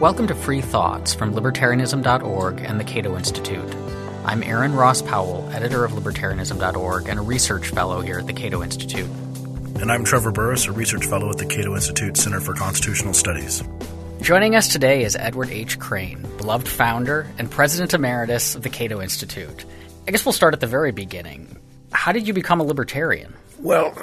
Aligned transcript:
Welcome 0.00 0.28
to 0.28 0.34
Free 0.34 0.62
Thoughts 0.62 1.12
from 1.12 1.34
Libertarianism.org 1.34 2.62
and 2.62 2.80
the 2.80 2.84
Cato 2.84 3.18
Institute. 3.18 3.70
I'm 4.24 4.42
Aaron 4.42 4.72
Ross 4.72 5.02
Powell, 5.02 5.46
editor 5.52 5.84
of 5.84 5.92
Libertarianism.org 5.92 7.06
and 7.06 7.18
a 7.18 7.22
research 7.22 7.68
fellow 7.68 8.00
here 8.00 8.18
at 8.18 8.26
the 8.26 8.32
Cato 8.32 8.62
Institute. 8.62 9.10
And 9.78 9.92
I'm 9.92 10.02
Trevor 10.02 10.32
Burrus, 10.32 10.64
a 10.64 10.72
research 10.72 11.04
fellow 11.04 11.28
at 11.28 11.36
the 11.36 11.44
Cato 11.44 11.74
Institute 11.74 12.16
Center 12.16 12.40
for 12.40 12.54
Constitutional 12.54 13.12
Studies. 13.12 13.62
Joining 14.22 14.56
us 14.56 14.68
today 14.68 15.04
is 15.04 15.16
Edward 15.16 15.50
H. 15.50 15.78
Crane, 15.78 16.26
beloved 16.38 16.66
founder 16.66 17.26
and 17.36 17.50
president 17.50 17.92
emeritus 17.92 18.54
of 18.54 18.62
the 18.62 18.70
Cato 18.70 19.02
Institute. 19.02 19.66
I 20.08 20.12
guess 20.12 20.24
we'll 20.24 20.32
start 20.32 20.54
at 20.54 20.60
the 20.60 20.66
very 20.66 20.92
beginning. 20.92 21.58
How 21.92 22.12
did 22.12 22.26
you 22.26 22.32
become 22.32 22.60
a 22.60 22.64
libertarian? 22.64 23.34
Well, 23.62 23.94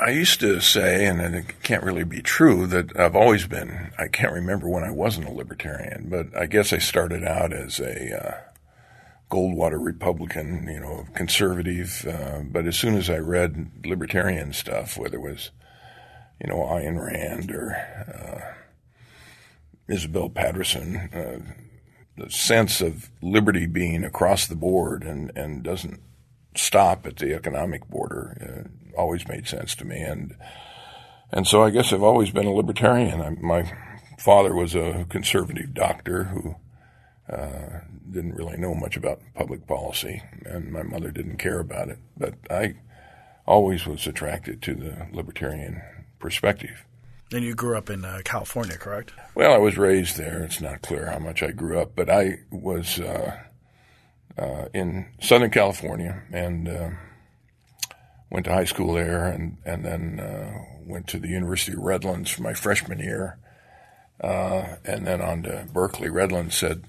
I 0.00 0.10
used 0.10 0.38
to 0.38 0.60
say, 0.60 1.04
and 1.04 1.20
it 1.20 1.62
can't 1.64 1.82
really 1.82 2.04
be 2.04 2.22
true, 2.22 2.68
that 2.68 2.96
I've 2.96 3.16
always 3.16 3.44
been, 3.44 3.90
I 3.98 4.06
can't 4.06 4.32
remember 4.32 4.68
when 4.68 4.84
I 4.84 4.92
wasn't 4.92 5.28
a 5.28 5.32
libertarian, 5.32 6.06
but 6.08 6.28
I 6.36 6.46
guess 6.46 6.72
I 6.72 6.78
started 6.78 7.24
out 7.24 7.52
as 7.52 7.80
a 7.80 8.24
uh, 8.24 8.40
Goldwater 9.28 9.84
Republican, 9.84 10.68
you 10.68 10.78
know, 10.78 11.06
conservative. 11.14 12.06
Uh, 12.08 12.42
but 12.44 12.66
as 12.66 12.76
soon 12.76 12.94
as 12.96 13.10
I 13.10 13.18
read 13.18 13.72
libertarian 13.84 14.52
stuff, 14.52 14.96
whether 14.96 15.16
it 15.16 15.22
was, 15.22 15.50
you 16.40 16.48
know, 16.48 16.58
Ayn 16.58 17.04
Rand 17.04 17.50
or 17.50 17.72
uh, 18.06 18.54
Isabel 19.92 20.28
Paterson, 20.28 20.96
uh, 20.96 21.40
the 22.16 22.30
sense 22.30 22.80
of 22.80 23.10
liberty 23.22 23.66
being 23.66 24.04
across 24.04 24.46
the 24.46 24.54
board 24.54 25.02
and, 25.02 25.32
and 25.34 25.64
doesn't 25.64 26.00
stop 26.54 27.06
at 27.06 27.16
the 27.16 27.34
economic 27.34 27.88
border 27.88 28.66
uh, 28.66 28.98
always 28.98 29.26
made 29.28 29.46
sense 29.46 29.74
to 29.76 29.84
me. 29.84 30.00
And, 30.00 30.34
and 31.32 31.46
so 31.46 31.62
I 31.62 31.70
guess 31.70 31.92
I've 31.92 32.02
always 32.02 32.30
been 32.30 32.46
a 32.46 32.52
libertarian. 32.52 33.20
I, 33.20 33.30
my 33.30 33.72
father 34.18 34.54
was 34.54 34.74
a 34.74 35.06
conservative 35.08 35.72
doctor 35.74 36.24
who 36.24 36.56
uh, 37.32 37.80
didn't 38.10 38.34
really 38.34 38.56
know 38.56 38.74
much 38.74 38.96
about 38.96 39.20
public 39.34 39.66
policy, 39.66 40.22
and 40.44 40.72
my 40.72 40.82
mother 40.82 41.10
didn't 41.10 41.36
care 41.36 41.60
about 41.60 41.88
it. 41.88 41.98
But 42.16 42.34
I 42.50 42.76
always 43.46 43.86
was 43.86 44.06
attracted 44.06 44.62
to 44.62 44.74
the 44.74 45.06
libertarian 45.12 45.80
perspective. 46.18 46.84
And 47.32 47.44
you 47.44 47.54
grew 47.54 47.78
up 47.78 47.88
in 47.88 48.04
uh, 48.04 48.20
California, 48.24 48.76
correct? 48.76 49.12
Well, 49.36 49.52
I 49.52 49.58
was 49.58 49.78
raised 49.78 50.16
there. 50.16 50.42
It's 50.42 50.60
not 50.60 50.82
clear 50.82 51.06
how 51.06 51.20
much 51.20 51.42
I 51.42 51.52
grew 51.52 51.78
up, 51.78 51.94
but 51.94 52.10
I 52.10 52.40
was 52.50 52.98
uh, 52.98 53.38
uh, 54.38 54.66
in 54.72 55.06
Southern 55.20 55.50
California 55.50 56.22
and 56.32 56.68
uh, 56.68 56.90
went 58.30 58.44
to 58.46 58.52
high 58.52 58.64
school 58.64 58.94
there, 58.94 59.26
and 59.26 59.58
and 59.64 59.84
then 59.84 60.20
uh, 60.20 60.64
went 60.84 61.06
to 61.08 61.18
the 61.18 61.28
University 61.28 61.72
of 61.72 61.80
Redlands 61.80 62.30
for 62.30 62.42
my 62.42 62.54
freshman 62.54 62.98
year, 62.98 63.38
uh, 64.20 64.76
and 64.84 65.06
then 65.06 65.20
on 65.20 65.42
to 65.42 65.66
Berkeley. 65.72 66.08
Redlands 66.08 66.54
said 66.54 66.84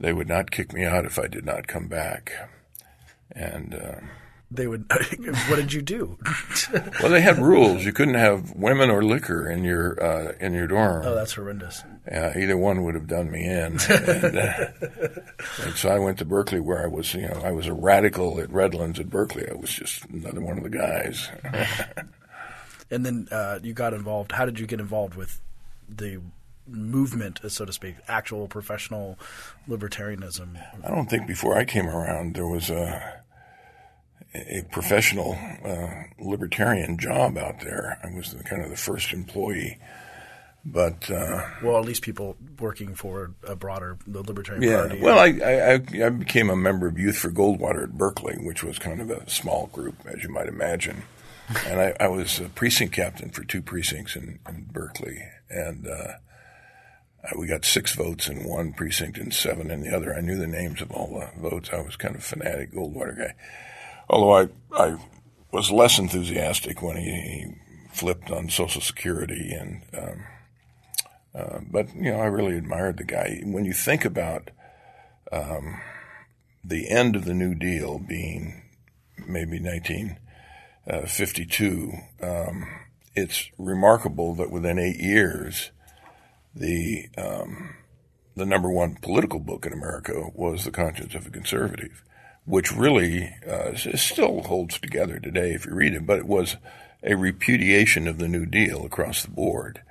they 0.00 0.12
would 0.12 0.28
not 0.28 0.50
kick 0.50 0.72
me 0.72 0.84
out 0.84 1.04
if 1.04 1.18
I 1.18 1.26
did 1.26 1.44
not 1.44 1.66
come 1.66 1.88
back, 1.88 2.32
and 3.32 3.74
uh, 3.74 4.00
they 4.50 4.66
would. 4.66 4.86
what 5.48 5.56
did 5.56 5.72
you 5.72 5.82
do? 5.82 6.18
well, 7.02 7.10
they 7.10 7.20
had 7.20 7.38
rules. 7.38 7.84
You 7.84 7.92
couldn't 7.92 8.14
have 8.14 8.52
women 8.52 8.90
or 8.90 9.02
liquor 9.02 9.48
in 9.48 9.64
your 9.64 10.02
uh, 10.02 10.32
in 10.40 10.54
your 10.54 10.66
dorm. 10.66 11.04
Oh, 11.04 11.14
that's 11.14 11.34
horrendous. 11.34 11.82
Uh, 12.10 12.32
either 12.36 12.56
one 12.56 12.82
would 12.84 12.94
have 12.94 13.06
done 13.06 13.30
me 13.30 13.44
in. 13.44 13.78
and, 13.90 14.38
uh, 14.38 14.66
and, 15.62 15.74
so 15.76 15.90
I 15.90 15.98
went 15.98 16.18
to 16.18 16.24
Berkeley, 16.24 16.60
where 16.60 16.82
I 16.82 16.86
was, 16.86 17.12
you 17.12 17.22
know, 17.22 17.42
I 17.44 17.52
was 17.52 17.66
a 17.66 17.74
radical 17.74 18.40
at 18.40 18.50
Redlands 18.50 18.98
at 18.98 19.10
Berkeley. 19.10 19.46
I 19.50 19.54
was 19.54 19.70
just 19.70 20.06
another 20.06 20.40
one 20.40 20.56
of 20.56 20.64
the 20.64 20.70
guys. 20.70 21.28
and 22.90 23.04
then 23.04 23.28
uh, 23.30 23.58
you 23.62 23.74
got 23.74 23.92
involved. 23.92 24.32
How 24.32 24.46
did 24.46 24.58
you 24.58 24.66
get 24.66 24.80
involved 24.80 25.14
with 25.14 25.42
the 25.86 26.20
movement, 26.66 27.40
so 27.48 27.66
to 27.66 27.72
speak, 27.72 27.96
actual 28.08 28.48
professional 28.48 29.18
libertarianism? 29.68 30.58
I 30.82 30.90
don't 30.90 31.10
think 31.10 31.26
before 31.26 31.56
I 31.56 31.66
came 31.66 31.86
around 31.86 32.34
there 32.34 32.48
was 32.48 32.70
a 32.70 33.22
a 34.34 34.64
professional 34.70 35.38
uh, 35.64 36.04
libertarian 36.20 36.98
job 36.98 37.38
out 37.38 37.60
there. 37.60 37.98
I 38.02 38.14
was 38.14 38.32
the, 38.32 38.44
kind 38.44 38.62
of 38.62 38.70
the 38.70 38.76
first 38.76 39.12
employee. 39.12 39.78
But 40.64 41.10
uh, 41.10 41.46
well, 41.62 41.78
at 41.78 41.84
least 41.84 42.02
people 42.02 42.36
working 42.58 42.94
for 42.94 43.32
a 43.46 43.56
broader 43.56 43.96
the 44.06 44.22
Libertarian 44.22 44.62
yeah, 44.62 44.80
Party. 44.80 45.00
Well, 45.00 45.18
I, 45.18 46.02
I, 46.02 46.06
I 46.06 46.08
became 46.10 46.50
a 46.50 46.56
member 46.56 46.86
of 46.86 46.98
Youth 46.98 47.16
for 47.16 47.30
Goldwater 47.30 47.84
at 47.84 47.96
Berkeley, 47.96 48.36
which 48.36 48.62
was 48.62 48.78
kind 48.78 49.00
of 49.00 49.10
a 49.10 49.28
small 49.30 49.68
group, 49.68 49.94
as 50.06 50.22
you 50.22 50.28
might 50.28 50.48
imagine. 50.48 51.04
and 51.66 51.80
I, 51.80 51.96
I, 51.98 52.08
was 52.08 52.40
a 52.40 52.50
precinct 52.50 52.92
captain 52.92 53.30
for 53.30 53.42
two 53.44 53.62
precincts 53.62 54.14
in, 54.14 54.40
in 54.46 54.66
Berkeley, 54.70 55.22
and 55.48 55.88
uh, 55.88 56.14
we 57.38 57.46
got 57.46 57.64
six 57.64 57.94
votes 57.94 58.28
in 58.28 58.44
one 58.44 58.74
precinct 58.74 59.16
and 59.16 59.32
seven 59.32 59.70
in 59.70 59.80
the 59.80 59.94
other. 59.94 60.14
I 60.14 60.20
knew 60.20 60.36
the 60.36 60.46
names 60.46 60.82
of 60.82 60.90
all 60.90 61.18
the 61.18 61.40
votes. 61.40 61.70
I 61.72 61.80
was 61.80 61.96
kind 61.96 62.14
of 62.14 62.20
a 62.20 62.24
fanatic 62.24 62.74
Goldwater 62.74 63.16
guy. 63.16 63.34
Although 64.10 64.36
I, 64.36 64.48
I 64.72 64.96
was 65.52 65.70
less 65.70 65.98
enthusiastic 65.98 66.80
when 66.82 66.96
he, 66.96 67.10
he 67.10 67.54
flipped 67.92 68.30
on 68.30 68.48
Social 68.48 68.80
Security 68.80 69.52
and, 69.52 69.82
um, 69.96 70.24
uh, 71.34 71.58
but 71.70 71.94
you 71.94 72.10
know, 72.12 72.20
I 72.20 72.26
really 72.26 72.56
admired 72.56 72.96
the 72.96 73.04
guy. 73.04 73.40
When 73.44 73.64
you 73.64 73.72
think 73.72 74.04
about 74.04 74.50
um, 75.30 75.80
the 76.64 76.88
end 76.88 77.14
of 77.16 77.24
the 77.24 77.34
New 77.34 77.54
Deal 77.54 77.98
being 77.98 78.62
maybe 79.26 79.60
1952, 79.60 81.92
uh, 82.22 82.26
um, 82.26 82.66
it's 83.14 83.50
remarkable 83.58 84.34
that 84.36 84.50
within 84.50 84.78
eight 84.78 85.00
years, 85.00 85.70
the 86.54 87.08
um, 87.18 87.74
the 88.36 88.46
number 88.46 88.70
one 88.70 88.96
political 89.02 89.40
book 89.40 89.66
in 89.66 89.72
America 89.72 90.30
was 90.32 90.64
The 90.64 90.70
Conscience 90.70 91.14
of 91.14 91.26
a 91.26 91.30
Conservative 91.30 92.02
which 92.48 92.72
really 92.72 93.34
uh, 93.46 93.74
still 93.76 94.42
holds 94.42 94.78
together 94.78 95.20
today 95.20 95.52
if 95.52 95.66
you 95.66 95.74
read 95.74 95.94
it, 95.94 96.06
but 96.06 96.18
it 96.18 96.26
was 96.26 96.56
a 97.02 97.14
repudiation 97.14 98.08
of 98.08 98.18
the 98.18 98.26
New 98.26 98.46
Deal 98.46 98.86
across 98.86 99.22
the 99.22 99.30
board. 99.30 99.82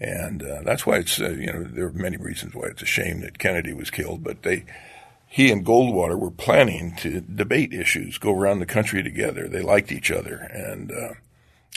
And 0.00 0.42
uh, 0.42 0.62
that's 0.64 0.86
why 0.86 0.96
it's, 0.96 1.20
uh, 1.20 1.28
you 1.28 1.52
know, 1.52 1.62
there 1.62 1.86
are 1.86 1.92
many 1.92 2.16
reasons 2.16 2.54
why 2.54 2.68
it's 2.68 2.80
a 2.80 2.86
shame 2.86 3.20
that 3.20 3.38
Kennedy 3.38 3.74
was 3.74 3.90
killed, 3.90 4.24
but 4.24 4.42
they, 4.42 4.64
he 5.26 5.52
and 5.52 5.64
Goldwater 5.64 6.18
were 6.18 6.30
planning 6.30 6.96
to 6.96 7.20
debate 7.20 7.74
issues, 7.74 8.16
go 8.16 8.34
around 8.34 8.60
the 8.60 8.66
country 8.66 9.02
together. 9.02 9.46
They 9.46 9.60
liked 9.60 9.92
each 9.92 10.10
other, 10.10 10.36
and 10.36 10.90
uh, 10.90 11.14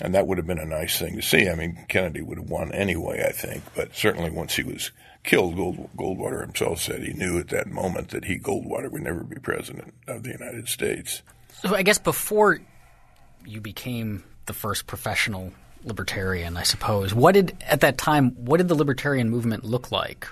and 0.01 0.15
that 0.15 0.25
would 0.25 0.39
have 0.39 0.47
been 0.47 0.57
a 0.57 0.65
nice 0.65 0.97
thing 0.97 1.17
to 1.17 1.21
see. 1.21 1.47
I 1.47 1.55
mean, 1.55 1.85
Kennedy 1.87 2.21
would 2.21 2.39
have 2.39 2.49
won 2.49 2.71
anyway, 2.71 3.25
I 3.27 3.31
think, 3.31 3.61
but 3.75 3.95
certainly 3.95 4.31
once 4.31 4.55
he 4.55 4.63
was 4.63 4.91
killed, 5.23 5.55
Gold, 5.55 5.89
Goldwater 5.97 6.41
himself 6.41 6.79
said 6.79 7.01
he 7.01 7.13
knew 7.13 7.39
at 7.39 7.49
that 7.49 7.67
moment 7.67 8.09
that 8.09 8.25
he, 8.25 8.37
Goldwater, 8.37 8.91
would 8.91 9.01
never 9.01 9.23
be 9.23 9.37
president 9.37 9.93
of 10.07 10.23
the 10.23 10.31
United 10.31 10.67
States. 10.67 11.21
So 11.61 11.75
I 11.75 11.83
guess 11.83 11.97
before 11.97 12.59
you 13.45 13.61
became 13.61 14.23
the 14.45 14.53
first 14.53 14.87
professional 14.87 15.53
libertarian, 15.83 16.57
I 16.57 16.63
suppose, 16.63 17.13
what 17.13 17.33
did 17.33 17.57
at 17.65 17.81
that 17.81 17.97
time 17.97 18.31
what 18.31 18.57
did 18.57 18.67
the 18.67 18.75
libertarian 18.75 19.29
movement 19.29 19.63
look 19.63 19.91
like? 19.91 20.27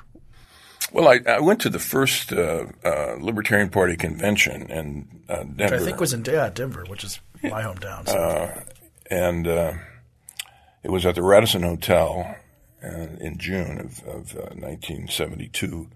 Well, 0.91 1.07
I, 1.07 1.21
I 1.27 1.39
went 1.39 1.61
to 1.61 1.69
the 1.69 1.79
first 1.79 2.33
uh, 2.33 2.65
uh, 2.83 3.15
Libertarian 3.19 3.69
Party 3.69 3.95
convention 3.95 4.69
in 4.69 5.07
uh, 5.29 5.43
Denver. 5.43 5.75
Which 5.75 5.81
I 5.81 5.85
think 5.85 5.99
was 6.01 6.13
in 6.13 6.25
yeah, 6.25 6.49
Denver, 6.49 6.83
which 6.87 7.05
is 7.05 7.19
my 7.41 7.61
hometown. 7.61 8.09
So. 8.09 8.17
Uh, 8.17 8.61
and 9.09 9.47
uh, 9.47 9.73
it 10.83 10.91
was 10.91 11.05
at 11.05 11.15
the 11.15 11.23
Radisson 11.23 11.63
Hotel, 11.63 12.35
uh, 12.83 13.07
in 13.19 13.37
June 13.37 13.79
of, 13.79 13.99
of 14.07 14.35
uh, 14.35 14.53
1972. 14.55 15.87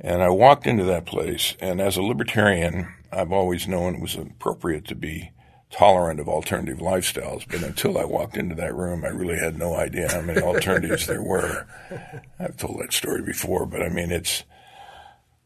And 0.00 0.22
I 0.22 0.30
walked 0.30 0.66
into 0.66 0.84
that 0.84 1.06
place, 1.06 1.56
and 1.60 1.80
as 1.80 1.96
a 1.96 2.02
libertarian, 2.02 2.92
I've 3.12 3.32
always 3.32 3.68
known 3.68 3.94
it 3.94 4.00
was 4.00 4.16
appropriate 4.16 4.86
to 4.86 4.94
be 4.94 5.30
tolerant 5.70 6.20
of 6.20 6.28
alternative 6.28 6.78
lifestyles. 6.78 7.46
But 7.48 7.62
until 7.62 7.98
I 7.98 8.04
walked 8.04 8.36
into 8.36 8.54
that 8.56 8.74
room, 8.74 9.04
I 9.04 9.08
really 9.08 9.38
had 9.38 9.58
no 9.58 9.74
idea 9.74 10.10
how 10.10 10.20
many 10.20 10.40
alternatives 10.40 11.06
there 11.06 11.22
were. 11.22 11.66
I've 12.38 12.56
told 12.56 12.80
that 12.80 12.92
story 12.92 13.22
before, 13.22 13.66
but 13.66 13.82
I 13.82 13.88
mean, 13.88 14.10
it's 14.10 14.44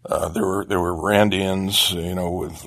uh, 0.05 0.29
there 0.29 0.45
were 0.45 0.65
there 0.65 0.81
were 0.81 0.95
Randians, 0.95 1.93
you 1.93 2.15
know, 2.15 2.31
with 2.31 2.67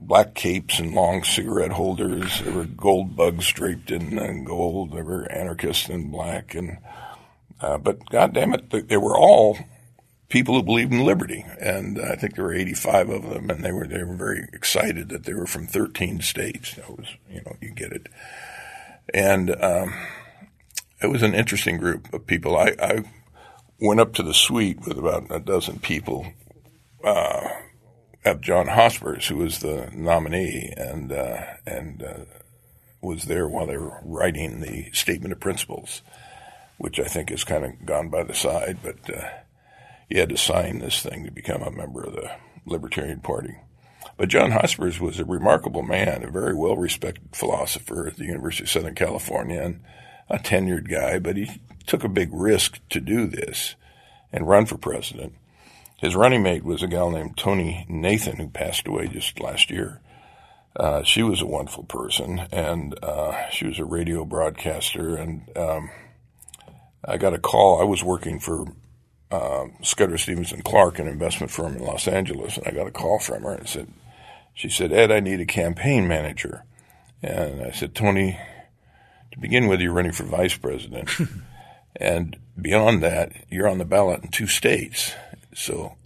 black 0.00 0.34
capes 0.34 0.78
and 0.78 0.94
long 0.94 1.22
cigarette 1.24 1.72
holders. 1.72 2.40
There 2.40 2.52
were 2.52 2.64
gold 2.64 3.16
bugs 3.16 3.50
draped 3.52 3.90
in 3.90 4.18
uh, 4.18 4.44
gold. 4.44 4.92
There 4.92 5.04
were 5.04 5.30
anarchists 5.30 5.88
in 5.88 6.10
black, 6.10 6.54
and 6.54 6.78
uh, 7.60 7.78
but 7.78 8.08
God 8.10 8.34
damn 8.34 8.54
it, 8.54 8.88
they 8.88 8.96
were 8.96 9.16
all 9.16 9.58
people 10.28 10.54
who 10.54 10.62
believed 10.62 10.92
in 10.92 11.04
liberty, 11.04 11.44
and 11.60 12.00
I 12.00 12.16
think 12.16 12.36
there 12.36 12.44
were 12.44 12.54
85 12.54 13.10
of 13.10 13.22
them, 13.28 13.50
and 13.50 13.64
they 13.64 13.72
were 13.72 13.86
they 13.86 14.02
were 14.02 14.16
very 14.16 14.48
excited 14.52 15.10
that 15.10 15.24
they 15.24 15.34
were 15.34 15.46
from 15.46 15.66
13 15.66 16.20
states. 16.22 16.74
That 16.74 16.90
was 16.90 17.06
you 17.28 17.42
know 17.42 17.56
you 17.60 17.70
get 17.70 17.92
it, 17.92 18.06
and 19.12 19.50
um, 19.62 19.92
it 21.02 21.08
was 21.08 21.22
an 21.22 21.34
interesting 21.34 21.76
group 21.76 22.12
of 22.14 22.26
people. 22.26 22.56
I, 22.56 22.74
I 22.80 23.04
went 23.80 24.00
up 24.00 24.14
to 24.14 24.22
the 24.22 24.34
suite 24.34 24.86
with 24.86 24.98
about 24.98 25.26
a 25.30 25.40
dozen 25.40 25.78
people. 25.80 26.26
Uh, 27.04 27.48
of 28.24 28.40
John 28.40 28.68
Hospers, 28.68 29.28
who 29.28 29.36
was 29.36 29.60
the 29.60 29.90
nominee 29.94 30.72
and 30.76 31.12
uh, 31.12 31.42
and 31.66 32.02
uh, 32.02 32.14
was 33.00 33.24
there 33.24 33.48
while 33.48 33.66
they 33.66 33.78
were 33.78 33.98
writing 34.04 34.60
the 34.60 34.90
statement 34.92 35.32
of 35.32 35.40
principles. 35.40 36.02
which 36.78 36.98
I 36.98 37.04
think 37.04 37.28
has 37.28 37.44
kind 37.44 37.64
of 37.64 37.84
gone 37.84 38.08
by 38.08 38.22
the 38.22 38.34
side. 38.34 38.78
But 38.82 39.14
uh, 39.14 39.28
he 40.08 40.18
had 40.18 40.30
to 40.30 40.36
sign 40.38 40.78
this 40.78 41.02
thing 41.02 41.24
to 41.24 41.30
become 41.30 41.62
a 41.62 41.70
member 41.70 42.02
of 42.04 42.14
the 42.14 42.30
Libertarian 42.64 43.20
Party. 43.20 43.56
But 44.16 44.30
John 44.30 44.50
Hospers 44.52 44.98
was 44.98 45.18
a 45.20 45.24
remarkable 45.26 45.82
man, 45.82 46.24
a 46.24 46.30
very 46.30 46.54
well 46.54 46.76
respected 46.76 47.28
philosopher 47.32 48.06
at 48.08 48.16
the 48.16 48.24
University 48.24 48.64
of 48.64 48.70
Southern 48.70 48.94
California, 48.94 49.60
and 49.60 49.80
a 50.30 50.38
tenured 50.38 50.88
guy. 50.90 51.18
But 51.18 51.36
he 51.36 51.60
took 51.86 52.02
a 52.02 52.08
big 52.08 52.30
risk 52.32 52.80
to 52.90 53.00
do 53.00 53.26
this 53.26 53.74
and 54.32 54.48
run 54.48 54.64
for 54.64 54.78
president. 54.78 55.34
His 56.00 56.16
running 56.16 56.42
mate 56.42 56.64
was 56.64 56.82
a 56.82 56.86
gal 56.86 57.10
named 57.10 57.36
Tonie 57.36 57.84
Nathan, 57.86 58.36
who 58.36 58.48
passed 58.48 58.88
away 58.88 59.06
just 59.06 59.38
last 59.38 59.70
year. 59.70 60.00
Uh, 60.74 61.02
she 61.02 61.22
was 61.22 61.42
a 61.42 61.46
wonderful 61.46 61.84
person, 61.84 62.38
and 62.50 62.98
uh, 63.04 63.50
she 63.50 63.66
was 63.66 63.78
a 63.78 63.84
radio 63.84 64.24
broadcaster. 64.24 65.16
And 65.16 65.42
um, 65.58 65.90
I 67.04 67.18
got 67.18 67.34
a 67.34 67.38
call. 67.38 67.82
I 67.82 67.84
was 67.84 68.02
working 68.02 68.40
for 68.40 68.72
uh, 69.30 69.66
Scudder 69.82 70.16
Stevens 70.16 70.52
and 70.52 70.64
Clark, 70.64 70.98
an 70.98 71.06
investment 71.06 71.52
firm 71.52 71.76
in 71.76 71.84
Los 71.84 72.08
Angeles, 72.08 72.56
and 72.56 72.66
I 72.66 72.70
got 72.70 72.86
a 72.86 72.92
call 72.92 73.18
from 73.18 73.42
her 73.42 73.52
and 73.52 73.68
said, 73.68 73.88
she 74.54 74.70
said, 74.70 74.92
Ed, 74.92 75.12
I 75.12 75.20
need 75.20 75.40
a 75.40 75.46
campaign 75.46 76.08
manager. 76.08 76.64
And 77.22 77.62
I 77.62 77.72
said, 77.72 77.94
Tonie, 77.94 78.38
to 79.32 79.38
begin 79.38 79.68
with, 79.68 79.80
you're 79.80 79.92
running 79.92 80.12
for 80.12 80.24
vice 80.24 80.56
president. 80.56 81.10
and 81.96 82.38
beyond 82.60 83.02
that, 83.02 83.32
you're 83.50 83.68
on 83.68 83.78
the 83.78 83.84
ballot 83.84 84.22
in 84.24 84.30
two 84.30 84.46
states. 84.46 85.14
So 85.54 85.96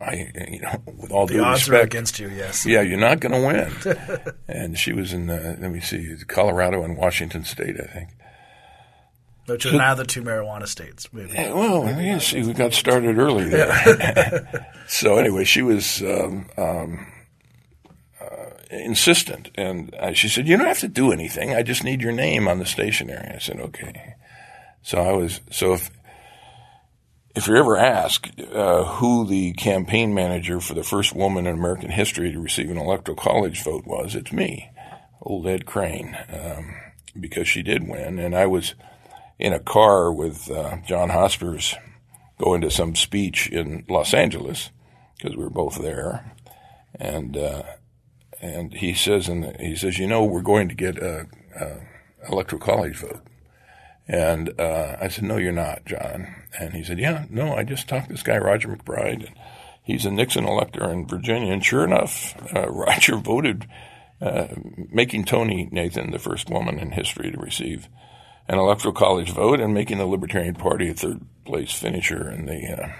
I, 0.00 0.32
you 0.48 0.60
know, 0.60 0.82
with 0.96 1.10
all 1.10 1.26
the 1.26 1.34
due 1.34 1.44
odds 1.44 1.62
respect, 1.62 1.82
are 1.82 1.86
against 1.86 2.18
you. 2.18 2.28
Yes. 2.28 2.66
Yeah, 2.66 2.82
you're 2.82 2.98
not 2.98 3.20
going 3.20 3.32
to 3.32 3.46
win. 3.46 4.34
and 4.48 4.78
she 4.78 4.92
was 4.92 5.12
in, 5.12 5.30
uh, 5.30 5.56
let 5.60 5.70
me 5.70 5.80
see, 5.80 6.16
Colorado 6.26 6.82
and 6.82 6.96
Washington 6.96 7.44
State, 7.44 7.76
I 7.80 7.86
think. 7.86 8.10
Which 9.46 9.66
are 9.66 9.70
so, 9.70 9.76
now 9.76 9.94
the 9.94 10.04
two 10.04 10.22
marijuana 10.22 10.66
states. 10.66 11.12
Maybe. 11.12 11.34
Well, 11.34 11.84
maybe. 11.84 12.04
yeah, 12.04 12.18
see, 12.18 12.42
we 12.42 12.54
got 12.54 12.72
started 12.72 13.18
early 13.18 13.48
there. 13.48 14.74
so 14.88 15.18
anyway, 15.18 15.44
she 15.44 15.60
was 15.60 16.00
um, 16.00 16.48
um, 16.56 17.06
uh, 18.18 18.50
insistent, 18.70 19.50
and 19.54 19.94
uh, 19.96 20.14
she 20.14 20.30
said, 20.30 20.48
"You 20.48 20.56
don't 20.56 20.66
have 20.66 20.78
to 20.78 20.88
do 20.88 21.12
anything. 21.12 21.54
I 21.54 21.62
just 21.62 21.84
need 21.84 22.00
your 22.00 22.12
name 22.12 22.48
on 22.48 22.58
the 22.58 22.64
stationery." 22.64 23.34
I 23.34 23.38
said, 23.38 23.60
"Okay." 23.60 24.14
So 24.80 25.02
I 25.02 25.12
was 25.12 25.42
so 25.50 25.74
if 25.74 25.90
if 27.34 27.48
you're 27.48 27.56
ever 27.56 27.76
asked 27.76 28.40
uh, 28.40 28.84
who 28.84 29.26
the 29.26 29.52
campaign 29.54 30.14
manager 30.14 30.60
for 30.60 30.74
the 30.74 30.84
first 30.84 31.14
woman 31.14 31.46
in 31.46 31.58
American 31.58 31.90
history 31.90 32.30
to 32.32 32.40
receive 32.40 32.70
an 32.70 32.78
electoral 32.78 33.16
college 33.16 33.62
vote 33.62 33.86
was, 33.86 34.14
it's 34.14 34.32
me, 34.32 34.70
old 35.20 35.46
Ed 35.46 35.66
Crane, 35.66 36.16
um, 36.32 36.76
because 37.18 37.48
she 37.48 37.62
did 37.62 37.88
win, 37.88 38.18
and 38.18 38.36
I 38.36 38.46
was 38.46 38.74
in 39.38 39.52
a 39.52 39.58
car 39.58 40.12
with 40.12 40.48
uh, 40.50 40.76
John 40.86 41.10
Hospers 41.10 41.74
going 42.38 42.60
to 42.60 42.70
some 42.70 42.94
speech 42.94 43.48
in 43.48 43.84
Los 43.88 44.14
Angeles 44.14 44.70
because 45.16 45.36
we 45.36 45.42
were 45.42 45.50
both 45.50 45.80
there, 45.80 46.34
and 46.94 47.36
uh, 47.36 47.62
and 48.40 48.74
he 48.74 48.94
says 48.94 49.28
and 49.28 49.56
he 49.60 49.74
says, 49.74 49.98
you 49.98 50.06
know, 50.06 50.24
we're 50.24 50.42
going 50.42 50.68
to 50.68 50.74
get 50.74 50.98
a, 50.98 51.26
a 51.58 52.30
electoral 52.30 52.60
college 52.60 52.96
vote. 52.96 53.20
And 54.06 54.58
uh, 54.60 54.96
I 55.00 55.08
said, 55.08 55.24
No, 55.24 55.36
you're 55.36 55.52
not, 55.52 55.84
John. 55.86 56.34
And 56.58 56.74
he 56.74 56.84
said, 56.84 56.98
Yeah, 56.98 57.24
no, 57.30 57.54
I 57.54 57.64
just 57.64 57.88
talked 57.88 58.08
to 58.08 58.12
this 58.12 58.22
guy, 58.22 58.36
Roger 58.36 58.68
MacBride. 58.68 59.26
and 59.26 59.34
he's 59.82 60.04
a 60.04 60.10
Nixon 60.10 60.44
elector 60.44 60.90
in 60.90 61.06
Virginia. 61.06 61.52
And 61.52 61.64
sure 61.64 61.84
enough, 61.84 62.34
uh, 62.54 62.68
Roger 62.70 63.16
voted, 63.16 63.66
uh, 64.20 64.48
making 64.90 65.24
Tonie 65.24 65.68
Nathan 65.72 66.10
the 66.10 66.18
first 66.18 66.50
woman 66.50 66.78
in 66.78 66.92
history 66.92 67.30
to 67.30 67.38
receive 67.38 67.88
an 68.46 68.58
electoral 68.58 68.92
college 68.92 69.30
vote 69.30 69.60
and 69.60 69.72
making 69.72 69.98
the 69.98 70.06
Libertarian 70.06 70.54
Party 70.54 70.90
a 70.90 70.94
third 70.94 71.22
place 71.46 71.72
finisher 71.72 72.30
in 72.30 72.46
the 72.46 72.82
uh, 72.82 72.92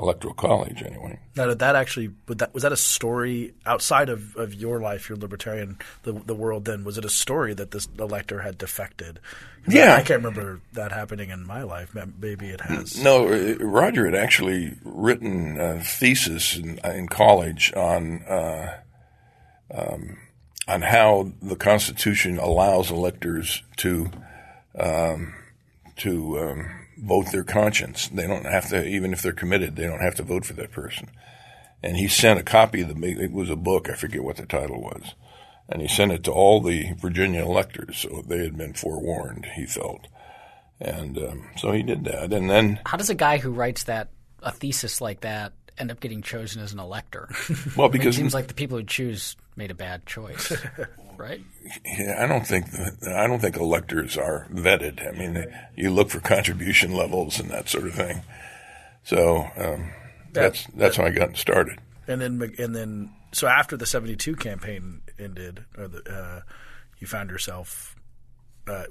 electoral 0.00 0.34
college 0.34 0.82
anyway. 0.82 1.18
Now, 1.36 1.46
did 1.46 1.58
that 1.58 1.76
actually 1.76 2.10
was 2.26 2.38
that 2.38 2.54
was 2.54 2.62
that 2.62 2.72
a 2.72 2.76
story 2.76 3.54
outside 3.66 4.08
of, 4.08 4.36
of 4.36 4.54
your 4.54 4.80
life, 4.80 5.08
your 5.08 5.18
libertarian 5.18 5.78
the 6.02 6.12
the 6.12 6.34
world? 6.34 6.64
Then 6.64 6.84
was 6.84 6.98
it 6.98 7.04
a 7.04 7.10
story 7.10 7.54
that 7.54 7.70
this 7.70 7.88
elector 7.98 8.40
had 8.40 8.58
defected? 8.58 9.20
Yeah, 9.68 9.94
I, 9.94 9.98
I, 9.98 10.02
can't 10.02 10.22
remember 10.22 10.60
that 10.72 10.90
happening 10.90 11.30
in 11.30 11.46
my 11.46 11.62
life. 11.62 11.94
Maybe 12.18 12.48
it 12.48 12.62
has. 12.62 13.02
No, 13.02 13.28
uh, 13.28 13.56
Roger 13.60 14.06
had 14.06 14.14
actually 14.14 14.74
written 14.84 15.60
a 15.60 15.82
thesis 15.82 16.56
in, 16.56 16.78
in 16.78 17.08
college 17.08 17.72
on 17.74 18.22
uh, 18.24 18.78
um, 19.70 20.16
on 20.66 20.82
how 20.82 21.32
the 21.42 21.56
Constitution 21.56 22.38
allows 22.38 22.90
electors 22.90 23.62
to 23.76 24.10
um, 24.78 25.34
to 25.96 26.38
um, 26.38 26.79
vote 27.00 27.32
their 27.32 27.44
conscience. 27.44 28.08
They 28.08 28.26
don't 28.26 28.46
have 28.46 28.68
to, 28.70 28.86
even 28.86 29.12
if 29.12 29.22
they're 29.22 29.32
committed, 29.32 29.76
they 29.76 29.86
don't 29.86 30.02
have 30.02 30.14
to 30.16 30.22
vote 30.22 30.44
for 30.44 30.54
that 30.54 30.72
person. 30.72 31.10
And 31.82 31.96
he 31.96 32.08
sent 32.08 32.38
a 32.38 32.44
copy 32.44 32.82
of 32.82 32.88
the, 32.88 33.06
it 33.06 33.32
was 33.32 33.50
a 33.50 33.56
book, 33.56 33.88
I 33.88 33.94
forget 33.94 34.22
what 34.22 34.36
the 34.36 34.46
title 34.46 34.80
was. 34.80 35.14
And 35.68 35.80
he 35.80 35.88
sent 35.88 36.12
it 36.12 36.24
to 36.24 36.32
all 36.32 36.60
the 36.60 36.92
Virginia 36.94 37.42
electors, 37.42 37.98
so 37.98 38.22
they 38.26 38.44
had 38.44 38.56
been 38.56 38.74
forewarned, 38.74 39.46
he 39.54 39.66
felt. 39.66 40.08
And 40.80 41.16
um, 41.18 41.48
so 41.56 41.72
he 41.72 41.82
did 41.82 42.04
that. 42.04 42.32
And 42.32 42.50
then. 42.50 42.80
How 42.86 42.96
does 42.96 43.10
a 43.10 43.14
guy 43.14 43.38
who 43.38 43.50
writes 43.50 43.84
that, 43.84 44.08
a 44.42 44.50
thesis 44.50 45.00
like 45.00 45.20
that, 45.20 45.52
end 45.78 45.90
up 45.90 46.00
getting 46.00 46.22
chosen 46.22 46.60
as 46.62 46.72
an 46.72 46.80
elector? 46.80 47.28
Well, 47.76 47.88
because. 47.88 47.92
I 47.92 47.98
mean, 47.98 48.08
it 48.08 48.12
seems 48.14 48.34
like 48.34 48.48
the 48.48 48.54
people 48.54 48.78
who 48.78 48.84
choose 48.84 49.36
made 49.56 49.70
a 49.70 49.74
bad 49.74 50.06
choice. 50.06 50.52
right? 51.20 51.42
Yeah, 51.84 52.16
I 52.18 52.26
don't 52.26 52.46
think 52.46 52.66
I 53.06 53.26
don't 53.26 53.40
think 53.40 53.56
electors 53.56 54.16
are 54.16 54.46
vetted. 54.52 55.06
I 55.06 55.16
mean, 55.16 55.46
you 55.76 55.90
look 55.90 56.10
for 56.10 56.20
contribution 56.20 56.92
levels 56.92 57.38
and 57.38 57.50
that 57.50 57.68
sort 57.68 57.86
of 57.86 57.94
thing. 57.94 58.22
So 59.04 59.46
um, 59.56 59.92
that's 60.32 60.66
that's 60.74 60.96
how 60.96 61.04
I 61.04 61.10
got 61.10 61.36
started. 61.36 61.78
And 62.08 62.20
then 62.20 62.54
and 62.58 62.74
then 62.74 63.10
so 63.32 63.46
after 63.46 63.76
the 63.76 63.86
'72 63.86 64.34
campaign 64.36 65.02
ended, 65.18 65.64
or 65.76 65.88
the, 65.88 66.10
uh, 66.10 66.40
you 66.98 67.06
found 67.06 67.30
yourself 67.30 67.94
uh, 68.66 68.84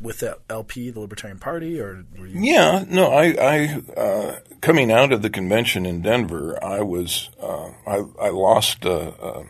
with 0.00 0.20
the 0.20 0.38
LP, 0.48 0.90
the 0.90 1.00
Libertarian 1.00 1.38
Party, 1.38 1.80
or 1.80 2.04
were 2.18 2.26
you? 2.26 2.40
Yeah, 2.40 2.84
no. 2.88 3.10
I, 3.10 3.36
I 3.40 3.82
uh, 3.98 4.38
coming 4.60 4.90
out 4.90 5.12
of 5.12 5.22
the 5.22 5.30
convention 5.30 5.86
in 5.86 6.02
Denver, 6.02 6.62
I 6.62 6.82
was 6.82 7.30
uh, 7.40 7.70
I, 7.86 8.04
I 8.20 8.28
lost 8.30 8.84
a, 8.84 9.44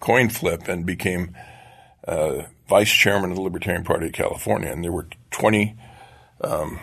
coin 0.00 0.28
flip 0.28 0.68
and 0.68 0.84
became 0.84 1.36
uh, 2.06 2.42
vice 2.68 2.90
chairman 2.90 3.30
of 3.30 3.36
the 3.36 3.42
Libertarian 3.42 3.84
Party 3.84 4.06
of 4.06 4.12
California. 4.12 4.70
And 4.70 4.84
there 4.84 4.92
were 4.92 5.08
20 5.30 5.76
um, 6.42 6.80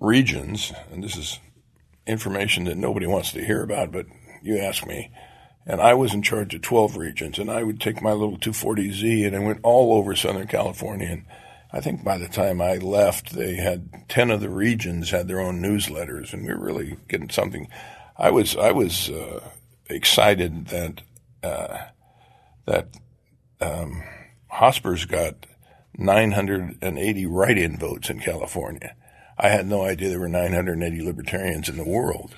regions, 0.00 0.72
and 0.90 1.02
this 1.02 1.16
is 1.16 1.38
information 2.06 2.64
that 2.64 2.76
nobody 2.76 3.06
wants 3.06 3.32
to 3.32 3.44
hear 3.44 3.62
about, 3.62 3.92
but 3.92 4.06
you 4.42 4.58
ask 4.58 4.86
me. 4.86 5.10
And 5.64 5.80
I 5.80 5.94
was 5.94 6.12
in 6.12 6.22
charge 6.22 6.54
of 6.54 6.62
12 6.62 6.96
regions, 6.96 7.38
and 7.38 7.48
I 7.50 7.62
would 7.62 7.80
take 7.80 8.02
my 8.02 8.12
little 8.12 8.36
240Z 8.36 9.26
and 9.26 9.36
I 9.36 9.38
went 9.38 9.60
all 9.62 9.92
over 9.92 10.16
Southern 10.16 10.48
California. 10.48 11.08
And 11.08 11.24
I 11.72 11.80
think 11.80 12.02
by 12.02 12.18
the 12.18 12.28
time 12.28 12.60
I 12.60 12.76
left, 12.76 13.32
they 13.32 13.54
had 13.54 14.08
10 14.08 14.30
of 14.30 14.40
the 14.40 14.50
regions 14.50 15.10
had 15.10 15.28
their 15.28 15.40
own 15.40 15.62
newsletters, 15.62 16.32
and 16.32 16.44
we 16.44 16.52
were 16.52 16.58
really 16.58 16.96
getting 17.08 17.30
something. 17.30 17.68
I 18.18 18.30
was 18.30 18.56
I 18.56 18.72
was 18.72 19.08
uh, 19.08 19.40
excited 19.88 20.66
that 20.66 21.02
uh, 21.42 21.78
that 22.66 22.88
um, 23.60 24.02
Hospers 24.48 25.04
got 25.04 25.46
980 25.96 27.26
write-in 27.26 27.78
votes 27.78 28.10
in 28.10 28.20
California. 28.20 28.94
I 29.38 29.48
had 29.48 29.66
no 29.66 29.82
idea 29.84 30.08
there 30.08 30.20
were 30.20 30.28
980 30.28 31.02
libertarians 31.02 31.68
in 31.68 31.76
the 31.76 31.84
world. 31.88 32.34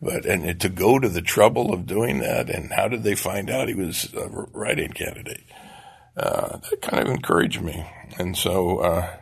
But 0.00 0.26
and 0.26 0.60
to 0.60 0.68
go 0.68 0.98
to 0.98 1.08
the 1.08 1.22
trouble 1.22 1.72
of 1.72 1.86
doing 1.86 2.18
that, 2.18 2.50
and 2.50 2.72
how 2.72 2.88
did 2.88 3.04
they 3.04 3.14
find 3.14 3.48
out 3.48 3.68
he 3.68 3.74
was 3.74 4.12
a 4.14 4.28
write-in 4.28 4.92
candidate? 4.92 5.44
Uh, 6.16 6.58
that 6.58 6.82
kind 6.82 7.06
of 7.06 7.14
encouraged 7.14 7.62
me, 7.62 7.86
and 8.18 8.36
so 8.36 8.78
uh, 8.78 9.16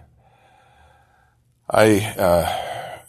I, 1.68 2.00
uh, 2.18 3.02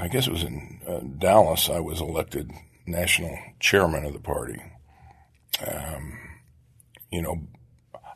I 0.00 0.08
guess 0.08 0.26
it 0.26 0.32
was 0.32 0.42
in 0.42 0.80
uh, 0.88 1.00
Dallas. 1.18 1.68
I 1.68 1.78
was 1.78 2.00
elected 2.00 2.50
national 2.86 3.38
chairman 3.60 4.04
of 4.04 4.14
the 4.14 4.18
party. 4.18 4.60
Um, 5.64 6.18
you 7.10 7.22
know, 7.22 7.40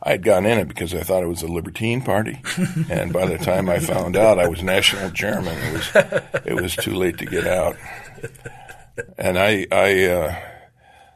I 0.03 0.13
had 0.13 0.25
gotten 0.25 0.47
in 0.47 0.59
it 0.59 0.69
because 0.69 0.95
I 0.95 1.03
thought 1.03 1.23
it 1.23 1.29
was 1.29 1.43
a 1.43 1.49
Libertine 1.49 2.03
Party, 2.03 2.41
and 2.91 3.13
by 3.13 3.27
the 3.27 3.39
time 3.39 3.69
I 3.69 3.79
found 3.79 4.17
out 4.17 4.39
I 4.39 4.49
was 4.49 4.63
national 4.63 5.11
chairman, 5.13 5.57
it 5.57 5.73
was 5.73 6.43
it 6.45 6.55
was 6.55 6.77
too 6.77 6.95
late 6.95 7.19
to 7.19 7.27
get 7.27 7.47
out. 7.47 7.77
And 9.17 9.39
I, 9.39 9.67
I, 9.71 10.05
uh, 10.05 10.37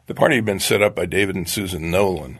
the 0.06 0.14
party 0.14 0.36
had 0.36 0.44
been 0.44 0.60
set 0.60 0.82
up 0.82 0.94
by 0.94 1.04
David 1.06 1.36
and 1.36 1.48
Susan 1.48 1.90
Nolan, 1.90 2.38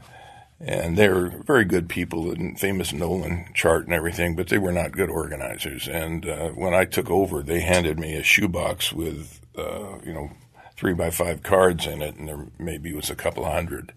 and 0.61 0.97
they're 0.97 1.29
very 1.29 1.65
good 1.65 1.89
people, 1.89 2.31
and 2.31 2.59
famous 2.59 2.93
Nolan 2.93 3.47
chart 3.53 3.85
and 3.85 3.93
everything, 3.93 4.37
but 4.37 4.49
they 4.49 4.59
were 4.59 4.73
not 4.73 4.93
good 4.93 5.11
organizers. 5.11 5.89
And 5.89 6.27
uh, 6.27 6.51
when 6.51 6.75
I 6.75 6.85
took 6.85 7.11
over, 7.11 7.43
they 7.43 7.61
handed 7.61 7.99
me 7.99 8.15
a 8.15 8.23
shoebox 8.23 8.93
with, 8.93 9.41
uh, 9.59 9.99
you 10.05 10.15
know, 10.15 10.31
three 10.77 10.95
by 10.95 11.11
five 11.11 11.43
cards 11.43 11.87
in 11.87 12.03
it, 12.03 12.17
and 12.17 12.29
there 12.29 12.47
maybe 12.59 12.95
was 12.95 13.11
a 13.11 13.17
couple 13.17 13.45
of 13.45 13.53
hundred 13.53 13.93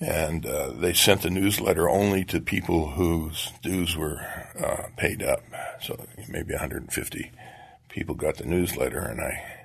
and 0.00 0.46
uh, 0.46 0.70
they 0.72 0.92
sent 0.92 1.22
the 1.22 1.30
newsletter 1.30 1.88
only 1.88 2.24
to 2.24 2.40
people 2.40 2.90
whose 2.90 3.50
dues 3.62 3.96
were 3.96 4.20
uh, 4.58 4.88
paid 4.96 5.22
up. 5.22 5.42
so 5.82 6.06
maybe 6.28 6.52
150 6.52 7.32
people 7.88 8.14
got 8.14 8.36
the 8.36 8.44
newsletter, 8.44 9.00
and 9.00 9.20
I 9.20 9.58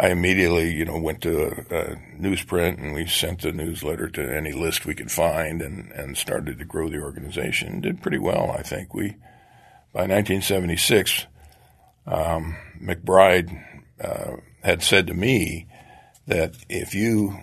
I 0.00 0.10
immediately, 0.10 0.72
you 0.72 0.84
know, 0.84 0.96
went 0.96 1.20
to 1.22 1.42
a, 1.42 1.76
a, 1.76 1.96
newsprint 2.20 2.78
and 2.78 2.94
we 2.94 3.06
sent 3.06 3.42
the 3.42 3.50
newsletter 3.50 4.08
to 4.08 4.36
any 4.36 4.52
list 4.52 4.86
we 4.86 4.94
could 4.94 5.10
find 5.10 5.60
and, 5.60 5.90
and 5.90 6.16
started 6.16 6.58
to 6.58 6.64
grow 6.64 6.88
the 6.88 7.00
organization. 7.00 7.80
Did 7.80 8.00
pretty 8.00 8.18
well, 8.18 8.54
I 8.56 8.62
think. 8.62 8.94
We, 8.94 9.16
by 9.92 10.06
1976, 10.06 11.26
um, 12.06 12.56
MacBride 12.80 13.82
uh, 14.00 14.36
had 14.62 14.84
said 14.84 15.08
to 15.08 15.14
me 15.14 15.66
that 16.28 16.54
if 16.68 16.94
you 16.94 17.40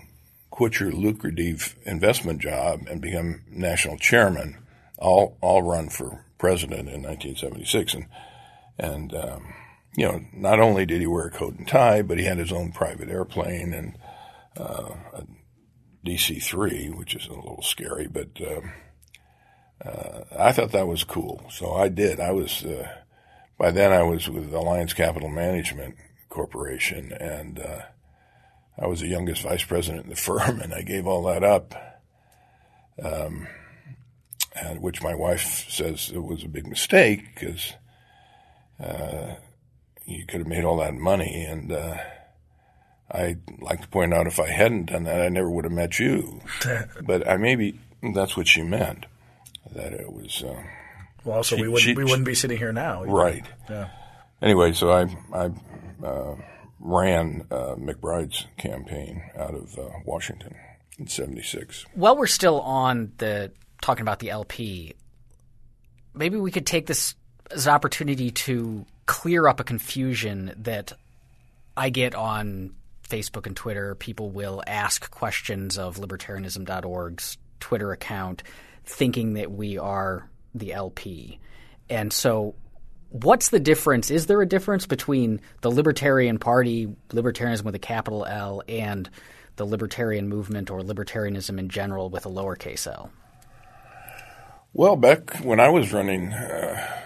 quit 0.56 0.80
your 0.80 0.90
lucrative 0.90 1.76
investment 1.86 2.40
job 2.40 2.88
and 2.90 3.02
become 3.02 3.42
national 3.50 3.98
chairman, 3.98 4.58
I'll, 5.02 5.38
I'll 5.44 5.62
run 5.62 5.90
for 5.90 6.26
president 6.38 6.88
in 6.88 7.04
1976. 7.04 7.94
And, 7.94 8.06
and, 8.80 9.14
um, 9.14 9.54
you 9.98 10.06
know, 10.06 10.22
not 10.32 10.62
only 10.62 10.86
did 10.86 11.02
he 11.02 11.08
wear 11.08 11.26
a 11.28 11.32
coat 11.32 11.56
and 11.56 11.68
tie, 11.68 12.02
but 12.04 12.20
he 12.20 12.24
had 12.24 12.38
his 12.38 12.54
own 12.54 12.72
private 12.72 13.10
airplane 13.10 13.74
and 13.74 13.98
uh, 14.56 14.94
a 15.14 15.24
DC 16.06 16.42
3, 16.42 16.88
which 16.88 17.16
is 17.16 17.28
a 17.28 17.34
little 17.34 17.62
scary, 17.62 18.08
but 18.08 18.30
um, 18.40 18.72
uh, 19.86 20.22
I 20.40 20.54
thought 20.54 20.72
that 20.72 20.88
was 20.88 21.04
cool. 21.04 21.44
So 21.50 21.74
I 21.74 21.90
did. 21.90 22.22
I 22.22 22.32
was, 22.32 22.64
uh, 22.64 22.88
by 23.60 23.72
then 23.72 23.92
I 23.92 24.04
was 24.04 24.30
with 24.30 24.54
Alliance 24.54 24.94
Capital 24.94 25.28
Management 25.28 25.96
Corporation, 26.30 27.12
and 27.12 27.60
uh, 27.60 27.82
I 28.78 28.88
was 28.88 29.00
the 29.00 29.08
youngest 29.08 29.42
vice 29.44 29.64
president 29.64 30.06
in 30.06 30.10
the 30.10 30.16
firm, 30.30 30.60
and 30.60 30.74
I 30.74 30.82
gave 30.82 31.08
all 31.08 31.24
that 31.24 31.44
up. 31.44 31.74
Um, 33.02 33.48
and 34.56 34.82
which 34.82 35.04
my 35.04 35.14
wife 35.14 35.70
says 35.70 36.12
it 36.14 36.24
was 36.24 36.44
a 36.44 36.48
big 36.48 36.66
mistake 36.66 37.36
because 37.36 37.74
uh, 38.80 39.36
you 40.06 40.26
could 40.26 40.40
have 40.40 40.48
made 40.48 40.64
all 40.64 40.78
that 40.78 40.94
money. 40.94 41.44
And 41.44 41.72
uh, 41.72 41.98
I'd 43.12 43.42
like 43.60 43.82
to 43.82 43.88
point 43.88 44.14
out 44.14 44.28
if 44.28 44.40
I 44.40 44.50
hadn't 44.50 44.92
done 44.92 45.04
that, 45.04 45.22
I 45.22 45.30
never 45.30 45.50
would 45.50 45.66
have 45.66 45.74
met 45.74 46.00
you. 46.00 46.42
but 47.02 47.28
I 47.28 47.38
maybe 47.38 47.80
that's 48.14 48.38
what 48.38 48.48
she 48.48 48.62
meant. 48.62 49.06
That 49.74 49.94
it 49.94 50.12
was. 50.12 50.44
Uh, 50.44 50.64
well, 51.26 51.38
also 51.38 51.56
she, 51.56 51.64
we 51.64 51.68
wouldn't 51.68 51.84
she, 51.84 51.94
we 51.96 52.04
wouldn't 52.06 52.26
be 52.26 52.36
sitting 52.36 52.58
here 52.58 52.72
now, 52.72 53.02
either. 53.02 53.12
right? 53.12 53.46
Yeah. 53.70 53.90
Anyway, 54.42 54.72
so 54.74 54.92
I 54.92 55.02
I 55.34 55.52
uh, 56.06 56.36
ran 56.80 57.48
uh, 57.52 57.76
MacBride's 57.76 58.46
campaign 58.58 59.24
out 59.38 59.54
of 59.54 59.78
uh, 59.78 59.90
Washington 60.06 60.56
in 60.98 61.08
'76. 61.08 61.86
While 61.94 62.18
we're 62.18 62.28
still 62.28 62.62
on 62.62 63.12
the 63.18 63.52
talking 63.82 64.02
about 64.02 64.20
the 64.20 64.30
LP, 64.30 64.96
maybe 66.14 66.38
we 66.38 66.52
could 66.52 66.66
take 66.66 66.88
this 66.88 67.16
as 67.52 67.68
an 67.68 67.74
opportunity 67.74 68.32
to 68.32 68.86
clear 69.06 69.48
up 69.48 69.60
a 69.60 69.64
confusion 69.64 70.54
that 70.58 70.94
I 71.78 71.90
get 71.90 72.16
on 72.16 72.76
Facebook 73.08 73.46
and 73.46 73.56
Twitter. 73.56 73.96
People 73.96 74.32
will 74.32 74.64
ask 74.66 75.10
questions 75.12 75.78
of 75.78 75.98
libertarianism.org's 75.98 77.38
Twitter 77.60 77.92
account 77.92 78.44
thinking 78.84 79.34
that 79.34 79.52
we 79.52 79.78
are 79.78 80.30
the 80.54 80.74
LP. 80.74 81.40
And 81.90 82.12
so 82.12 82.56
what's 83.24 83.50
the 83.50 83.60
difference? 83.60 84.12
Is 84.12 84.26
there 84.28 84.42
a 84.42 84.48
difference 84.48 84.86
between 84.86 85.40
the 85.62 85.72
Libertarian 85.72 86.38
Party, 86.38 86.88
libertarianism 87.10 87.64
with 87.64 87.76
a 87.76 87.80
capital 87.80 88.26
L, 88.26 88.62
and 88.68 89.10
the 89.56 89.66
libertarian 89.66 90.28
movement 90.28 90.70
or 90.70 90.82
libertarianism 90.82 91.58
in 91.58 91.70
general 91.70 92.10
with 92.10 92.26
a 92.26 92.30
lowercase 92.30 92.88
l? 92.88 93.10
Well, 94.74 94.98
back 94.98 95.38
when 95.38 95.62
I 95.62 95.70
was 95.70 95.94
running 95.94 96.34
uh, 96.34 97.00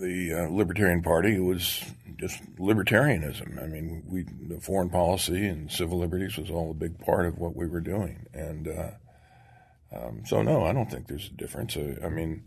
the 0.00 0.46
uh, 0.46 0.54
Libertarian 0.54 1.02
Party 1.02 1.34
it 1.36 1.42
was 1.42 1.82
just 2.16 2.40
libertarianism. 2.56 3.60
I 3.60 3.66
mean, 3.66 4.04
we 4.08 4.22
the 4.22 4.60
foreign 4.60 4.88
policy 4.90 5.46
and 5.46 5.70
civil 5.70 5.98
liberties 5.98 6.36
was 6.36 6.50
all 6.50 6.70
a 6.70 6.74
big 6.74 6.98
part 7.00 7.26
of 7.26 7.38
what 7.38 7.56
we 7.56 7.66
were 7.66 7.80
doing, 7.80 8.26
and 8.32 8.68
uh, 8.68 8.90
um, 9.92 10.22
so 10.24 10.42
no, 10.42 10.64
I 10.64 10.72
don't 10.72 10.88
think 10.88 11.08
there's 11.08 11.26
a 11.26 11.36
difference. 11.36 11.76
I, 11.76 11.96
I, 12.04 12.08
mean, 12.08 12.44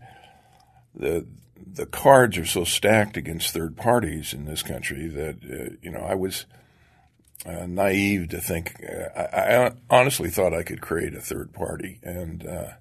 the 0.95 1.27
the 1.65 1.85
cards 1.85 2.37
are 2.37 2.45
so 2.45 2.63
stacked 2.63 3.17
against 3.17 3.53
third 3.53 3.75
parties 3.77 4.33
in 4.33 4.45
this 4.45 4.63
country 4.63 5.07
that 5.07 5.35
uh, 5.43 5.75
you 5.81 5.91
know 5.91 6.01
I 6.01 6.15
was. 6.15 6.45
Uh, 7.45 7.67
naive 7.67 8.27
to 8.27 8.41
think. 8.41 8.83
Uh, 8.83 9.09
I, 9.15 9.67
I, 9.67 9.71
honestly 9.91 10.31
thought 10.31 10.55
I 10.55 10.63
could 10.63 10.81
create 10.81 11.13
a 11.13 11.21
third 11.21 11.53
party, 11.53 11.99
and 12.01 12.45
uh, 12.45 12.71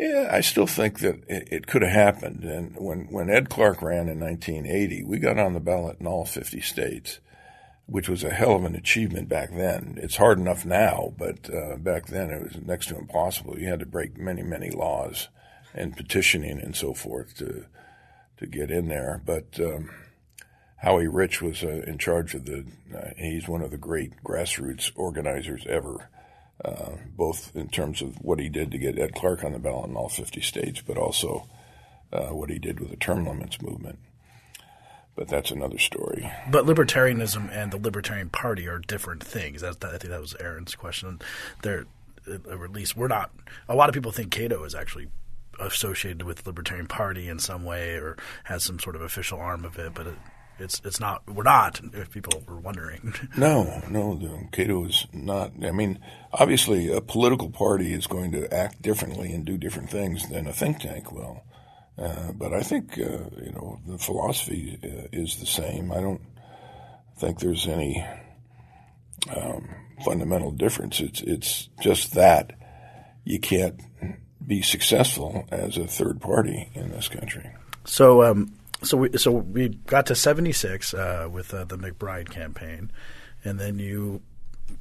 yeah, 0.00 0.30
I 0.32 0.40
still 0.40 0.66
think 0.66 1.00
that 1.00 1.16
it, 1.28 1.48
it 1.52 1.66
could 1.66 1.82
have 1.82 1.92
happened. 1.92 2.42
And 2.42 2.74
when, 2.78 3.00
when 3.10 3.28
Ed 3.28 3.50
Clark 3.50 3.82
ran 3.82 4.08
in 4.08 4.18
1980, 4.18 5.04
we 5.04 5.18
got 5.18 5.38
on 5.38 5.52
the 5.52 5.60
ballot 5.60 5.98
in 6.00 6.06
all 6.06 6.24
50 6.24 6.58
states, 6.62 7.20
which 7.84 8.08
was 8.08 8.24
a 8.24 8.30
hell 8.30 8.56
of 8.56 8.64
an 8.64 8.74
achievement 8.74 9.28
back 9.28 9.50
then. 9.50 9.98
It's 10.02 10.16
hard 10.16 10.38
enough 10.38 10.64
now, 10.64 11.12
but 11.18 11.50
uh, 11.54 11.76
back 11.76 12.06
then 12.06 12.30
it 12.30 12.42
was 12.42 12.56
next 12.62 12.86
to 12.86 12.96
impossible. 12.96 13.58
You 13.58 13.68
had 13.68 13.80
to 13.80 13.86
break 13.86 14.16
many, 14.16 14.42
many 14.42 14.70
laws 14.70 15.28
and 15.74 15.96
petitioning 15.96 16.60
and 16.60 16.74
so 16.74 16.94
forth 16.94 17.36
to 17.38 17.66
to 18.38 18.46
get 18.46 18.70
in 18.70 18.88
there. 18.88 19.20
But 19.24 19.58
um, 19.60 19.90
Howie 20.78 21.08
Rich 21.08 21.42
was 21.42 21.62
uh, 21.62 21.82
in 21.86 21.98
charge 21.98 22.34
of 22.34 22.44
the. 22.44 22.64
Uh, 22.94 23.10
he's 23.16 23.48
one 23.48 23.62
of 23.62 23.70
the 23.70 23.78
great 23.78 24.22
grassroots 24.24 24.90
organizers 24.96 25.66
ever 25.68 26.08
uh, 26.64 26.92
both 27.16 27.54
in 27.54 27.68
terms 27.68 28.02
of 28.02 28.16
what 28.20 28.38
he 28.38 28.48
did 28.48 28.70
to 28.70 28.78
get 28.78 28.98
Ed 28.98 29.14
Clark 29.14 29.44
on 29.44 29.52
the 29.52 29.58
ballot 29.58 29.90
in 29.90 29.96
all 29.96 30.08
50 30.08 30.40
states, 30.40 30.82
but 30.86 30.96
also 30.96 31.46
uh, 32.12 32.28
what 32.28 32.50
he 32.50 32.58
did 32.58 32.80
with 32.80 32.90
the 32.90 32.96
term 32.96 33.26
limits 33.26 33.60
movement. 33.62 33.98
But 35.16 35.28
that's 35.28 35.50
another 35.50 35.78
story. 35.78 36.30
But 36.50 36.66
libertarianism 36.66 37.50
and 37.50 37.72
the 37.72 37.78
Libertarian 37.78 38.30
Party 38.30 38.66
are 38.68 38.78
different 38.78 39.22
things. 39.24 39.62
That, 39.62 39.82
I 39.82 39.98
think 39.98 40.10
that 40.10 40.20
was 40.20 40.36
Aaron's 40.38 40.74
question. 40.74 41.20
They're, 41.62 41.86
or 42.46 42.64
at 42.64 42.72
least 42.72 42.96
we're 42.96 43.08
not. 43.08 43.30
A 43.68 43.74
lot 43.74 43.88
of 43.88 43.94
people 43.94 44.12
think 44.12 44.30
Cato 44.30 44.64
is 44.64 44.74
actually 44.74 45.08
associated 45.60 46.22
with 46.22 46.38
the 46.38 46.50
Libertarian 46.50 46.86
Party 46.86 47.28
in 47.28 47.38
some 47.38 47.64
way 47.64 47.94
or 47.94 48.16
has 48.44 48.64
some 48.64 48.78
sort 48.78 48.96
of 48.96 49.02
official 49.02 49.38
arm 49.38 49.64
of 49.64 49.78
it, 49.78 49.94
but 49.94 50.06
it, 50.06 50.14
it's 50.58 50.80
it's 50.84 51.00
not. 51.00 51.22
We're 51.28 51.42
not. 51.42 51.80
If 51.94 52.10
people 52.10 52.42
were 52.46 52.60
wondering. 52.60 53.14
no, 53.36 53.82
no. 53.88 54.48
Cato 54.52 54.84
is 54.84 55.06
not. 55.12 55.52
I 55.62 55.70
mean, 55.70 55.98
obviously, 56.32 56.92
a 56.92 57.00
political 57.00 57.50
party 57.50 57.92
is 57.92 58.06
going 58.06 58.32
to 58.32 58.52
act 58.52 58.82
differently 58.82 59.32
and 59.32 59.44
do 59.44 59.56
different 59.56 59.90
things 59.90 60.28
than 60.28 60.46
a 60.46 60.52
think 60.52 60.80
tank 60.80 61.10
will. 61.12 61.42
Uh, 61.98 62.32
but 62.32 62.52
I 62.52 62.62
think 62.62 62.98
uh, 62.98 63.28
you 63.42 63.52
know 63.54 63.80
the 63.86 63.98
philosophy 63.98 64.78
uh, 64.82 65.08
is 65.12 65.36
the 65.36 65.46
same. 65.46 65.92
I 65.92 66.00
don't 66.00 66.22
think 67.18 67.38
there's 67.38 67.66
any 67.66 68.04
um, 69.34 69.68
fundamental 70.04 70.50
difference. 70.50 71.00
It's 71.00 71.20
it's 71.22 71.68
just 71.80 72.14
that 72.14 72.52
you 73.24 73.38
can't 73.38 73.80
be 74.50 74.60
successful 74.62 75.46
as 75.52 75.76
a 75.76 75.86
third 75.86 76.20
party 76.20 76.68
in 76.74 76.90
this 76.90 77.08
country. 77.08 77.48
So, 77.84 78.24
um, 78.24 78.52
so 78.82 78.96
we 78.96 79.16
so 79.16 79.30
we 79.30 79.68
got 79.68 80.06
to 80.06 80.16
76 80.16 80.92
uh, 80.92 81.28
with 81.30 81.54
uh, 81.54 81.64
the 81.64 81.78
MacBride 81.78 82.30
campaign, 82.30 82.90
and 83.44 83.60
then 83.60 83.78
you 83.78 84.20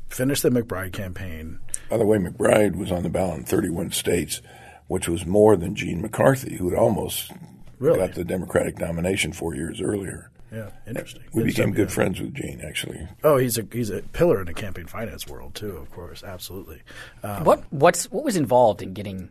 finished 0.09 0.41
the 0.41 0.49
MacBride 0.49 0.91
campaign. 0.91 1.59
By 1.87 1.97
the 1.97 2.05
way, 2.05 2.17
MacBride 2.17 2.77
was 2.77 2.91
on 2.91 3.03
the 3.03 3.09
ballot 3.09 3.37
in 3.37 3.45
31 3.45 3.91
states, 3.91 4.41
which 4.87 5.07
was 5.07 5.27
more 5.27 5.55
than 5.55 5.75
Gene 5.75 6.01
McCarthy, 6.01 6.55
who 6.55 6.71
had 6.71 6.79
almost 6.79 7.31
really? 7.77 7.99
got 7.99 8.15
the 8.15 8.25
Democratic 8.25 8.79
nomination 8.79 9.33
four 9.33 9.53
years 9.53 9.81
earlier. 9.81 10.31
Yeah, 10.51 10.71
interesting. 10.87 11.21
We 11.31 11.43
became 11.43 11.73
good 11.73 11.89
yeah. 11.89 11.93
friends 11.93 12.19
with 12.19 12.33
Gene, 12.33 12.61
actually. 12.67 13.07
Oh, 13.23 13.37
he's 13.37 13.59
a 13.59 13.67
he's 13.71 13.91
a 13.91 14.01
pillar 14.01 14.39
in 14.39 14.47
the 14.47 14.55
campaign 14.55 14.87
finance 14.87 15.27
world 15.27 15.53
too. 15.53 15.77
Of 15.77 15.91
course, 15.91 16.23
absolutely. 16.23 16.81
Um, 17.21 17.43
what 17.43 17.71
what's 17.71 18.09
what 18.09 18.23
was 18.23 18.35
involved 18.35 18.81
in 18.81 18.93
getting 18.93 19.29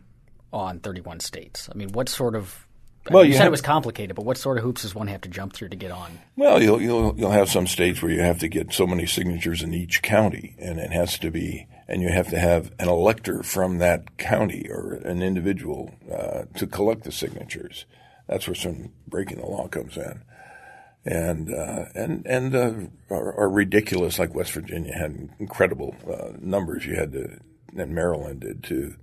on 0.51 0.79
31 0.79 1.19
states? 1.19 1.69
I 1.71 1.77
mean, 1.77 1.89
what 1.89 2.09
sort 2.09 2.35
of 2.35 2.67
well, 3.09 3.23
you, 3.23 3.29
you 3.29 3.33
said 3.33 3.43
have, 3.43 3.47
it 3.47 3.51
was 3.51 3.61
complicated, 3.61 4.15
but 4.15 4.25
what 4.25 4.37
sort 4.37 4.57
of 4.57 4.63
hoops 4.63 4.83
does 4.83 4.93
one 4.93 5.07
have 5.07 5.21
to 5.21 5.29
jump 5.29 5.53
through 5.53 5.69
to 5.69 5.75
get 5.75 5.91
on? 5.91 6.19
Well, 6.35 6.61
you'll 6.61 6.81
you'll 6.81 7.15
you'll 7.17 7.31
have 7.31 7.49
some 7.49 7.67
states 7.67 8.01
where 8.01 8.11
you 8.11 8.21
have 8.21 8.39
to 8.39 8.47
get 8.47 8.73
so 8.73 8.85
many 8.85 9.05
signatures 9.05 9.61
in 9.61 9.73
each 9.73 10.01
county, 10.01 10.55
and 10.59 10.79
it 10.79 10.91
has 10.91 11.17
to 11.19 11.31
be, 11.31 11.67
and 11.87 12.01
you 12.01 12.09
have 12.09 12.29
to 12.29 12.39
have 12.39 12.71
an 12.79 12.87
elector 12.87 13.41
from 13.43 13.79
that 13.79 14.17
county 14.17 14.67
or 14.69 14.93
an 15.05 15.21
individual 15.23 15.93
uh, 16.13 16.43
to 16.57 16.67
collect 16.67 17.03
the 17.03 17.11
signatures. 17.11 17.85
That's 18.27 18.47
where 18.47 18.55
some 18.55 18.91
breaking 19.07 19.39
the 19.39 19.47
law 19.47 19.67
comes 19.67 19.97
in, 19.97 20.21
and 21.05 21.53
uh, 21.53 21.85
and 21.95 22.25
and 22.27 22.55
uh, 22.55 22.73
are, 23.13 23.33
are, 23.39 23.49
ridiculous. 23.49 24.19
Like 24.19 24.35
West 24.35 24.51
Virginia 24.51 24.93
had 24.93 25.29
incredible 25.39 25.95
uh, 26.07 26.33
numbers. 26.39 26.85
You 26.85 26.95
had 26.95 27.13
to, 27.13 27.39
and 27.75 27.95
Maryland 27.95 28.41
did 28.41 28.63
too. 28.63 28.95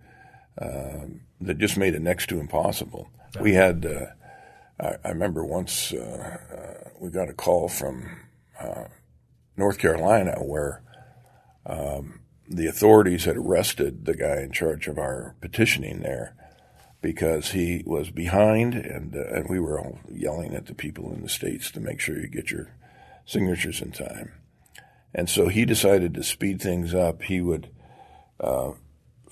Um, 0.60 1.20
that 1.40 1.58
just 1.58 1.76
made 1.76 1.94
it 1.94 2.02
next 2.02 2.28
to 2.28 2.40
impossible. 2.40 3.10
We 3.40 3.52
had, 3.52 3.84
uh, 3.84 4.06
I, 4.80 4.96
I, 5.04 5.08
remember 5.10 5.44
once 5.44 5.92
uh, 5.92 6.38
uh, 6.50 6.90
we 6.98 7.10
got 7.10 7.28
a 7.28 7.34
call 7.34 7.68
from 7.68 8.08
uh, 8.58 8.84
North 9.56 9.78
Carolina 9.78 10.38
where 10.40 10.82
um, 11.66 12.20
the 12.48 12.66
authorities 12.66 13.24
had 13.24 13.36
arrested 13.36 14.06
the 14.06 14.14
guy 14.14 14.40
in 14.40 14.52
charge 14.52 14.88
of 14.88 14.98
our 14.98 15.36
petitioning 15.40 16.00
there 16.00 16.34
because 17.02 17.50
he 17.50 17.82
was 17.86 18.10
behind, 18.10 18.74
and 18.74 19.14
uh, 19.14 19.24
and 19.26 19.48
we 19.48 19.60
were 19.60 19.78
all 19.78 20.00
yelling 20.10 20.54
at 20.54 20.66
the 20.66 20.74
people 20.74 21.12
in 21.12 21.22
the 21.22 21.28
states 21.28 21.70
to 21.70 21.80
make 21.80 22.00
sure 22.00 22.18
you 22.18 22.28
get 22.28 22.50
your 22.50 22.70
signatures 23.24 23.82
in 23.82 23.92
time. 23.92 24.32
And 25.14 25.28
so 25.28 25.48
he 25.48 25.64
decided 25.64 26.14
to 26.14 26.22
speed 26.22 26.60
things 26.60 26.94
up. 26.94 27.22
He 27.22 27.40
would 27.40 27.68
uh, 28.40 28.72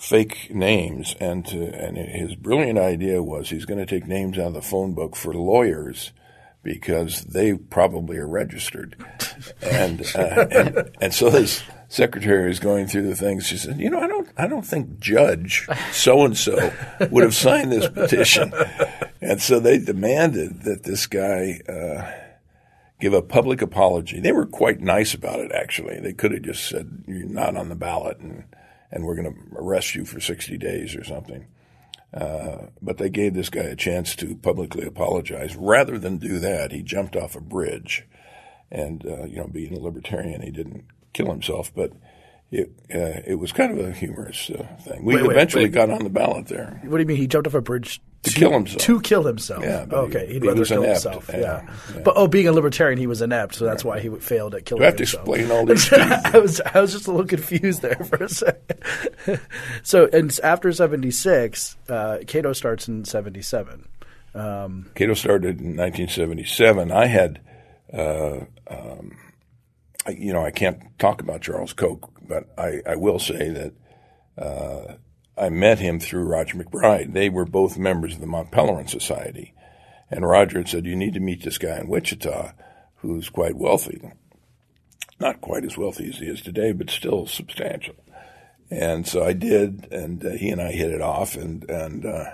fake 0.04 0.54
names, 0.54 1.16
and 1.18 1.46
to, 1.46 1.74
and 1.74 1.96
his 1.96 2.34
brilliant 2.34 2.78
idea 2.78 3.22
was 3.22 3.48
he's 3.48 3.64
going 3.64 3.84
to 3.84 3.86
take 3.86 4.06
names 4.06 4.38
out 4.38 4.48
of 4.48 4.54
the 4.54 4.60
phone 4.60 4.92
book 4.92 5.16
for 5.16 5.32
lawyers 5.32 6.12
because 6.62 7.22
they 7.24 7.54
probably 7.54 8.18
are 8.18 8.28
registered. 8.28 8.96
and, 9.62 10.04
uh, 10.14 10.46
and 10.50 10.90
and 11.00 11.14
so 11.14 11.30
his 11.30 11.62
secretary 11.88 12.50
is 12.50 12.60
going 12.60 12.86
through 12.86 13.08
the 13.08 13.16
things. 13.16 13.46
She 13.46 13.56
said, 13.56 13.80
"You 13.80 13.88
know, 13.88 14.00
I 14.00 14.06
don't 14.06 14.28
I 14.36 14.46
don't 14.46 14.66
think 14.66 14.98
Judge 15.00 15.66
so 15.90 16.24
and 16.24 16.36
so 16.36 16.70
would 17.10 17.24
have 17.24 17.34
signed 17.34 17.72
this 17.72 17.88
petition." 17.88 18.52
And 19.22 19.40
so 19.40 19.58
they 19.58 19.78
demanded 19.78 20.62
that 20.62 20.82
this 20.82 21.06
guy. 21.06 21.60
Uh, 21.68 22.10
give 23.00 23.12
a 23.12 23.20
public 23.20 23.60
apology. 23.60 24.20
They 24.20 24.32
were 24.32 24.46
quite 24.46 24.80
nice 24.80 25.12
about 25.12 25.40
it, 25.40 25.52
actually. 25.52 25.98
They 26.00 26.14
could 26.14 26.32
have 26.32 26.42
just 26.42 26.66
said, 26.68 27.04
You're 27.06 27.26
not 27.26 27.54
on 27.54 27.68
the 27.68 27.74
ballot 27.74 28.18
and, 28.18 28.44
and 28.94 29.04
we're 29.04 29.16
going 29.16 29.34
to 29.34 29.56
arrest 29.56 29.94
you 29.96 30.04
for 30.04 30.20
60 30.20 30.56
days 30.56 30.94
or 30.94 31.02
something. 31.04 31.46
Uh, 32.14 32.66
but 32.80 32.98
they 32.98 33.10
gave 33.10 33.34
this 33.34 33.50
guy 33.50 33.64
a 33.64 33.74
chance 33.74 34.14
to 34.14 34.36
publicly 34.36 34.86
apologize. 34.86 35.56
Rather 35.56 35.98
than 35.98 36.16
do 36.16 36.38
that, 36.38 36.70
he 36.70 36.80
jumped 36.80 37.16
off 37.16 37.34
a 37.34 37.40
bridge. 37.40 38.06
And, 38.70 39.04
uh, 39.04 39.24
you 39.24 39.36
know, 39.36 39.48
being 39.48 39.76
a 39.76 39.80
libertarian, 39.80 40.40
he 40.42 40.52
didn't 40.52 40.84
kill 41.12 41.26
himself, 41.26 41.72
but 41.74 41.92
it 42.52 42.70
uh, 42.94 43.20
it 43.26 43.38
was 43.40 43.50
kind 43.50 43.76
of 43.76 43.84
a 43.84 43.90
humorous 43.90 44.48
uh, 44.50 44.64
thing. 44.80 45.04
We 45.04 45.16
Wait, 45.16 45.22
wait, 45.22 45.32
eventually 45.32 45.64
wait. 45.64 45.72
got 45.72 45.90
on 45.90 46.04
the 46.04 46.10
ballot 46.10 46.46
there. 46.46 46.80
What 46.84 46.98
do 46.98 47.02
you 47.02 47.06
mean? 47.06 47.16
He 47.16 47.26
jumped 47.26 47.48
off 47.48 47.54
a 47.54 47.60
bridge 47.60 48.00
To 48.24 48.30
kill 48.32 48.52
himself. 48.52 48.82
To 48.82 49.00
kill 49.00 49.22
himself. 49.24 49.62
Yeah, 49.64 49.86
okay, 49.90 50.26
he- 50.26 50.32
he'd 50.34 50.42
he 50.42 50.48
rather 50.48 50.64
kill 50.64 50.82
inept. 50.82 51.02
himself. 51.02 51.30
Yeah, 51.32 51.38
Yeah. 51.40 51.74
yeah. 51.94 52.00
But 52.04 52.14
oh, 52.16 52.26
being 52.26 52.48
a 52.48 52.52
libertarian, 52.52 52.98
he 52.98 53.06
was 53.06 53.22
inept, 53.22 53.54
so 53.54 53.64
that's 53.64 53.84
why 53.84 54.00
he 54.00 54.08
failed 54.20 54.54
at 54.54 54.64
killing 54.64 54.80
Do 54.80 54.84
I 54.84 54.86
have 54.86 54.96
to 54.96 55.02
explain 55.02 55.50
all 55.50 55.66
these? 55.66 55.92
I 55.92 56.38
was 56.38 56.60
I 56.60 56.80
was 56.80 56.92
just 56.92 57.06
a 57.06 57.10
little 57.10 57.26
confused 57.26 57.82
there 57.82 57.96
for 57.96 58.24
a 58.24 58.28
second. 58.28 59.40
so, 59.82 60.08
and 60.12 60.38
after 60.42 60.72
seventy 60.72 61.10
six, 61.10 61.76
uh, 61.88 62.18
Cato 62.26 62.52
starts 62.52 62.88
in 62.88 63.04
seventy 63.04 63.42
seven. 63.42 63.88
Um, 64.34 64.90
Cato 64.96 65.14
started 65.14 65.60
in 65.60 65.76
1977. 65.76 66.90
I 66.90 67.06
had, 67.06 67.40
uh, 67.92 68.40
um, 68.68 69.16
I, 70.06 70.10
you 70.10 70.32
know, 70.32 70.44
I 70.44 70.50
can't 70.50 70.80
talk 70.98 71.20
about 71.20 71.40
Charles 71.42 71.72
Koch, 71.72 72.10
but 72.26 72.48
I, 72.58 72.80
I 72.84 72.96
will 72.96 73.20
say 73.20 73.50
that 73.50 73.72
uh, 74.36 74.94
I 75.36 75.48
met 75.48 75.78
him 75.78 75.98
through 75.98 76.24
Roger 76.24 76.56
MacBride. 76.56 77.12
They 77.12 77.28
were 77.28 77.44
both 77.44 77.78
members 77.78 78.14
of 78.14 78.20
the 78.20 78.26
Mont 78.26 78.50
Pelerin 78.50 78.88
Society. 78.88 79.52
And 80.10 80.26
Roger 80.26 80.58
had 80.58 80.68
said, 80.68 80.86
You 80.86 80.96
need 80.96 81.14
to 81.14 81.20
meet 81.20 81.42
this 81.42 81.58
guy 81.58 81.78
in 81.78 81.88
Wichita 81.88 82.52
who's 82.96 83.28
quite 83.28 83.56
wealthy. 83.56 84.00
Not 85.20 85.40
quite 85.40 85.64
as 85.64 85.76
wealthy 85.76 86.08
as 86.08 86.18
he 86.18 86.26
is 86.26 86.40
today, 86.40 86.72
but 86.72 86.90
still 86.90 87.26
substantial. 87.26 87.96
And 88.70 89.06
so 89.06 89.24
I 89.24 89.32
did, 89.32 89.88
and 89.92 90.24
uh, 90.24 90.30
he 90.30 90.50
and 90.50 90.60
I 90.60 90.72
hit 90.72 90.90
it 90.90 91.00
off, 91.00 91.36
and, 91.36 91.68
and, 91.68 92.06
uh, 92.06 92.24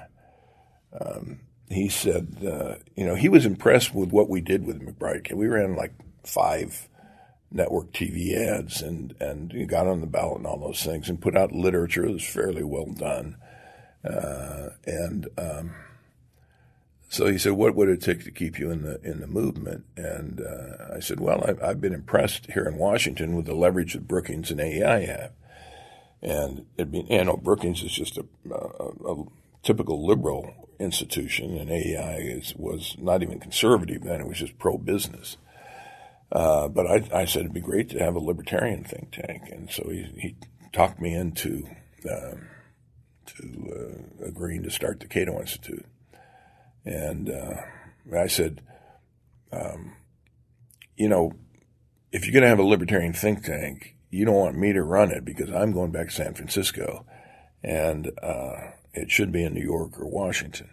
he 1.70 1.88
said, 1.88 2.44
uh, 2.44 2.74
you 2.96 3.06
know, 3.06 3.14
he 3.14 3.28
was 3.28 3.46
impressed 3.46 3.94
with 3.94 4.10
what 4.10 4.28
we 4.28 4.40
did 4.40 4.66
with 4.66 4.82
MacBride. 4.82 5.32
We 5.32 5.46
ran 5.46 5.76
like 5.76 5.94
five 6.24 6.88
network 7.52 7.92
TV 7.92 8.36
ads 8.36 8.80
and 8.80 9.14
and 9.20 9.68
got 9.68 9.86
on 9.86 10.00
the 10.00 10.06
ballot 10.06 10.38
and 10.38 10.46
all 10.46 10.58
those 10.58 10.82
things 10.82 11.08
and 11.08 11.20
put 11.20 11.36
out 11.36 11.52
literature 11.52 12.02
that 12.02 12.12
was 12.12 12.24
fairly 12.24 12.62
well 12.62 12.86
done. 12.86 13.36
Uh, 14.04 14.70
and 14.86 15.28
um, 15.36 15.74
so 17.10 17.26
he 17.26 17.38
said, 17.38 17.52
"What 17.52 17.74
would 17.74 17.88
it 17.88 18.00
take 18.00 18.24
to 18.24 18.30
keep 18.30 18.58
you 18.58 18.70
in 18.70 18.82
the 18.82 19.00
in 19.02 19.20
the 19.20 19.26
movement?" 19.26 19.84
And 19.96 20.40
uh, 20.40 20.94
I 20.96 21.00
said, 21.00 21.18
"Well, 21.18 21.44
I've, 21.46 21.62
I've 21.62 21.80
been 21.80 21.92
impressed 21.92 22.46
here 22.52 22.64
in 22.64 22.76
Washington 22.76 23.34
with 23.34 23.46
the 23.46 23.54
leverage 23.54 23.94
that 23.94 24.08
Brookings 24.08 24.50
and 24.50 24.60
AEI 24.60 25.06
have." 25.06 25.32
And 26.22 26.66
it'd 26.76 26.92
be, 26.92 27.06
you 27.10 27.24
know, 27.24 27.36
Brookings 27.36 27.82
is 27.82 27.92
just 27.92 28.16
a, 28.16 28.26
a, 28.52 29.12
a 29.12 29.24
typical 29.62 30.06
liberal 30.06 30.54
institution, 30.78 31.58
and 31.58 31.70
AEI 31.70 32.18
is, 32.18 32.54
was 32.56 32.94
not 32.98 33.22
even 33.22 33.40
conservative 33.40 34.04
then; 34.04 34.20
it 34.20 34.28
was 34.28 34.38
just 34.38 34.58
pro-business. 34.58 35.36
Uh, 36.32 36.68
but 36.68 36.86
I, 36.86 37.22
I 37.22 37.24
said 37.24 37.40
it'd 37.40 37.52
be 37.52 37.60
great 37.60 37.88
to 37.90 37.98
have 37.98 38.14
a 38.14 38.20
libertarian 38.20 38.84
think 38.84 39.10
tank, 39.10 39.48
and 39.50 39.70
so 39.70 39.88
he, 39.90 40.06
he 40.16 40.36
talked 40.72 41.00
me 41.00 41.14
into 41.14 41.66
um, 42.08 42.48
to 43.26 43.72
uh, 44.22 44.26
agreeing 44.26 44.62
to 44.62 44.70
start 44.70 45.00
the 45.00 45.08
Cato 45.08 45.40
Institute. 45.40 45.86
And 46.84 47.30
uh, 47.30 47.56
I 48.16 48.26
said, 48.26 48.62
um, 49.52 49.96
you 50.96 51.08
know, 51.08 51.32
if 52.12 52.24
you're 52.24 52.32
going 52.32 52.42
to 52.42 52.48
have 52.48 52.58
a 52.58 52.64
libertarian 52.64 53.12
think 53.12 53.44
tank, 53.44 53.96
you 54.10 54.24
don't 54.24 54.34
want 54.34 54.56
me 54.56 54.72
to 54.72 54.82
run 54.82 55.10
it 55.10 55.24
because 55.24 55.50
I'm 55.50 55.72
going 55.72 55.92
back 55.92 56.08
to 56.08 56.14
San 56.14 56.34
Francisco, 56.34 57.04
and 57.62 58.10
uh, 58.22 58.72
it 58.92 59.10
should 59.10 59.32
be 59.32 59.44
in 59.44 59.54
New 59.54 59.62
York 59.62 59.98
or 59.98 60.06
Washington. 60.06 60.70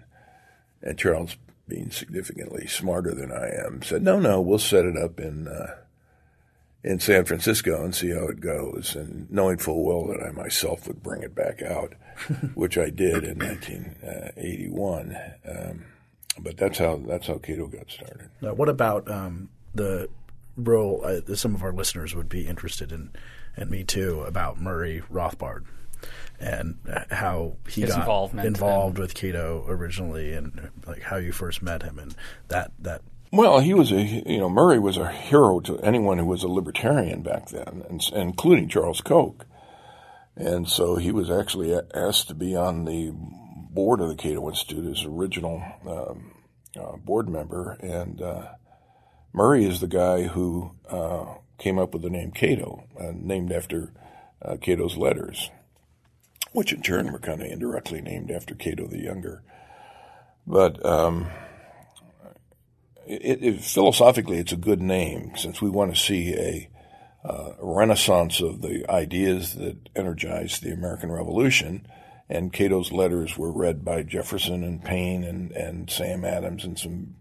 And 0.82 0.98
Charles, 0.98 1.38
being 1.68 1.92
significantly 1.92 2.68
smarter 2.68 3.14
than 3.14 3.32
I 3.32 3.50
am, 3.66 3.82
said, 3.84 4.02
"No, 4.02 4.20
no, 4.20 4.42
we'll 4.42 4.60
set 4.60 4.86
it 4.86 4.98
up 4.98 5.20
in 5.20 5.48
uh, 5.48 5.76
in 6.84 7.00
San 7.00 7.26
Francisco 7.26 7.84
and 7.84 7.94
see 7.94 8.12
how 8.12 8.28
it 8.28 8.40
goes." 8.40 8.96
And 8.96 9.30
knowing 9.30 9.58
full 9.58 9.84
well 9.84 10.08
that 10.08 10.26
I 10.26 10.32
myself 10.32 10.88
would 10.88 11.04
bring 11.04 11.24
it 11.24 11.36
back 11.36 11.62
out, 11.62 11.94
which 12.56 12.78
I 12.78 12.90
did 12.90 13.24
in 13.24 13.40
1981. 13.40 15.18
Um, 15.48 15.86
but 16.40 16.58
that's 16.58 16.78
how 16.78 16.98
that's 17.06 17.28
how 17.28 17.38
Cato 17.38 17.68
got 17.68 17.90
started. 17.90 18.30
now, 18.42 18.54
what 18.54 18.70
about 18.70 19.10
um, 19.10 19.50
the 19.76 20.10
role? 20.56 21.04
Uh, 21.04 21.36
some 21.36 21.56
of 21.56 21.64
our 21.64 21.74
listeners 21.74 22.16
would 22.16 22.30
be 22.30 22.48
interested 22.48 22.92
in, 22.92 23.12
and 23.56 23.70
me 23.70 23.84
too, 23.84 24.22
about 24.22 24.60
Murray 24.60 25.02
Rothbard 25.12 25.66
and 26.40 26.78
uh, 26.92 27.04
how 27.10 27.58
he 27.68 27.82
His 27.82 27.92
got 27.92 28.00
involvement 28.00 28.48
involved 28.48 29.00
with 29.00 29.14
Cato 29.14 29.66
originally, 29.68 30.34
and 30.34 30.72
like 30.86 31.02
how 31.02 31.18
you 31.18 31.32
first 31.32 31.62
met 31.62 31.84
him, 31.84 32.00
and 32.00 32.16
that 32.50 32.72
that 32.80 33.02
Well, 33.32 33.60
he 33.60 33.74
was 33.74 33.92
a 33.92 34.02
you 34.02 34.38
know 34.38 34.50
Murray 34.50 34.80
was 34.80 34.98
a 34.98 35.12
hero 35.12 35.60
to 35.62 35.80
anyone 35.80 36.18
who 36.18 36.26
was 36.26 36.44
a 36.44 36.48
libertarian 36.48 37.22
back 37.24 37.50
then, 37.50 37.84
and, 37.90 38.02
including 38.14 38.70
Charles 38.70 39.02
Koch. 39.02 39.46
And 40.36 40.70
so 40.70 40.98
he 40.98 41.12
was 41.12 41.32
actually 41.32 41.76
asked 41.96 42.28
to 42.28 42.36
be 42.36 42.56
on 42.56 42.86
the 42.86 43.12
board 43.12 44.02
of 44.02 44.10
the 44.10 44.16
Cato 44.16 44.48
Institute 44.48 44.86
as 44.96 45.04
original 45.04 45.64
um, 45.88 46.44
uh, 46.80 46.96
board 46.98 47.28
member. 47.28 47.72
And 47.82 48.22
uh, 48.22 48.50
Murray 49.34 49.66
is 49.66 49.80
the 49.80 49.88
guy 49.88 50.24
who 50.24 50.72
uh, 50.90 51.36
came 51.58 51.80
up 51.80 51.94
with 51.94 52.04
the 52.04 52.10
name 52.10 52.32
Cato, 52.32 52.84
uh, 53.00 53.12
named 53.16 53.52
after 53.52 53.92
uh, 54.42 54.58
Cato's 54.62 54.96
letters, 54.96 55.50
which 56.58 56.74
in 56.74 56.82
turn 56.82 57.12
were 57.12 57.20
kind 57.20 57.40
of 57.40 57.46
indirectly 57.46 58.02
named 58.02 58.32
after 58.32 58.56
Cato 58.56 58.88
the 58.88 58.98
Younger. 58.98 59.44
But 60.48 60.84
um, 60.84 61.30
it, 63.06 63.44
it, 63.44 63.62
philosophically, 63.62 64.40
it's 64.40 64.54
a 64.54 64.58
good 64.58 64.82
name 64.82 65.34
since 65.36 65.62
we 65.62 65.70
want 65.70 65.94
to 65.94 66.02
see 66.02 66.34
a 66.34 66.70
uh, 67.24 67.52
renaissance 67.60 68.42
of 68.42 68.64
the 68.64 68.90
ideas 68.90 69.54
that 69.54 69.78
energized 69.96 70.64
the 70.64 70.72
American 70.72 71.12
Revolution. 71.12 71.86
And 72.28 72.52
Cato's 72.52 72.92
letters 72.92 73.38
were 73.38 73.52
read 73.52 73.86
by 73.86 74.02
Jefferson 74.02 74.64
and 74.64 74.84
Paine 74.84 75.24
and, 75.24 75.52
and 75.52 75.92
Sam 75.92 76.26
Adams 76.26 76.66
and 76.66 76.80
some 76.80 77.18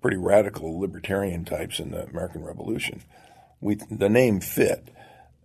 pretty 0.00 0.16
radical 0.16 0.78
libertarian 0.78 1.44
types 1.44 1.80
in 1.80 1.90
the 1.90 2.04
American 2.04 2.44
Revolution. 2.44 3.02
We, 3.60 3.74
the 3.90 4.08
name 4.08 4.38
fit 4.40 4.90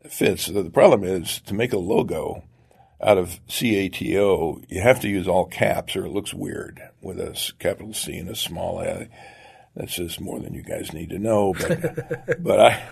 fits. 0.08 0.46
The 0.46 0.70
problem 0.70 1.04
is 1.04 1.40
to 1.48 1.56
make 1.56 1.74
a 1.74 1.80
logo 1.80 2.44
out 3.06 3.18
of 3.20 3.40
CATO, 3.48 4.62
you 4.68 4.82
have 4.82 5.00
to 5.02 5.08
use 5.08 5.28
all 5.28 5.46
caps 5.46 5.96
or 5.96 6.06
it 6.06 6.12
looks 6.12 6.34
weird 6.34 6.82
with 7.02 7.20
a 7.20 7.40
capital 7.60 7.94
C 7.94 8.18
and 8.18 8.30
a 8.30 8.36
small 8.36 8.82
a. 8.82 9.08
That's 9.76 9.96
just 9.96 10.20
more 10.20 10.40
than 10.40 10.54
you 10.54 10.64
guys 10.64 10.94
need 10.94 11.10
to 11.10 11.20
know. 11.20 11.54
But, 11.54 12.40
but 12.44 12.60
I, 12.60 12.84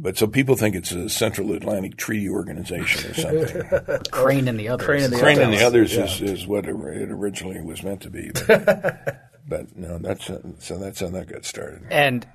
but 0.00 0.16
so 0.16 0.26
people 0.26 0.56
think 0.56 0.74
it's 0.74 0.92
a 0.92 1.08
Central 1.08 1.52
Atlantic 1.52 1.96
Treaty 1.96 2.28
Organization 2.28 3.10
or 3.10 3.14
something. 3.14 4.00
Crane 4.10 4.48
and 4.48 4.58
the 4.58 4.68
others. 4.68 4.86
Crane 4.86 5.04
and 5.04 5.12
the 5.12 5.18
Crane 5.18 5.40
and 5.40 5.52
the 5.52 5.64
others, 5.64 5.96
others 5.96 6.20
yeah. 6.20 6.26
is, 6.26 6.40
is 6.40 6.46
what 6.46 6.66
it 6.66 6.74
it 6.74 7.10
originally 7.10 7.60
was 7.60 7.82
meant 7.82 8.02
to 8.02 8.10
be. 8.10 8.30
But, 8.46 9.30
but 9.48 9.76
no, 9.76 9.98
that's 9.98 10.26
so 10.26 10.78
that's 10.78 11.00
how 11.00 11.10
that 11.10 11.28
got 11.28 11.44
started. 11.44 11.82
And 11.90 12.26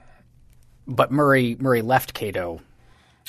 but 0.88 1.12
Murray 1.12 1.58
Murray 1.60 1.82
left 1.82 2.14
Cato. 2.14 2.62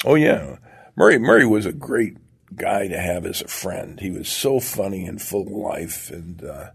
Oh 0.04 0.14
yeah, 0.14 0.58
Murray 0.96 1.18
Murray 1.18 1.46
was 1.46 1.64
a 1.64 1.72
great 1.72 2.16
guy 2.56 2.88
to 2.88 2.98
have 2.98 3.26
as 3.26 3.42
a 3.42 3.48
friend. 3.48 4.00
He 4.00 4.10
was 4.10 4.28
so 4.28 4.60
funny 4.60 5.06
and 5.06 5.20
full 5.20 5.42
of 5.42 5.52
life, 5.52 6.10
and 6.10 6.42
uh, 6.44 6.70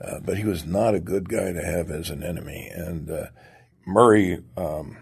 uh, 0.00 0.20
but 0.24 0.36
he 0.36 0.44
was 0.44 0.64
not 0.64 0.94
a 0.94 1.00
good 1.00 1.28
guy 1.28 1.52
to 1.52 1.64
have 1.64 1.90
as 1.90 2.10
an 2.10 2.22
enemy. 2.22 2.70
And 2.74 3.10
uh, 3.10 3.26
Murray 3.86 4.42
um, 4.56 4.98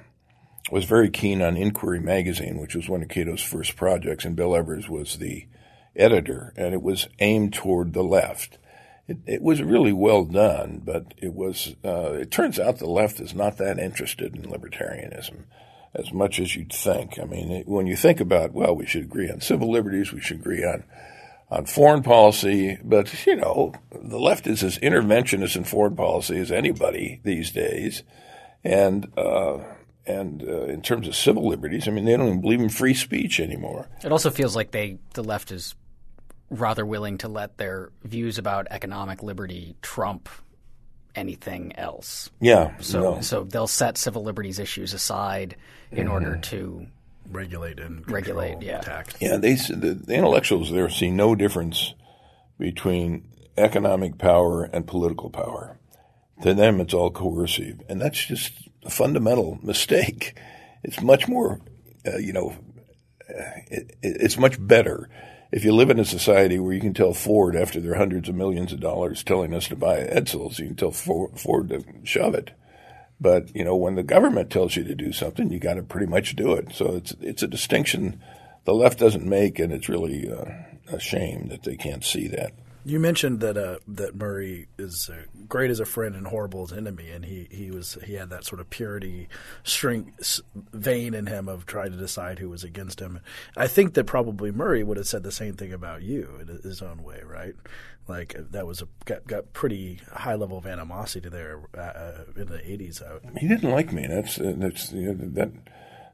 was 0.71 0.85
very 0.85 1.11
keen 1.11 1.43
on 1.43 1.57
Inquiry 1.57 2.01
magazine, 2.01 2.59
which 2.59 2.75
was 2.75 2.89
one 2.89 3.03
of 3.03 3.09
Cato's 3.09 3.43
first 3.43 3.77
projects, 3.77 4.25
and 4.25 4.37
Bill 4.37 4.55
Evers 4.55 4.89
was 4.89 5.19
the 5.19 5.47
editor, 5.97 6.53
and 6.57 6.75
it 6.75 6.83
was 6.83 7.09
aimed 7.19 7.53
toward 7.53 7.93
the 7.93 8.05
left. 8.05 8.59
it, 9.07 9.19
it 9.27 9.43
was 9.43 9.63
really 9.63 9.93
well 9.93 10.25
done, 10.25 10.81
but 10.85 11.15
it 11.19 11.35
was. 11.35 11.75
Uh, 11.85 12.13
it 12.13 12.31
turns 12.31 12.59
out 12.59 12.79
the 12.79 12.87
left 12.87 13.21
is 13.21 13.35
not 13.35 13.59
that 13.59 13.79
interested 13.79 14.35
in 14.37 14.43
libertarianism 14.43 15.45
as 15.95 16.13
much 16.13 16.41
as 16.41 16.57
you'd 16.57 16.73
think. 16.73 17.19
I 17.19 17.25
mean, 17.25 17.51
it, 17.51 17.69
when 17.69 17.87
you 17.87 17.97
think 17.97 18.21
about, 18.21 18.53
well, 18.53 18.75
we 18.75 18.87
should 18.87 19.05
agree 19.05 19.31
on 19.31 19.41
civil 19.41 19.71
liberties, 19.71 20.13
we 20.13 20.21
should 20.21 20.39
agree 20.39 20.65
on 20.65 20.85
on 21.51 21.67
foreign 21.67 22.03
policy, 22.03 22.79
but 22.83 23.27
you 23.27 23.37
know, 23.37 23.73
the 23.93 24.19
left 24.19 24.47
is 24.47 24.63
as 24.63 24.79
interventionist 24.79 25.57
in 25.57 25.65
foreign 25.65 25.95
policy 25.95 26.39
as 26.39 26.51
anybody 26.51 27.21
these 27.23 27.53
days, 27.53 28.03
and 28.65 29.07
uh, 29.17 29.59
and 30.07 30.43
uh, 30.43 30.65
in 30.65 30.83
terms 30.83 31.07
of 31.07 31.15
civil 31.15 31.47
liberties, 31.47 31.87
I 31.87 31.91
mean, 31.91 32.07
they 32.07 32.17
don't 32.17 32.27
even 32.27 32.41
believe 32.41 32.61
in 32.61 32.71
free 32.71 32.95
speech 32.95 33.41
anymore. 33.41 33.89
It 34.03 34.11
also 34.11 34.31
feels 34.31 34.57
like 34.57 34.71
they 34.71 34.99
the 35.13 35.23
left 35.23 35.53
is 35.53 35.75
rather 36.51 36.85
willing 36.85 37.19
to 37.19 37.29
let 37.29 37.57
their 37.59 37.91
views 38.03 38.39
about 38.39 38.67
economic 38.71 39.23
liberty 39.23 39.77
trump 39.83 40.29
anything 41.15 41.75
else. 41.77 42.31
Yeah. 42.41 42.77
So 42.79 43.01
no. 43.01 43.21
so 43.21 43.45
they'll 43.45 43.67
set 43.67 43.99
civil 43.99 44.25
liberties 44.25 44.59
issues 44.59 44.95
aside 44.95 45.57
in 45.95 46.09
order 46.09 46.37
to 46.37 46.87
Regulate 47.31 47.79
and 47.81 48.09
Regulate, 48.11 48.61
yeah. 48.63 48.81
tax. 48.81 49.15
Yeah, 49.21 49.37
they 49.37 49.55
the, 49.55 49.99
the 50.07 50.15
intellectuals 50.15 50.71
there 50.71 50.89
see 50.89 51.11
no 51.11 51.35
difference 51.35 51.95
between 52.59 53.29
economic 53.57 54.19
power 54.19 54.65
and 54.65 54.87
political 54.87 55.31
power. 55.31 55.79
To 56.43 56.53
them, 56.55 56.81
it's 56.81 56.93
all 56.95 57.11
coercive, 57.11 57.81
and 57.89 58.01
that's 58.01 58.25
just 58.25 58.53
a 58.85 58.91
fundamental 58.91 59.59
mistake. 59.63 60.39
It's 60.83 61.01
much 61.01 61.29
more, 61.29 61.61
uh, 62.07 62.19
you 62.19 62.33
know, 62.33 62.55
uh, 63.29 63.43
it, 63.69 63.97
it- 64.03 64.17
it's 64.21 64.37
much 64.37 64.57
better 64.65 65.09
if 65.53 65.65
you 65.65 65.73
live 65.73 65.89
in 65.89 66.01
a 66.01 66.05
society 66.05 66.59
where 66.59 66.73
you 66.75 66.81
can 66.81 66.95
tell 66.95 67.13
Ford 67.15 67.55
after 67.55 67.81
their 67.81 67.95
hundreds 67.95 68.29
of 68.29 68.35
millions 68.35 68.73
of 68.73 68.81
dollars 68.81 69.23
telling 69.23 69.55
us 69.55 69.69
to 69.69 69.77
buy 69.77 69.99
Edsels, 70.01 70.59
you 70.59 70.67
can 70.67 70.77
tell 70.77 70.91
Ford, 70.91 71.39
Ford 71.39 71.69
to 71.69 71.85
shove 72.03 72.35
it. 72.35 72.51
But 73.25 73.57
you 73.57 73.65
know, 73.65 73.75
when 73.75 73.95
the 73.95 74.03
government 74.03 74.51
tells 74.51 74.77
you 74.77 74.85
to 74.85 74.95
do 74.95 75.11
something, 75.11 75.51
you 75.51 75.59
got 75.59 75.75
to 75.75 75.83
pretty 75.83 76.07
much 76.07 76.37
do 76.37 76.53
it. 76.53 76.75
So 76.75 76.95
it's 76.95 77.13
it's 77.23 77.43
a 77.43 77.49
distinction 77.49 78.21
the 78.65 78.75
left 78.75 78.99
doesn't 78.99 79.25
make, 79.25 79.59
and 79.59 79.73
it's 79.73 79.89
really 79.89 80.31
uh, 80.31 80.45
a 80.89 81.01
shame 81.01 81.49
that 81.49 81.63
they 81.63 81.77
can't 81.77 82.05
see 82.05 82.29
that. 82.29 82.53
You 82.85 83.01
mentioned 83.01 83.41
that 83.41 83.57
uh, 83.57 83.79
that 83.89 84.15
Murray 84.15 84.69
is 84.77 85.09
uh, 85.11 85.23
great 85.49 85.71
as 85.71 85.81
a 85.81 85.87
friend 85.87 86.15
and 86.15 86.27
horrible 86.27 86.65
as 86.65 86.73
an 86.73 86.87
enemy, 86.87 87.11
and 87.11 87.25
he, 87.25 87.49
he 87.51 87.71
was 87.71 87.97
he 88.05 88.13
had 88.13 88.29
that 88.29 88.45
sort 88.45 88.61
of 88.61 88.69
purity 88.69 89.29
string 89.63 90.13
vein 90.75 91.15
in 91.15 91.25
him 91.25 91.49
of 91.49 91.65
trying 91.65 91.93
to 91.93 91.97
decide 91.97 92.39
who 92.39 92.51
was 92.51 92.63
against 92.63 93.01
him. 93.01 93.21
I 93.57 93.69
think 93.69 93.95
that 93.95 94.05
probably 94.05 94.53
Murray 94.53 94.85
would 94.85 94.99
have 94.99 95.09
said 95.09 95.23
the 95.23 95.33
same 95.33 95.55
thing 95.55 95.73
about 95.73 96.03
you 96.03 96.29
in 96.43 96.49
his 96.63 96.83
own 96.83 97.03
way, 97.03 97.23
right? 97.25 97.55
Like 98.07 98.37
that 98.51 98.67
was 98.67 98.83
a 98.83 98.89
got, 99.07 99.27
got 99.27 99.53
pretty 99.53 100.01
high 100.13 100.35
level 100.35 100.59
of 100.59 100.67
animosity 100.67 101.29
there 101.29 101.61
uh, 101.77 101.81
uh, 101.81 102.25
in 102.37 102.47
the 102.49 102.61
eighties. 102.71 103.01
Uh, 103.01 103.21
He 103.39 103.49
didn't 103.49 103.71
like 103.71 103.93
me. 103.93 104.07
That's 104.07 104.39
uh, 104.39 104.55
that's 104.57 104.93
you 104.93 105.15
know, 105.15 105.29
that 105.33 105.51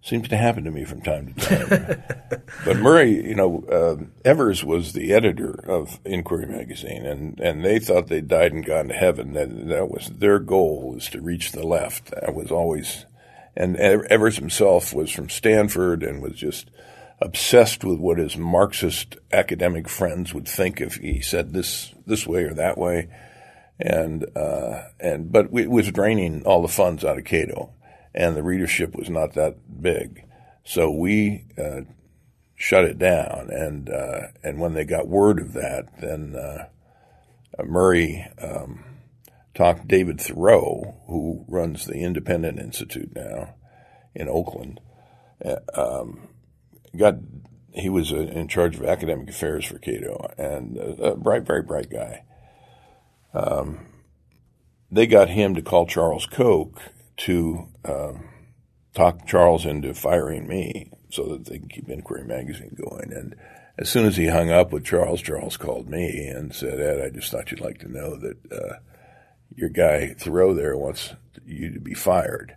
seems 0.02 0.28
to 0.28 0.36
happen 0.36 0.64
to 0.64 0.70
me 0.70 0.84
from 0.84 1.02
time 1.02 1.34
to 1.34 1.40
time. 1.40 2.02
but 2.64 2.76
Murray, 2.78 3.26
you 3.26 3.34
know, 3.34 3.64
uh, 3.70 4.04
Evers 4.24 4.64
was 4.64 4.92
the 4.92 5.12
editor 5.12 5.62
of 5.68 6.00
Inquiry 6.04 6.46
magazine, 6.46 7.04
and, 7.04 7.38
and 7.40 7.64
they 7.64 7.78
thought 7.78 8.06
they'd 8.06 8.28
died 8.28 8.52
and 8.52 8.64
gone 8.64 8.88
to 8.88 8.94
heaven. 8.94 9.34
That 9.34 9.68
that 9.68 9.90
was 9.90 10.08
their 10.08 10.38
goal 10.38 10.92
was 10.94 11.08
to 11.10 11.20
reach 11.20 11.52
the 11.52 11.66
left. 11.66 12.12
That 12.12 12.34
was 12.34 12.50
always, 12.50 13.06
and 13.56 13.76
Evers 13.76 14.36
himself 14.36 14.94
was 14.94 15.10
from 15.10 15.28
Stanford 15.28 16.02
and 16.02 16.22
was 16.22 16.34
just 16.34 16.70
obsessed 17.20 17.84
with 17.84 17.98
what 17.98 18.18
his 18.18 18.36
Marxist 18.36 19.16
academic 19.32 19.88
friends 19.88 20.32
would 20.32 20.48
think 20.48 20.80
if 20.80 20.94
he 20.94 21.20
said 21.20 21.52
this 21.52 21.92
this 22.06 22.26
way 22.26 22.44
or 22.44 22.54
that 22.54 22.78
way 22.78 23.08
and 23.80 24.26
uh, 24.36 24.82
and 25.00 25.32
but 25.32 25.46
it 25.54 25.70
was 25.70 25.90
draining 25.90 26.42
all 26.44 26.62
the 26.62 26.68
funds 26.68 27.04
out 27.04 27.18
of 27.18 27.24
Cato, 27.24 27.72
and 28.14 28.36
the 28.36 28.42
readership 28.42 28.94
was 28.94 29.08
not 29.08 29.34
that 29.34 29.56
big, 29.80 30.24
so 30.64 30.90
we 30.90 31.46
uh, 31.56 31.82
shut 32.54 32.84
it 32.84 32.98
down. 32.98 33.48
And 33.50 33.88
uh, 33.88 34.28
and 34.42 34.60
when 34.60 34.74
they 34.74 34.84
got 34.84 35.08
word 35.08 35.40
of 35.40 35.54
that, 35.54 36.00
then 36.00 36.36
uh, 36.36 36.66
Murray 37.64 38.26
um, 38.40 38.84
talked 39.54 39.88
David 39.88 40.18
Theroux, 40.18 40.94
who 41.06 41.46
runs 41.48 41.86
the 41.86 42.02
Independent 42.02 42.58
Institute 42.58 43.14
now 43.14 43.54
in 44.14 44.28
Oakland. 44.28 44.78
Uh, 45.42 45.56
um, 45.74 46.28
got 46.96 47.16
he 47.72 47.88
was 47.88 48.12
uh, 48.12 48.16
in 48.16 48.48
charge 48.48 48.76
of 48.76 48.84
academic 48.84 49.28
affairs 49.28 49.64
for 49.64 49.78
Cato, 49.78 50.32
and 50.36 50.76
a, 50.76 51.12
a 51.12 51.16
bright, 51.16 51.42
very 51.42 51.62
bright 51.62 51.90
guy 51.90 52.24
they 54.90 55.06
got 55.06 55.30
him 55.30 55.54
to 55.54 55.62
call 55.62 55.86
Charles 55.86 56.26
Koch 56.26 56.80
to 57.18 57.68
um, 57.84 58.28
talk 58.94 59.26
Charles 59.26 59.64
into 59.64 59.94
firing 59.94 60.48
me 60.48 60.90
so 61.10 61.24
that 61.28 61.46
they 61.46 61.58
can 61.58 61.68
keep 61.68 61.88
Inquiry 61.88 62.24
Magazine 62.24 62.76
going. 62.76 63.12
And 63.12 63.36
as 63.78 63.88
soon 63.88 64.06
as 64.06 64.16
he 64.16 64.28
hung 64.28 64.50
up 64.50 64.72
with 64.72 64.84
Charles, 64.84 65.22
Charles 65.22 65.56
called 65.56 65.88
me 65.88 66.26
and 66.26 66.54
said, 66.54 66.80
Ed, 66.80 67.00
I 67.00 67.10
just 67.10 67.30
thought 67.30 67.50
you'd 67.50 67.60
like 67.60 67.78
to 67.78 67.92
know 67.92 68.16
that 68.16 68.52
uh, 68.52 68.74
your 69.54 69.68
guy 69.68 70.14
Theroux 70.18 70.56
there 70.56 70.76
wants 70.76 71.14
you 71.44 71.72
to 71.72 71.80
be 71.80 71.94
fired. 71.94 72.56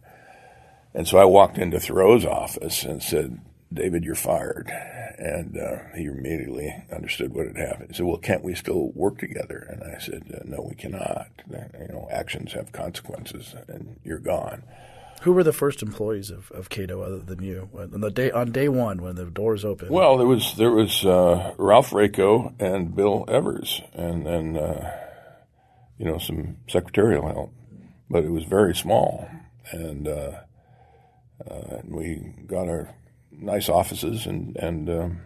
And 0.94 1.08
so 1.08 1.18
I 1.18 1.26
walked 1.26 1.58
into 1.58 1.78
Theroux's 1.78 2.26
office 2.26 2.84
and 2.84 3.02
said, 3.02 3.40
David, 3.74 4.04
you're 4.04 4.16
fired. 4.16 4.72
And 5.18 5.58
uh, 5.58 5.78
he 5.96 6.06
immediately 6.06 6.74
understood 6.92 7.34
what 7.34 7.48
had 7.48 7.58
happened. 7.58 7.90
He 7.90 7.96
said, 7.96 8.06
well, 8.06 8.18
can't 8.18 8.44
we 8.44 8.56
still 8.56 8.92
work 8.94 9.20
together? 9.20 9.68
And 9.70 9.84
I 9.84 10.00
said, 10.00 10.24
uh, 10.34 10.44
no, 10.46 10.66
we 10.68 10.76
cannot. 10.76 11.28
You 11.50 11.88
know, 11.90 12.08
actions 12.12 12.54
have 12.54 12.72
consequences 12.72 13.56
and 13.68 14.00
you're 14.04 14.20
gone. 14.20 14.64
who 15.24 15.32
were 15.32 15.44
the 15.44 15.54
first 15.54 15.82
employees 15.82 16.30
of, 16.32 16.52
of 16.52 16.70
Cato 16.70 17.02
other 17.02 17.20
than 17.20 17.42
you? 17.42 17.70
On 17.78 18.02
the 18.02 18.12
day 18.12 18.32
on 18.32 18.52
day 18.52 18.68
one 18.68 19.02
when 19.02 19.16
the 19.16 19.26
doors 19.26 19.64
opened. 19.64 19.92
Well, 19.92 20.18
there 20.18 20.28
was 20.28 20.56
there 20.58 20.72
was 20.72 21.06
uh, 21.06 21.54
Ralph 21.58 21.92
Raico 21.92 22.54
and 22.60 22.94
Bill 22.96 23.24
Evers, 23.28 23.82
and 23.94 24.26
then 24.26 24.58
uh, 24.58 24.92
you 25.98 26.06
know 26.06 26.18
some 26.18 26.58
secretarial 26.68 27.28
help, 27.28 27.54
but 28.10 28.24
it 28.26 28.32
was 28.32 28.44
very 28.44 28.76
small, 28.76 29.30
and 29.72 30.08
uh, 30.08 30.32
uh, 31.50 31.78
and 31.80 31.96
we 31.96 32.34
got 32.46 32.68
our 32.68 32.94
nice 33.40 33.70
offices 33.70 34.26
and 34.26 34.56
and 34.58 34.90
um, 34.90 35.22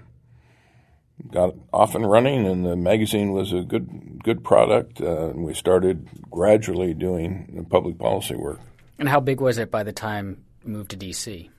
got 1.31 1.55
off 1.73 1.95
and 1.95 2.09
running, 2.09 2.45
and 2.45 2.65
the 2.65 2.75
magazine 2.75 3.31
was 3.31 3.53
a 3.53 3.61
good 3.61 4.21
good 4.23 4.43
product, 4.43 5.01
uh, 5.01 5.29
and 5.29 5.43
we 5.43 5.53
started 5.53 6.07
gradually 6.29 6.93
doing 6.93 7.65
public 7.69 7.97
policy 7.97 8.35
work. 8.35 8.59
And 8.99 9.07
how 9.09 9.19
big 9.19 9.39
was 9.41 9.57
it 9.57 9.69
by 9.71 9.83
the 9.83 9.93
time 9.93 10.43
you 10.65 10.71
moved 10.71 10.91
to 10.91 10.95
D.C.? 10.97 11.49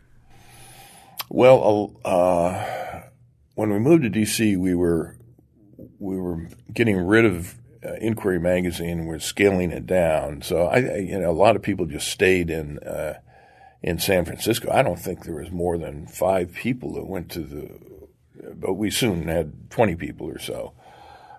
Well, 1.30 1.92
uh, 2.04 3.02
when 3.54 3.70
we 3.70 3.78
moved 3.78 4.02
to 4.04 4.10
DC, 4.10 4.56
we 4.56 4.74
were 4.74 5.16
we 5.98 6.16
were 6.16 6.48
getting 6.72 6.96
rid 6.96 7.24
of 7.24 7.54
uh, 7.84 7.94
Inquiry 8.00 8.40
magazine. 8.40 9.06
We're 9.06 9.18
scaling 9.18 9.70
it 9.70 9.86
down. 9.86 10.42
So 10.42 10.62
I, 10.66 10.76
I- 10.78 10.96
you 10.98 11.18
know, 11.18 11.30
a 11.30 11.32
lot 11.32 11.54
of 11.56 11.62
people 11.62 11.86
just 11.86 12.08
stayed 12.08 12.50
in 12.50 12.78
uh, 12.78 13.14
in 13.82 13.98
San 13.98 14.24
Francisco. 14.24 14.70
I 14.72 14.82
don't 14.82 14.98
think 14.98 15.24
there 15.24 15.34
was 15.36 15.50
more 15.50 15.78
than 15.78 16.06
five 16.06 16.52
people 16.52 16.94
that 16.94 17.06
went 17.06 17.30
to 17.32 17.40
the, 17.40 17.80
but 18.54 18.74
we 18.74 18.90
soon 18.90 19.28
had 19.28 19.70
twenty 19.70 19.94
people 19.94 20.28
or 20.28 20.38
so. 20.38 20.72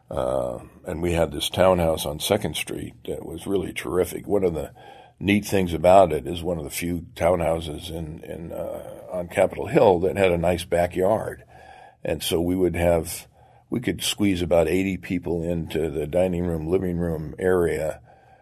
Uh, 0.10 0.60
and 0.88 1.04
we 1.04 1.14
had 1.14 1.32
this 1.32 1.50
townhouse 1.50 2.06
on 2.06 2.20
Second 2.20 2.56
Street 2.56 2.96
that 3.06 3.26
was 3.26 3.46
really 3.46 3.72
terrific. 3.72 4.26
One 4.26 4.44
of 4.44 4.56
the 4.56 4.72
neat 5.20 5.46
things 5.46 5.74
about 5.74 6.12
it 6.12 6.26
is 6.26 6.42
one 6.42 6.58
of 6.58 6.64
the 6.64 6.70
few 6.70 7.06
townhouses 7.16 7.92
in 7.92 8.24
in 8.24 8.52
uh, 8.52 9.02
on 9.12 9.28
Capitol 9.28 9.68
Hill 9.68 10.00
that 10.00 10.18
had 10.18 10.32
a 10.32 10.38
nice 10.38 10.66
backyard, 10.66 11.44
and 12.04 12.24
so 12.24 12.42
we 12.42 12.56
would 12.56 12.76
have 12.76 13.28
we 13.70 13.80
could 13.80 14.02
squeeze 14.02 14.42
about 14.42 14.68
eighty 14.68 14.98
people 14.98 15.44
into 15.44 15.90
the 15.90 16.08
dining 16.08 16.46
room, 16.46 16.68
living 16.68 16.98
room 16.98 17.36
area 17.38 18.02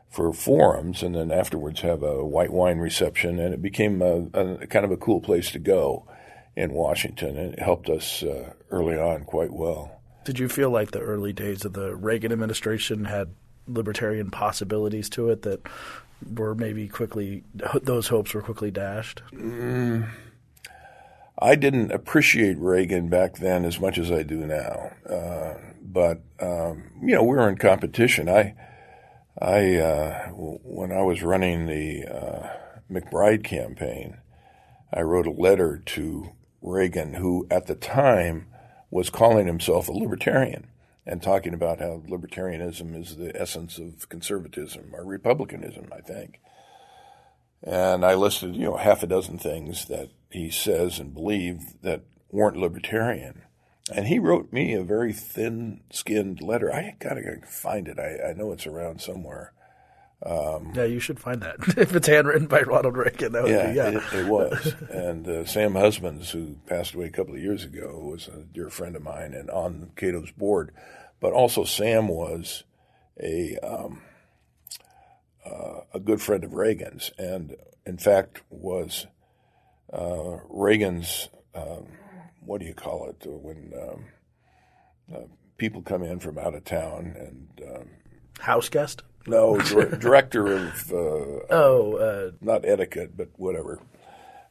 for 0.10 0.32
forums, 0.34 1.04
and 1.04 1.15
then 1.15 1.32
afterwards 1.32 1.82
have 1.82 2.02
a 2.04 2.26
white 2.26 2.52
wine 2.52 2.78
reception, 2.78 3.39
and 3.39 3.54
it 3.54 3.62
became 3.62 4.02
a, 4.02 4.28
a 4.34 4.67
kind 4.67 4.86
of 4.86 4.91
a 4.91 4.98
cool 4.98 5.22
place 5.22 5.52
to 5.52 5.60
go 5.60 6.08
in 6.56 6.74
Washington, 6.74 7.38
and 7.38 7.54
it 7.54 7.60
helped 7.60 7.89
us 7.89 8.24
uh, 8.24 8.54
early 8.72 8.98
on 8.98 9.24
quite 9.26 9.54
well. 9.54 10.02
Did 10.26 10.39
you 10.39 10.50
feel 10.50 10.72
like 10.72 10.91
the 10.91 11.00
early 11.00 11.34
days 11.34 11.63
of 11.65 11.74
the 11.74 11.96
Reagan 11.96 12.32
administration 12.32 13.06
had 13.06 13.30
libertarian 13.67 14.32
possibilities 14.32 15.10
to 15.12 15.30
it 15.30 15.43
that 15.43 15.62
were 16.36 16.56
maybe 16.56 16.88
quickly 16.88 17.43
those 17.84 18.08
hopes 18.08 18.34
were 18.34 18.41
quickly 18.41 18.72
dashed? 18.72 19.22
I 21.39 21.56
didn't 21.56 21.91
appreciate 21.91 22.58
Reagan 22.58 23.10
back 23.10 23.38
then 23.38 23.63
as 23.63 23.80
much 23.80 23.98
as 23.98 24.12
I 24.12 24.24
do 24.24 24.38
now. 24.38 24.91
Uh, 25.08 25.54
but 25.82 26.22
um, 26.39 26.91
you 27.02 27.15
know, 27.15 27.24
we 27.24 27.36
were 27.36 27.48
in 27.48 27.58
competition. 27.58 28.28
I, 28.28 28.56
I, 29.39 29.76
uh, 29.76 30.30
when 30.30 30.91
I 30.91 31.02
was 31.02 31.21
running 31.21 31.67
the 31.67 32.06
uh, 32.06 32.50
MacBride 32.91 33.43
campaign, 33.43 34.17
I 34.91 35.02
wrote 35.02 35.28
a 35.28 35.32
letter 35.32 35.78
to 35.86 36.32
Reagan, 36.62 37.15
who 37.15 37.45
at 37.52 37.67
the 37.67 37.76
time 37.76 38.47
was 38.89 39.10
calling 39.10 39.47
himself 39.47 39.88
a 39.88 39.91
libertarian, 39.91 40.67
and 41.06 41.21
talking 41.21 41.54
about 41.54 41.80
how 41.80 42.02
libertarianism 42.08 43.00
is 43.00 43.17
the 43.17 43.39
essence 43.39 43.78
of 43.78 44.10
conservatism 44.10 44.93
or 44.93 45.06
republicanism, 45.06 45.89
I 45.95 46.02
think. 46.02 46.39
And 47.63 48.06
I 48.06 48.15
listed, 48.15 48.56
you 48.56 48.63
know, 48.63 48.78
half 48.78 49.04
a 49.04 49.08
dozen 49.08 49.38
things 49.38 49.86
that 49.86 50.10
he 50.30 50.50
says 50.50 51.00
and 51.00 51.13
believed 51.13 51.84
that 51.84 52.04
weren't 52.32 52.58
libertarian. 52.58 53.43
And 53.93 54.08
he 54.08 54.19
wrote 54.19 54.52
me 54.52 54.73
a 54.73 54.84
very 54.84 55.13
thin 55.13 55.82
skinned 55.91 56.41
letter. 56.41 56.73
I 56.73 56.95
gotta 57.00 57.39
find 57.47 57.88
it. 57.88 58.00
I, 58.00 58.30
I 58.30 58.34
know 58.34 58.52
it's 58.52 58.67
around 58.67 59.02
somewhere. 59.02 59.54
Um, 60.26 60.73
yeah, 60.76 60.86
you 60.86 61.00
should 61.00 61.19
find 61.19 61.41
that. 61.41 61.56
if 61.78 61.95
it's 61.95 62.08
handwritten 62.08 62.47
by 62.47 62.62
Ronald 62.62 62.97
Reagan, 62.97 63.34
that 63.34 63.43
would 63.43 63.52
yeah, 63.52 63.69
be, 63.69 63.76
yeah. 63.76 63.89
It, 63.89 64.13
it 64.13 64.28
was. 64.28 64.73
and 64.89 65.28
uh, 65.28 65.45
Sam 65.45 65.76
Husbands, 65.76 66.32
who 66.32 66.58
passed 66.65 66.95
away 66.95 67.06
a 67.06 67.12
couple 67.12 67.36
of 67.36 67.41
years 67.41 67.63
ago, 67.63 68.00
was 68.00 68.28
a 68.28 68.43
dear 68.43 68.69
friend 68.69 68.95
of 68.95 69.04
mine 69.04 69.34
and 69.34 69.50
on 69.50 69.91
Cato's 69.95 70.32
board. 70.32 70.71
But 71.19 71.34
also, 71.34 71.63
Sam 71.63 72.08
was 72.08 72.63
a 73.21 73.58
um, 73.58 74.02
uh, 75.45 75.82
a 75.93 76.00
good 76.00 76.21
friend 76.21 76.43
of 76.43 76.54
Reagan's, 76.54 77.12
and 77.17 77.56
in 77.86 77.97
fact 77.97 78.41
was 78.50 79.08
uh, 79.93 80.38
Reagan's. 80.50 81.30
Um, 81.54 81.88
what 82.47 82.62
do 82.62 82.65
you 82.65 82.73
call 82.73 83.10
it 83.10 83.23
when 83.25 83.73
um, 83.79 84.05
uh, 85.13 85.25
people 85.57 85.81
come 85.81 86.03
in 86.03 86.19
from 86.19 86.38
out 86.38 86.55
of 86.55 86.63
town 86.63 87.15
and 87.17 87.69
um, 87.69 87.88
house 88.39 88.69
guest? 88.69 89.03
No, 89.27 89.60
director 89.99 90.47
of. 90.47 90.91
Uh, 90.91 91.45
oh, 91.49 91.97
uh, 91.97 92.31
not 92.41 92.65
etiquette, 92.65 93.15
but 93.15 93.29
whatever. 93.36 93.79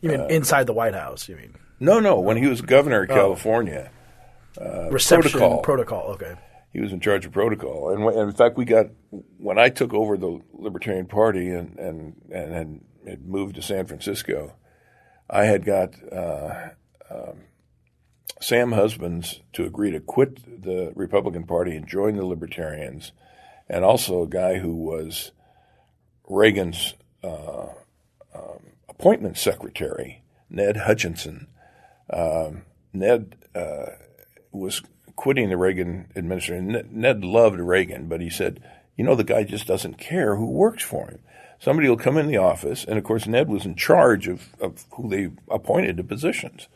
You 0.01 0.11
mean 0.11 0.31
inside 0.31 0.67
the 0.67 0.75
White 0.75 0.95
House? 0.95 1.29
You 1.29 1.37
mean? 1.37 1.55
No, 1.81 1.99
no. 1.99 2.21
When 2.21 2.37
he 2.37 2.47
was 2.47 2.61
governor 2.61 3.03
of 3.05 3.11
oh. 3.11 3.15
California, 3.15 3.91
reception 4.91 5.41
protocol. 5.41 5.63
protocol. 5.63 6.03
Okay 6.13 6.37
he 6.77 6.83
was 6.83 6.93
in 6.93 7.01
charge 7.01 7.25
of 7.25 7.33
protocol. 7.33 7.89
And, 7.89 8.29
in 8.29 8.33
fact, 8.33 8.59
we 8.59 8.67
got 8.67 8.89
when 9.39 9.59
I 9.59 9.71
took 9.71 9.95
over 9.95 10.19
the 10.19 10.43
Libertarian 10.53 11.07
Party 11.07 11.49
and 11.49 11.79
and 11.79 12.21
and 12.31 12.83
had 13.09 13.27
moved 13.27 13.55
to 13.55 13.63
San 13.63 13.87
Francisco, 13.87 14.55
I 15.31 15.45
had 15.45 15.65
got 15.65 15.95
uh, 16.13 16.69
um, 17.11 17.46
Sam 18.41 18.73
Husbands 18.73 19.41
to 19.55 19.65
agree 19.65 19.91
to 19.91 20.01
quit 20.01 20.63
the 20.63 20.93
Republican 20.95 21.45
Party 21.45 21.77
and 21.77 21.87
join 21.87 22.17
the 22.17 22.27
Libertarians, 22.27 23.13
and 23.69 23.85
also 23.85 24.23
a 24.23 24.29
guy 24.29 24.59
who 24.59 24.75
was 24.75 25.33
Reagan's 26.29 26.95
uh, 27.25 27.69
um, 28.35 28.61
appointment 28.89 29.39
secretary, 29.39 30.23
Ned 30.51 30.77
Hutchinson. 30.77 31.49
Um, 32.11 32.63
Ned 32.93 33.37
uh, 33.55 33.87
was 34.53 34.83
quitting 35.17 35.49
the 35.49 35.57
Reagan 35.57 36.11
administration. 36.15 36.89
Ned 36.91 37.25
loved 37.25 37.59
Reagan, 37.59 38.09
but 38.09 38.21
he 38.21 38.31
said, 38.31 38.63
you 38.97 39.05
know, 39.05 39.15
the 39.15 39.25
guy 39.25 39.45
just 39.45 39.67
doesn't 39.67 39.99
care 39.99 40.37
who 40.37 40.51
works 40.51 40.83
for 40.83 41.09
him. 41.09 41.21
Somebody 41.59 41.89
will 41.89 41.97
come 41.97 42.19
in 42.19 42.27
the 42.27 42.37
office, 42.37 42.85
and 42.85 42.99
of 42.99 43.05
course, 43.05 43.27
Ned 43.27 43.49
was 43.49 43.65
in 43.65 43.77
charge 43.77 44.29
of, 44.29 44.49
of 44.61 44.85
who 44.93 45.09
they 45.09 45.31
appointed 45.51 45.97
to 45.97 46.05
positions. 46.05 46.69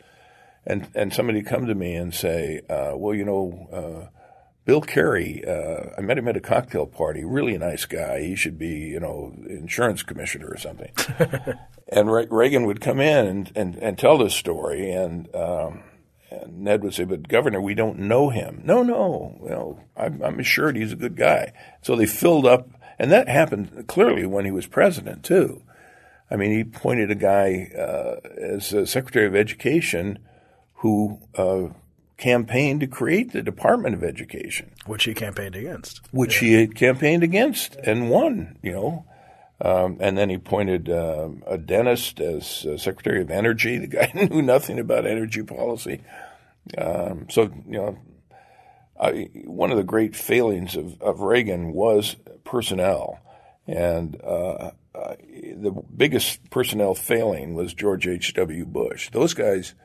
And, 0.65 0.89
and 0.93 1.13
somebody 1.13 1.41
come 1.41 1.65
to 1.65 1.75
me 1.75 1.95
and 1.95 2.13
say, 2.13 2.61
uh, 2.69 2.93
well, 2.95 3.15
you 3.15 3.25
know, 3.25 3.67
uh, 3.71 4.17
Bill 4.63 4.81
Carey, 4.81 5.43
uh, 5.45 5.89
I 5.97 6.01
met 6.01 6.19
him 6.19 6.27
at 6.27 6.37
a 6.37 6.41
cocktail 6.41 6.85
party, 6.85 7.23
really 7.23 7.57
nice 7.57 7.85
guy. 7.85 8.21
He 8.21 8.35
should 8.35 8.59
be, 8.59 8.69
you 8.69 8.99
know, 8.99 9.33
insurance 9.49 10.03
commissioner 10.03 10.47
or 10.49 10.57
something. 10.57 10.93
and 11.87 12.11
Re- 12.11 12.27
Reagan 12.29 12.67
would 12.67 12.79
come 12.79 12.99
in 12.99 13.25
and, 13.25 13.51
and, 13.55 13.75
and 13.77 13.97
tell 13.97 14.19
this 14.19 14.35
story, 14.35 14.91
and 14.91 15.33
um, 15.35 15.83
and 16.29 16.61
Ned 16.61 16.83
would 16.83 16.93
say, 16.93 17.03
"But 17.03 17.27
Governor, 17.27 17.59
we 17.59 17.73
don't 17.73 17.99
know 17.99 18.29
him." 18.29 18.61
No, 18.63 18.83
no, 18.83 19.37
you 19.43 19.49
know, 19.49 19.79
I'm, 19.97 20.21
I'm 20.21 20.39
assured 20.39 20.75
he's 20.75 20.93
a 20.93 20.97
good 20.97 21.17
guy. 21.17 21.51
So 21.81 21.95
they 21.95 22.05
filled 22.05 22.45
up, 22.45 22.69
and 22.97 23.11
that 23.11 23.27
happened 23.27 23.85
clearly 23.87 24.25
when 24.25 24.45
he 24.45 24.51
was 24.51 24.67
president 24.67 25.23
too. 25.23 25.63
I 26.29 26.37
mean, 26.37 26.51
he 26.51 26.61
appointed 26.61 27.11
a 27.11 27.15
guy 27.15 27.71
uh, 27.77 28.21
as 28.39 28.71
a 28.71 28.87
Secretary 28.87 29.25
of 29.25 29.35
Education 29.35 30.19
who 30.81 31.19
uh, 31.35 31.67
campaigned 32.17 32.81
to 32.81 32.87
create 32.87 33.33
the 33.33 33.41
Department 33.41 33.95
of 33.95 34.03
Education, 34.03 34.71
which 34.85 35.05
he 35.05 35.13
campaigned 35.13 35.55
against, 35.55 36.01
which 36.11 36.41
yeah. 36.41 36.47
he 36.47 36.53
had 36.55 36.75
campaigned 36.75 37.23
against 37.23 37.75
and 37.77 38.09
won. 38.09 38.57
You 38.61 38.71
know, 38.71 39.05
um, 39.63 39.97
and 39.99 40.17
then 40.17 40.29
he 40.29 40.35
appointed 40.35 40.89
uh, 40.89 41.29
a 41.45 41.57
dentist 41.57 42.19
as 42.19 42.65
uh, 42.65 42.77
Secretary 42.77 43.21
of 43.21 43.29
Energy. 43.29 43.77
The 43.77 43.87
guy 43.87 44.11
knew 44.31 44.41
nothing 44.41 44.79
about 44.79 45.05
energy 45.05 45.43
policy. 45.43 46.01
Um, 46.77 47.27
so, 47.29 47.43
you 47.67 47.77
know, 47.77 47.97
I, 48.99 49.29
one 49.45 49.71
of 49.71 49.77
the 49.77 49.83
great 49.83 50.15
failings 50.15 50.75
of, 50.75 50.99
of 51.01 51.21
Reagan 51.21 51.73
was 51.73 52.15
personnel. 52.43 53.19
And 53.67 54.19
uh, 54.23 54.71
uh 54.95 55.15
the 55.55 55.71
biggest 55.95 56.49
personnel 56.49 56.95
failing 56.95 57.53
was 57.53 57.73
George 57.73 58.07
H.W. 58.07 58.65
Bush. 58.65 59.09
Those 59.11 59.33
guys, 59.33 59.75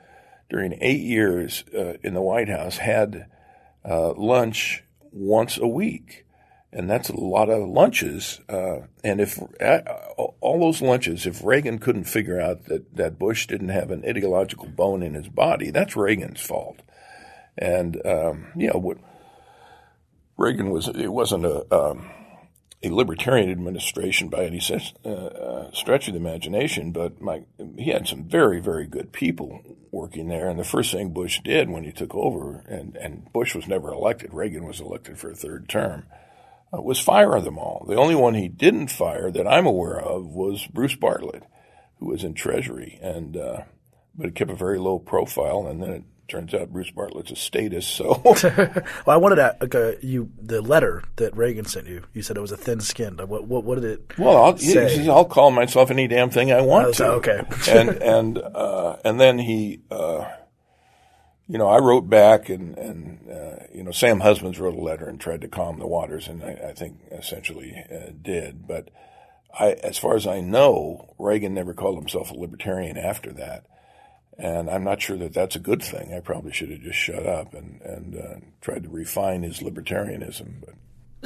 during 0.49 0.79
eight 0.81 1.01
years 1.01 1.65
uh, 1.75 1.95
in 2.03 2.15
the 2.15 2.23
White 2.23 2.49
House, 2.49 2.79
had 2.79 3.27
uh, 3.85 4.13
lunch 4.15 4.85
once 5.13 5.59
a 5.59 5.67
week 5.67 6.27
and 6.77 6.91
that's 6.91 7.09
a 7.09 7.19
lot 7.19 7.49
of 7.49 7.67
lunches. 7.67 8.41
Uh, 8.51 8.81
and 9.03 9.19
if 9.19 9.41
uh, 9.63 9.81
all 10.41 10.61
those 10.61 10.83
lunches, 10.83 11.27
if 11.27 11.43
Reagan 11.43 11.79
couldn't 11.79 12.05
figure 12.05 12.39
out 12.39 12.65
that, 12.67 12.95
that 12.95 13.19
Bush 13.19 13.47
didn't 13.47 13.71
have 13.71 13.91
an 13.91 14.05
ideological 14.07 14.69
bone 14.69 15.03
in 15.03 15.15
his 15.15 15.29
body, 15.29 15.71
that's 15.71 15.97
Reagan's 15.97 16.41
fault. 16.41 16.81
And 17.57 18.05
um, 18.05 18.49
you 18.55 18.67
know 18.67 18.79
what 18.79 18.99
Reagan 20.37 20.71
was, 20.71 20.89
it 20.89 21.13
wasn't 21.13 21.47
a 21.47 21.75
um, 21.75 22.11
a 22.87 22.95
libertarian 22.95 23.51
administration 23.51 24.29
by 24.29 24.45
any 24.45 24.61
sense, 24.61 24.93
uh, 25.05 25.09
uh, 25.09 25.73
stretch 25.73 26.09
of 26.09 26.15
the 26.15 26.21
imagination, 26.21 26.93
but 26.93 27.21
my, 27.21 27.43
he 27.77 27.91
had 27.91 28.09
some 28.09 28.25
very, 28.25 28.61
very 28.61 28.87
good 28.87 29.13
people 29.13 29.61
working 29.91 30.29
there. 30.29 30.49
And 30.49 30.59
the 30.59 30.65
first 30.65 30.93
thing 30.93 31.11
Bush 31.11 31.41
did 31.45 31.71
when 31.71 31.85
he 31.85 31.93
took 31.93 32.15
over, 32.15 32.65
and, 32.69 32.97
and 32.97 33.33
Bush 33.33 33.55
was 33.55 33.67
never 33.67 33.93
elected, 33.93 34.33
Reagan 34.33 34.67
was 34.67 34.81
elected 34.81 35.19
for 35.19 35.31
a 35.31 35.37
third 35.37 35.69
term 35.69 36.07
uh, 36.73 36.83
was 36.83 36.99
fire 36.99 37.41
them 37.41 37.59
all. 37.59 37.85
The 37.89 37.97
only 37.97 38.15
one 38.15 38.35
he 38.35 38.49
didn't 38.49 38.89
fire 38.89 39.31
that 39.31 39.47
I'm 39.47 39.67
aware 39.67 40.01
of 40.01 40.27
was 40.27 40.67
Bruce 40.67 40.97
Bartlett, 40.97 41.45
who 41.99 42.07
was 42.07 42.25
in 42.25 42.35
Treasury, 42.35 42.99
and 43.03 43.37
uh, 43.37 43.63
but 44.15 44.27
it 44.27 44.35
kept 44.35 44.51
a 44.51 44.57
very 44.57 44.79
low 44.79 44.99
profile. 44.99 45.67
And 45.67 45.83
then 45.83 45.91
it 45.91 46.05
turns 46.29 46.55
out 46.55 46.73
Bruce 46.73 46.91
Bartlett's 46.91 47.31
a 47.31 47.37
statist. 47.37 47.95
So, 47.95 48.21
well, 48.25 48.85
I 49.07 49.17
wanted 49.17 49.37
to, 49.37 49.79
uh, 49.79 49.93
you 50.03 50.31
the 50.41 50.61
letter 50.61 51.03
that 51.17 51.37
Reagan 51.37 51.65
sent 51.65 51.87
you. 51.87 52.05
You 52.13 52.23
said 52.23 52.37
it 52.37 52.41
was 52.41 52.53
a 52.53 52.57
thin 52.57 52.81
skinned. 52.81 53.21
What, 53.29 53.47
what, 53.47 53.65
what 53.65 53.77
did 53.77 53.85
it? 53.85 54.19
Well, 54.19 54.37
I'll, 54.37 54.59
say? 54.59 55.09
I'll 55.09 55.25
call 55.25 55.51
myself 55.51 55.91
any 55.91 56.09
damn 56.09 56.31
thing 56.31 56.53
I 56.53 56.61
want 56.61 56.95
to. 56.95 57.07
Okay, 57.13 57.41
and 57.71 57.91
and 57.91 58.39
uh, 58.39 58.97
and 59.05 59.21
then 59.21 59.39
he 59.39 59.83
uh, 59.91 60.25
you 61.49 61.59
know, 61.59 61.69
I 61.69 61.79
wrote 61.79 62.11
back 62.11 62.49
and, 62.49 62.77
and 62.77 63.31
uh, 63.31 63.65
you 63.73 63.85
know, 63.85 63.93
Sam 63.93 64.21
Husbands 64.21 64.59
wrote 64.59 64.75
a 64.75 64.81
letter 64.81 65.09
and 65.09 65.21
tried 65.21 65.43
to 65.43 65.49
calm 65.49 65.79
the 65.79 65.87
waters, 65.87 66.27
and 66.27 66.43
I, 66.43 66.69
I 66.69 66.73
think 66.73 66.99
essentially 67.13 67.75
uh, 67.91 68.11
did. 68.21 68.67
But 68.67 68.91
I, 69.59 69.73
as 69.73 69.97
far 69.97 70.17
as 70.17 70.27
I 70.27 70.41
know, 70.41 71.15
Reagan 71.19 71.55
never 71.55 71.73
called 71.73 71.99
himself 71.99 72.31
a 72.31 72.35
libertarian 72.35 72.97
after 72.97 73.33
that. 73.35 73.65
And 74.39 74.69
I'm 74.69 74.85
not 74.85 75.01
sure 75.01 75.17
that 75.17 75.33
that's 75.33 75.57
a 75.57 75.59
good 75.59 75.83
thing. 75.83 76.13
I 76.13 76.21
probably 76.21 76.53
should 76.53 76.71
have 76.71 76.81
just 76.81 76.99
shut 76.99 77.27
up 77.27 77.55
and, 77.55 77.81
and 77.81 78.17
uh, 78.17 78.35
tried 78.61 78.83
to 78.83 78.89
refine 78.91 79.43
his 79.43 79.61
libertarianism. 79.61 80.61
But. 80.61 80.75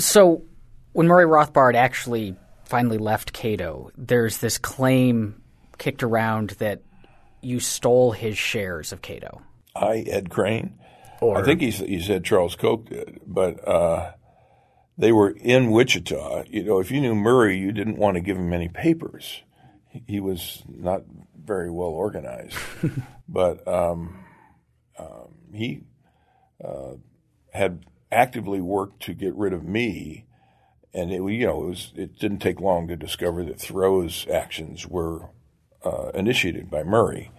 So 0.02 0.44
when 0.92 1.08
Murray 1.08 1.26
Rothbard 1.26 1.74
actually 1.74 2.36
finally 2.64 2.98
left 2.98 3.32
Cato, 3.32 3.90
there's 3.96 4.38
this 4.38 4.58
claim 4.58 5.42
kicked 5.78 6.02
around 6.02 6.50
that 6.58 6.82
you 7.42 7.58
stole 7.58 8.12
his 8.12 8.38
shares 8.38 8.92
of 8.92 9.02
Cato. 9.02 9.42
I, 9.74 10.04
Ed 10.06 10.30
Crane. 10.30 10.78
Or, 11.20 11.38
I 11.38 11.42
think 11.42 11.60
he, 11.60 11.70
he 11.70 12.00
said 12.00 12.24
Charles 12.24 12.54
Koch 12.54 12.88
did, 12.88 13.20
but 13.26 13.66
uh, 13.66 14.12
they 14.96 15.12
were 15.12 15.30
in 15.30 15.70
Wichita. 15.70 16.44
You 16.48 16.64
know, 16.64 16.78
if 16.78 16.90
you 16.90 17.00
knew 17.00 17.14
Murray, 17.14 17.58
you 17.58 17.72
didn't 17.72 17.98
want 17.98 18.14
to 18.14 18.20
give 18.20 18.36
him 18.36 18.52
any 18.52 18.68
papers. 18.68 19.42
He 20.06 20.20
was 20.20 20.62
not 20.68 21.02
very 21.50 21.68
well 21.68 21.88
organized, 21.88 22.56
but 23.28 23.66
um, 23.66 24.24
um, 24.96 25.34
he 25.52 25.80
uh, 26.64 26.92
had 27.52 27.84
actively 28.12 28.60
worked 28.60 29.02
to 29.02 29.14
get 29.14 29.34
rid 29.34 29.52
of 29.52 29.64
me, 29.64 30.26
and 30.94 31.10
it 31.10 31.20
you 31.20 31.46
know 31.46 31.64
it 31.64 31.66
was 31.66 31.92
it 31.96 32.18
didn't 32.20 32.38
take 32.38 32.60
long 32.60 32.86
to 32.86 32.94
discover 32.94 33.42
that 33.42 33.58
Theroux's 33.58 34.30
actions 34.30 34.86
were 34.86 35.30
uh, 35.84 36.10
initiated 36.14 36.70
by 36.70 36.84
Murray 36.84 37.32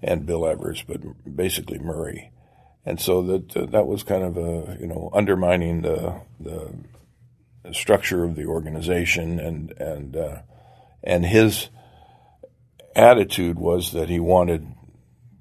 and 0.00 0.24
Bill 0.24 0.46
Evers, 0.46 0.84
but 0.86 1.00
basically 1.34 1.80
Murray. 1.80 2.30
And 2.86 3.00
so 3.00 3.22
that 3.22 3.56
uh, 3.56 3.66
that 3.66 3.88
was 3.88 4.04
kind 4.04 4.22
of 4.22 4.36
a 4.36 4.76
you 4.78 4.86
know 4.86 5.10
undermining 5.12 5.82
the 5.82 6.20
the 6.38 6.74
structure 7.72 8.22
of 8.22 8.36
the 8.36 8.46
organization 8.46 9.40
and 9.40 9.72
and 9.72 10.16
uh, 10.16 10.42
and 11.02 11.26
his 11.26 11.70
attitude 12.98 13.58
was 13.58 13.92
that 13.92 14.08
he 14.08 14.18
wanted 14.18 14.66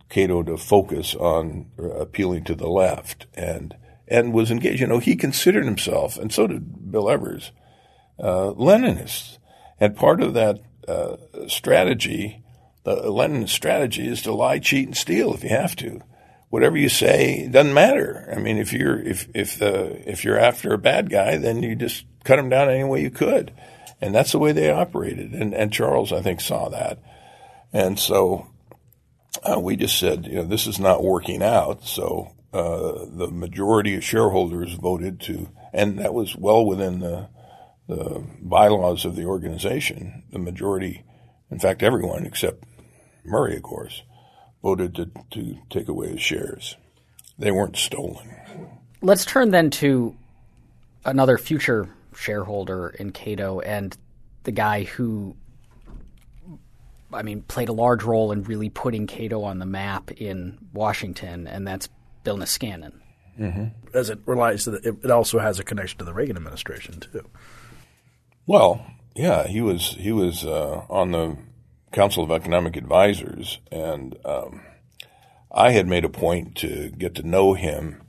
Cato 0.10 0.44
to 0.44 0.58
focus 0.58 1.16
on 1.16 1.72
appealing 1.78 2.44
to 2.46 2.56
the 2.56 2.70
left 2.70 3.26
and 3.34 3.76
and 4.08 4.32
was 4.32 4.52
engaged. 4.52 4.80
You 4.80 4.88
know, 4.88 5.00
he 5.00 5.16
considered 5.16 5.66
himself, 5.66 6.18
and 6.18 6.32
so 6.32 6.48
did 6.48 6.92
Bill 6.92 7.10
Evers, 7.10 7.52
uh, 8.20 8.52
Leninist. 8.52 9.38
And 9.80 9.98
part 9.98 10.22
of 10.22 10.34
that 10.34 10.62
uh, 10.88 11.18
strategy, 11.48 12.44
the 12.84 12.96
Leninist 12.96 13.50
strategy, 13.50 14.08
is 14.08 14.22
to 14.22 14.34
lie, 14.34 14.60
cheat, 14.60 14.88
and 14.88 14.96
steal 14.96 15.34
if 15.34 15.44
you 15.44 15.50
have 15.50 15.76
to. 15.78 16.02
Whatever 16.50 16.78
you 16.78 16.88
say 16.88 17.50
doesn't 17.52 17.74
matter. 17.74 18.34
I 18.34 18.40
mean, 18.40 18.58
if 18.58 18.72
you're 18.72 18.98
if 19.00 19.28
if 19.34 19.60
the 19.60 20.10
if 20.10 20.24
you're 20.24 20.40
after 20.40 20.74
a 20.74 20.78
bad 20.78 21.10
guy, 21.10 21.36
then 21.38 21.62
you 21.62 21.76
just 21.76 22.06
cut 22.24 22.40
him 22.40 22.48
down 22.48 22.70
any 22.70 22.86
way 22.86 23.02
you 23.02 23.10
could, 23.10 23.52
and 24.00 24.16
that's 24.16 24.32
the 24.32 24.40
way 24.40 24.54
they 24.54 24.72
operated. 24.72 25.34
And 25.34 25.54
and 25.54 25.74
Charles, 25.74 26.14
I 26.14 26.22
think, 26.22 26.40
saw 26.40 26.70
that, 26.70 27.00
and 27.74 28.00
so 28.00 28.48
uh, 29.44 29.60
we 29.60 29.76
just 29.76 30.00
said, 30.00 30.26
you 30.26 30.36
know, 30.36 30.44
this 30.44 30.68
is 30.68 30.80
not 30.80 31.04
working 31.04 31.44
out. 31.44 31.86
So 31.86 32.34
uh, 32.54 33.06
the 33.10 33.30
majority 33.32 33.96
of 33.96 34.04
shareholders 34.04 34.74
voted 34.74 35.20
to, 35.22 35.50
and 35.74 36.00
that 36.00 36.14
was 36.14 36.36
well 36.36 36.66
within 36.66 37.00
the, 37.00 37.30
the 37.88 38.24
bylaws 38.42 39.06
of 39.06 39.16
the 39.16 39.26
organization. 39.26 40.24
The 40.32 40.40
majority, 40.40 41.04
in 41.52 41.60
fact, 41.60 41.84
everyone 41.84 42.26
except 42.26 42.64
Murray, 43.26 43.58
of 43.58 43.64
course, 43.64 44.04
voted 44.64 44.96
to, 44.96 45.12
to 45.32 45.58
take 45.70 45.88
away 45.88 46.10
his 46.10 46.22
shares. 46.22 46.76
They 47.38 47.52
weren't 47.52 47.78
stolen. 47.78 48.34
Let's 49.02 49.26
turn 49.26 49.52
then 49.52 49.70
to 49.72 50.16
another 51.06 51.38
future 51.38 51.90
shareholder 52.16 52.90
in 52.90 53.12
Cato 53.12 53.60
and 53.60 53.96
the 54.44 54.52
guy 54.52 54.84
who 54.84 55.36
I 57.18 57.24
mean, 57.24 57.42
played 57.42 57.70
a 57.70 57.74
large 57.74 58.04
role 58.04 58.32
in 58.32 58.44
really 58.44 58.70
putting 58.70 59.08
Cato 59.08 59.44
on 59.44 59.60
the 59.60 59.66
map 59.66 60.12
in 60.12 60.58
Washington, 60.72 61.48
and 61.48 61.68
that's 61.68 61.90
Bill 62.24 62.38
Niskanen. 62.38 62.94
Mm-hmm. 63.40 63.66
As 63.94 64.10
it 64.10 64.20
relies 64.26 64.64
to 64.64 64.72
the, 64.72 64.98
it 65.04 65.12
also 65.12 65.40
has 65.40 65.60
a 65.60 65.64
connection 65.64 66.00
to 66.00 66.06
the 66.06 66.14
Reagan 66.14 66.38
administration 66.38 67.00
too. 67.00 67.28
Well, 68.46 68.86
yeah, 69.16 69.48
he 69.48 69.62
was 69.62 69.96
he 70.00 70.12
was 70.12 70.46
uh, 70.46 70.84
on 70.90 71.12
the 71.12 71.38
Council 71.92 72.24
of 72.24 72.32
Economic 72.32 72.76
Advisors, 72.76 73.60
and 73.72 74.16
um, 74.24 74.62
I 75.52 75.72
had 75.72 75.88
made 75.88 76.06
a 76.06 76.10
point 76.10 76.56
to 76.58 76.90
get 76.90 77.16
to 77.16 77.28
know 77.28 77.54
him 77.54 78.02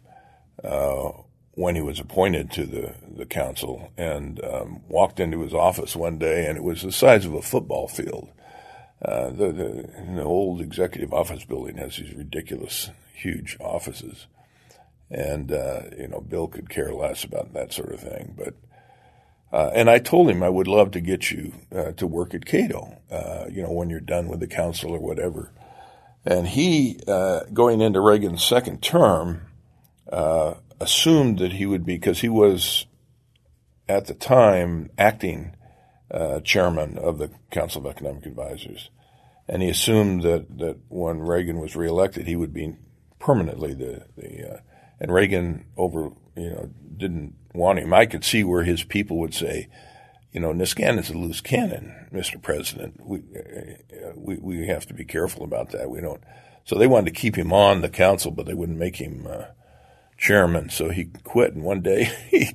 uh, 0.62 1.10
when 1.52 1.74
he 1.74 1.80
was 1.80 1.98
appointed 1.98 2.50
to 2.52 2.66
the 2.66 2.94
the 3.16 3.26
council, 3.26 3.90
and 3.96 4.42
um, 4.44 4.82
walked 4.88 5.20
into 5.20 5.40
his 5.42 5.54
office 5.54 5.96
one 5.96 6.18
day, 6.18 6.46
and 6.46 6.56
it 6.56 6.62
was 6.62 6.82
the 6.82 6.92
size 6.92 7.26
of 7.26 7.34
a 7.34 7.42
football 7.42 7.88
field 7.88 8.30
uh, 9.02 9.30
the, 9.30 9.52
the, 9.52 9.90
the, 10.16 10.24
old 10.24 10.60
executive 10.60 11.12
office 11.12 11.44
building 11.44 11.76
has 11.76 11.96
these 11.96 12.12
ridiculous, 12.14 12.90
huge 13.14 13.56
offices. 13.60 14.26
And, 15.10 15.52
uh, 15.52 15.82
you 15.96 16.08
know, 16.08 16.20
Bill 16.20 16.48
could 16.48 16.68
care 16.68 16.92
less 16.92 17.22
about 17.22 17.52
that 17.54 17.72
sort 17.72 17.92
of 17.92 18.00
thing. 18.00 18.34
But, 18.36 18.54
uh, 19.52 19.70
and 19.72 19.88
I 19.88 19.98
told 19.98 20.28
him 20.28 20.42
I 20.42 20.48
would 20.48 20.66
love 20.66 20.90
to 20.92 21.00
get 21.00 21.30
you 21.30 21.52
uh, 21.74 21.92
to 21.92 22.06
work 22.06 22.34
at 22.34 22.44
Cato, 22.44 22.98
uh, 23.10 23.44
you 23.48 23.62
know, 23.62 23.72
when 23.72 23.88
you're 23.88 24.00
done 24.00 24.28
with 24.28 24.40
the 24.40 24.48
council 24.48 24.90
or 24.90 25.00
whatever. 25.00 25.52
And 26.24 26.48
he, 26.48 26.98
going 27.52 27.80
into 27.80 28.00
Reagan's 28.00 28.44
second 28.44 28.82
term, 28.82 29.42
assumed 30.80 31.38
that 31.38 31.52
he 31.52 31.64
would 31.64 31.86
be, 31.86 31.94
because 31.94 32.20
he 32.20 32.28
was 32.28 32.84
at 33.88 34.06
the 34.06 34.14
time 34.14 34.90
acting 34.98 35.54
uh, 36.10 36.40
chairman 36.40 36.98
of 36.98 37.18
the 37.18 37.30
Council 37.50 37.86
of 37.86 37.90
Economic 37.90 38.26
Advisors. 38.26 38.90
And 39.46 39.62
he 39.62 39.68
assumed 39.68 40.22
that, 40.22 40.58
that 40.58 40.78
when 40.88 41.20
Reagan 41.20 41.58
was 41.58 41.76
reelected, 41.76 42.26
he 42.26 42.36
would 42.36 42.52
be 42.52 42.76
permanently 43.18 43.74
the, 43.74 44.06
the 44.16 44.54
uh, 44.54 44.60
and 45.00 45.12
Reagan 45.12 45.66
over, 45.76 46.10
you 46.36 46.50
know, 46.50 46.70
didn't 46.96 47.34
want 47.54 47.78
him. 47.78 47.94
I 47.94 48.06
could 48.06 48.24
see 48.24 48.44
where 48.44 48.64
his 48.64 48.82
people 48.82 49.18
would 49.18 49.34
say, 49.34 49.68
you 50.32 50.40
know, 50.40 50.52
Niskanen's 50.52 51.10
a 51.10 51.14
loose 51.14 51.40
cannon, 51.40 52.08
Mr. 52.12 52.40
President. 52.40 53.00
We, 53.04 53.18
uh, 53.18 54.12
we, 54.16 54.36
we 54.36 54.66
have 54.66 54.86
to 54.86 54.94
be 54.94 55.04
careful 55.04 55.44
about 55.44 55.70
that. 55.70 55.90
We 55.90 56.00
don't. 56.00 56.22
So 56.64 56.76
they 56.76 56.86
wanted 56.86 57.14
to 57.14 57.20
keep 57.20 57.36
him 57.36 57.52
on 57.52 57.80
the 57.80 57.88
council, 57.88 58.30
but 58.30 58.46
they 58.46 58.54
wouldn't 58.54 58.78
make 58.78 58.96
him 58.96 59.26
uh, 59.28 59.46
chairman. 60.18 60.68
So 60.68 60.90
he 60.90 61.06
quit. 61.24 61.54
And 61.54 61.64
one 61.64 61.80
day 61.80 62.04
he 62.30 62.52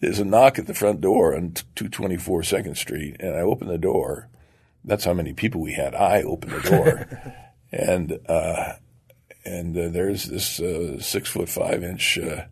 there's 0.00 0.18
a 0.18 0.24
knock 0.24 0.58
at 0.58 0.66
the 0.66 0.74
front 0.74 1.00
door 1.00 1.34
on 1.34 1.52
224 1.74 2.42
Second 2.42 2.76
Street, 2.76 3.16
and 3.20 3.34
I 3.34 3.40
open 3.40 3.68
the 3.68 3.78
door. 3.78 4.28
That's 4.84 5.04
how 5.04 5.14
many 5.14 5.32
people 5.32 5.60
we 5.60 5.72
had. 5.72 5.94
I 5.94 6.22
opened 6.22 6.52
the 6.52 6.70
door, 6.70 7.34
and 7.72 8.18
uh, 8.28 8.74
and 9.44 9.76
uh, 9.76 9.88
there's 9.88 10.24
this 10.26 10.60
uh, 10.60 11.00
six 11.00 11.28
foot 11.28 11.48
five 11.48 11.82
inch 11.82 12.18
uh, 12.18 12.42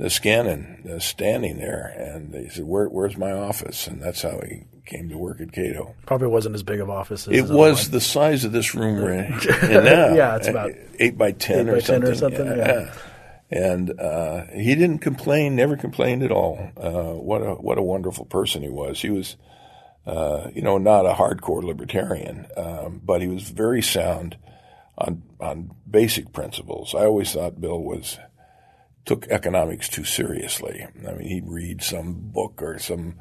Niskanen 0.00 0.88
uh, 0.88 0.98
standing 0.98 1.58
there, 1.58 1.94
and 1.96 2.34
he 2.34 2.48
said, 2.48 2.64
Where, 2.64 2.88
"Where's 2.88 3.16
my 3.16 3.32
office?" 3.32 3.86
And 3.86 4.02
that's 4.02 4.22
how 4.22 4.40
he 4.40 4.64
came 4.86 5.08
to 5.10 5.18
work 5.18 5.40
at 5.40 5.52
Cato. 5.52 5.94
Probably 6.06 6.26
wasn't 6.26 6.54
as 6.56 6.62
big 6.62 6.80
of 6.80 6.90
office. 6.90 7.28
It 7.28 7.48
was 7.48 7.90
the 7.90 8.00
size 8.00 8.44
of 8.44 8.52
this 8.52 8.74
room 8.74 8.96
we're 8.96 9.12
in, 9.12 9.30
now. 9.84 10.14
yeah, 10.14 10.36
it's 10.36 10.48
about 10.48 10.72
eight 10.98 11.16
by 11.16 11.32
ten, 11.32 11.68
eight 11.68 11.70
or, 11.70 11.74
by 11.74 11.80
something. 11.80 12.02
10 12.02 12.10
or 12.10 12.14
something. 12.14 12.46
yeah. 12.46 12.66
yeah. 12.66 12.94
And 13.52 14.00
uh, 14.00 14.46
he 14.54 14.74
didn't 14.74 15.00
complain, 15.00 15.54
never 15.54 15.76
complained 15.76 16.22
at 16.22 16.32
all. 16.32 16.70
Uh, 16.74 17.12
what 17.12 17.42
a 17.42 17.54
what 17.54 17.76
a 17.76 17.82
wonderful 17.82 18.24
person 18.24 18.62
he 18.62 18.70
was. 18.70 19.02
He 19.02 19.10
was, 19.10 19.36
uh, 20.06 20.48
you 20.54 20.62
know, 20.62 20.78
not 20.78 21.04
a 21.04 21.12
hardcore 21.12 21.62
libertarian, 21.62 22.46
um, 22.56 23.02
but 23.04 23.20
he 23.20 23.28
was 23.28 23.50
very 23.50 23.82
sound 23.82 24.38
on 24.96 25.22
on 25.38 25.70
basic 25.88 26.32
principles. 26.32 26.94
I 26.94 27.04
always 27.04 27.32
thought 27.32 27.60
Bill 27.60 27.78
was 27.78 28.18
took 29.04 29.26
economics 29.28 29.88
too 29.88 30.04
seriously. 30.04 30.86
I 31.06 31.12
mean, 31.12 31.28
he'd 31.28 31.48
read 31.48 31.82
some 31.82 32.14
book 32.14 32.62
or 32.62 32.78
some, 32.78 33.16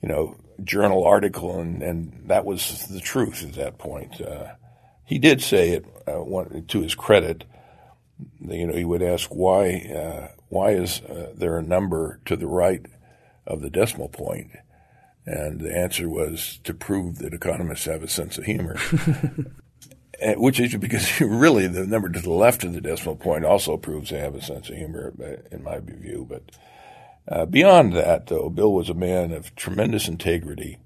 you 0.00 0.08
know, 0.08 0.36
journal 0.62 1.04
article, 1.04 1.58
and, 1.58 1.82
and 1.82 2.28
that 2.28 2.44
was 2.44 2.86
the 2.88 3.00
truth 3.00 3.42
at 3.42 3.54
that 3.54 3.78
point. 3.78 4.20
Uh, 4.20 4.52
he 5.04 5.18
did 5.18 5.42
say 5.42 5.70
it 5.70 5.86
uh, 6.06 6.60
to 6.68 6.82
his 6.82 6.94
credit 6.94 7.44
you 8.40 8.66
know, 8.66 8.74
he 8.74 8.84
would 8.84 9.02
ask 9.02 9.30
why 9.30 9.90
uh, 9.94 10.28
why 10.48 10.70
is 10.70 11.00
uh, 11.02 11.32
there 11.34 11.58
a 11.58 11.62
number 11.62 12.20
to 12.26 12.36
the 12.36 12.46
right 12.46 12.84
of 13.46 13.62
the 13.62 13.70
decimal 13.70 14.08
point? 14.08 14.50
and 15.26 15.60
the 15.60 15.76
answer 15.76 16.08
was 16.08 16.58
to 16.64 16.74
prove 16.74 17.18
that 17.18 17.34
economists 17.34 17.84
have 17.84 18.02
a 18.02 18.08
sense 18.08 18.38
of 18.38 18.44
humor. 18.44 18.76
Which 20.36 20.60
is 20.60 20.76
because 20.76 21.20
really 21.20 21.66
the 21.66 21.86
number 21.86 22.08
to 22.08 22.20
the 22.20 22.30
left 22.30 22.64
of 22.64 22.72
the 22.72 22.80
decimal 22.80 23.16
point 23.16 23.44
also 23.44 23.76
proves 23.76 24.10
they 24.10 24.18
have 24.18 24.34
a 24.34 24.42
sense 24.42 24.68
of 24.68 24.76
humor, 24.76 25.12
in 25.50 25.62
my 25.62 25.80
view. 25.80 26.26
But 26.28 26.42
uh, 27.28 27.46
beyond 27.46 27.92
that, 27.94 28.26
though, 28.26 28.48
Bill 28.48 28.72
was 28.72 28.88
a 28.88 28.94
man 28.94 29.32
of 29.32 29.54
tremendous 29.56 30.06
integrity, 30.06 30.78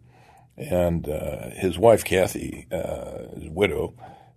and 0.57 1.09
uh, 1.09 1.51
his 1.51 1.79
wife 1.79 2.05
Kathy, 2.05 2.67
uh, 2.73 3.39
his 3.39 3.51
widow, 3.51 3.95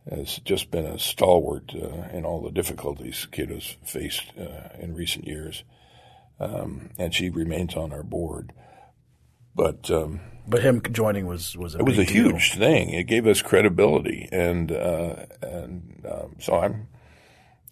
has 0.10 0.40
just 0.40 0.72
been 0.72 0.86
a 0.86 1.00
stalwart 1.00 1.74
uh, 1.76 2.10
in 2.16 2.26
all 2.26 2.42
the 2.42 2.52
difficulties 2.52 3.28
Cato's 3.32 3.78
faced 3.84 4.32
uh, 4.40 4.70
in 4.80 4.96
recent 4.96 5.26
years, 5.26 5.64
um, 6.40 6.92
and 6.98 7.14
she 7.14 7.30
remains 7.30 7.76
on 7.76 7.92
our 7.92 8.04
board. 8.04 8.54
But 9.56 9.90
um, 9.92 10.22
but 10.48 10.62
him 10.62 10.82
joining 10.92 11.28
was 11.28 11.56
was 11.58 11.76
a 11.76 11.80
it 11.80 11.86
was 11.86 11.98
a 11.98 12.06
deal. 12.06 12.32
huge 12.32 12.54
thing. 12.54 12.90
It 12.90 13.08
gave 13.08 13.28
us 13.28 13.42
credibility, 13.42 14.30
and 14.32 14.72
uh, 14.72 15.26
and 15.42 16.06
um, 16.10 16.36
so 16.40 16.60
I'm 16.60 16.88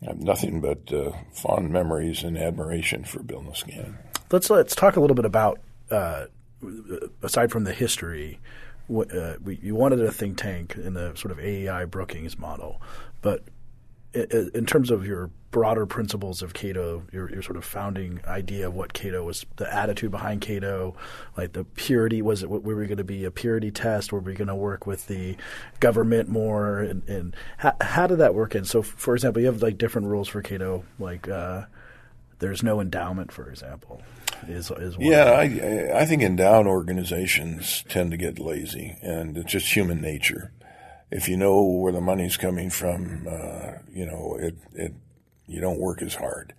I 0.02 0.08
have 0.08 0.20
nothing 0.20 0.62
but 0.62 0.94
uh, 0.94 1.12
fond 1.34 1.72
memories 1.72 2.24
and 2.24 2.38
admiration 2.38 3.04
for 3.04 3.24
Bill 3.24 3.42
Niskanen. 3.42 3.96
Let's 4.32 4.50
let's 4.50 4.76
talk 4.76 4.96
a 4.96 5.00
little 5.00 5.16
bit 5.16 5.26
about 5.26 5.60
uh, 5.90 6.26
aside 7.24 7.52
from 7.52 7.64
the 7.64 7.74
history 7.74 8.40
uh, 8.90 9.34
we, 9.44 9.60
you 9.62 9.76
wanted 9.76 10.02
a 10.02 10.12
think 10.12 10.38
tank 10.38 10.76
in 10.76 10.94
the 10.94 11.14
sort 11.16 11.32
of 11.32 11.40
AEI 11.40 11.86
Brookings 11.86 12.38
model, 12.38 12.82
but 13.22 13.44
in, 14.14 14.52
in 14.54 14.66
terms 14.66 14.92
of 14.92 15.06
your 15.06 15.30
broader 15.52 15.86
principles 15.86 16.42
of 16.42 16.54
Cato, 16.54 17.04
your, 17.12 17.30
your 17.32 17.42
sort 17.42 17.58
of 17.58 17.66
founding 17.66 18.20
idea 18.28 18.68
of 18.68 18.74
what 18.74 18.94
Cato 18.94 19.24
was, 19.24 19.46
the 19.56 19.74
attitude 19.74 20.12
behind 20.12 20.42
Cato, 20.42 20.96
like 21.36 21.54
the 21.54 21.64
purity, 21.64 22.22
was 22.22 22.44
it, 22.44 22.50
were 22.50 22.60
we 22.60 22.86
going 22.86 22.98
to 22.98 23.04
be 23.04 23.26
a 23.26 23.32
purity 23.32 23.72
test? 23.72 24.12
Were 24.12 24.20
we 24.20 24.34
going 24.34 24.48
to 24.50 24.56
work 24.56 24.86
with 24.86 25.08
the 25.08 25.36
government 25.80 26.30
more? 26.30 26.80
And, 26.80 27.08
and 27.08 27.36
how, 27.58 27.76
how 27.82 28.08
did 28.08 28.20
that 28.20 28.36
work 28.36 28.56
in? 28.56 28.66
So, 28.66 28.82
for 28.82 29.16
example, 29.16 29.42
you 29.42 29.48
have 29.48 29.62
like 29.62 29.78
different 29.78 30.08
rules 30.08 30.28
for 30.28 30.42
Cato, 30.42 30.84
like 31.00 31.28
uh, 31.28 31.64
there's 32.40 32.64
no 32.64 32.80
endowment, 32.80 33.32
for 33.32 33.50
example 33.50 34.02
is 34.48 34.72
is 34.72 34.96
yeah. 35.00 35.32
I 35.32 36.02
I 36.02 36.06
think 36.06 36.22
endowed 36.22 36.68
organizations 36.68 37.84
tend 37.90 38.12
to 38.12 38.18
get 38.18 38.40
lazy, 38.40 38.98
and 39.02 39.38
it's 39.38 39.52
just 39.52 39.76
human 39.76 40.02
nature. 40.02 40.52
If 41.10 41.30
you 41.30 41.38
know 41.38 41.64
where 41.64 41.94
the 41.94 42.02
money's 42.02 42.38
coming 42.38 42.70
from, 42.70 43.28
uh, 43.30 43.80
you 43.92 44.06
know 44.06 44.38
it 44.40 44.58
it 44.74 44.94
you 45.48 45.62
don't 45.62 45.80
work 45.80 46.02
as 46.02 46.16
hard. 46.16 46.54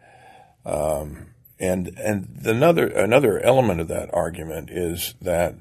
Um, 0.65 1.29
and 1.61 1.89
and 1.99 2.41
another 2.45 2.87
another 2.87 3.41
element 3.41 3.81
of 3.81 3.89
that 3.89 4.13
argument 4.15 4.71
is 4.71 5.15
that 5.21 5.55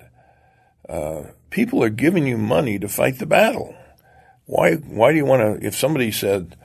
uh, 0.88 1.24
people 1.50 1.84
are 1.84 1.90
giving 1.90 2.28
you 2.28 2.38
money 2.38 2.80
to 2.80 2.88
fight 2.88 3.20
the 3.20 3.26
battle. 3.26 3.76
Why 4.46 4.76
why 4.76 5.12
do 5.12 5.18
you 5.18 5.26
want 5.26 5.62
to? 5.62 5.66
If 5.66 5.76
somebody 5.76 6.12
said, 6.12 6.56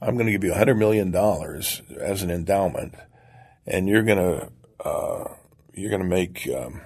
"I'm 0.00 0.14
going 0.14 0.26
to 0.26 0.32
give 0.32 0.44
you 0.44 0.54
hundred 0.54 0.76
million 0.76 1.10
dollars 1.10 1.82
as 1.98 2.22
an 2.22 2.30
endowment," 2.30 2.94
and 3.66 3.88
you're 3.88 4.02
gonna 4.02 4.50
uh, 4.84 5.24
you're 5.74 5.90
gonna 5.90 6.04
make 6.04 6.48
um, 6.48 6.80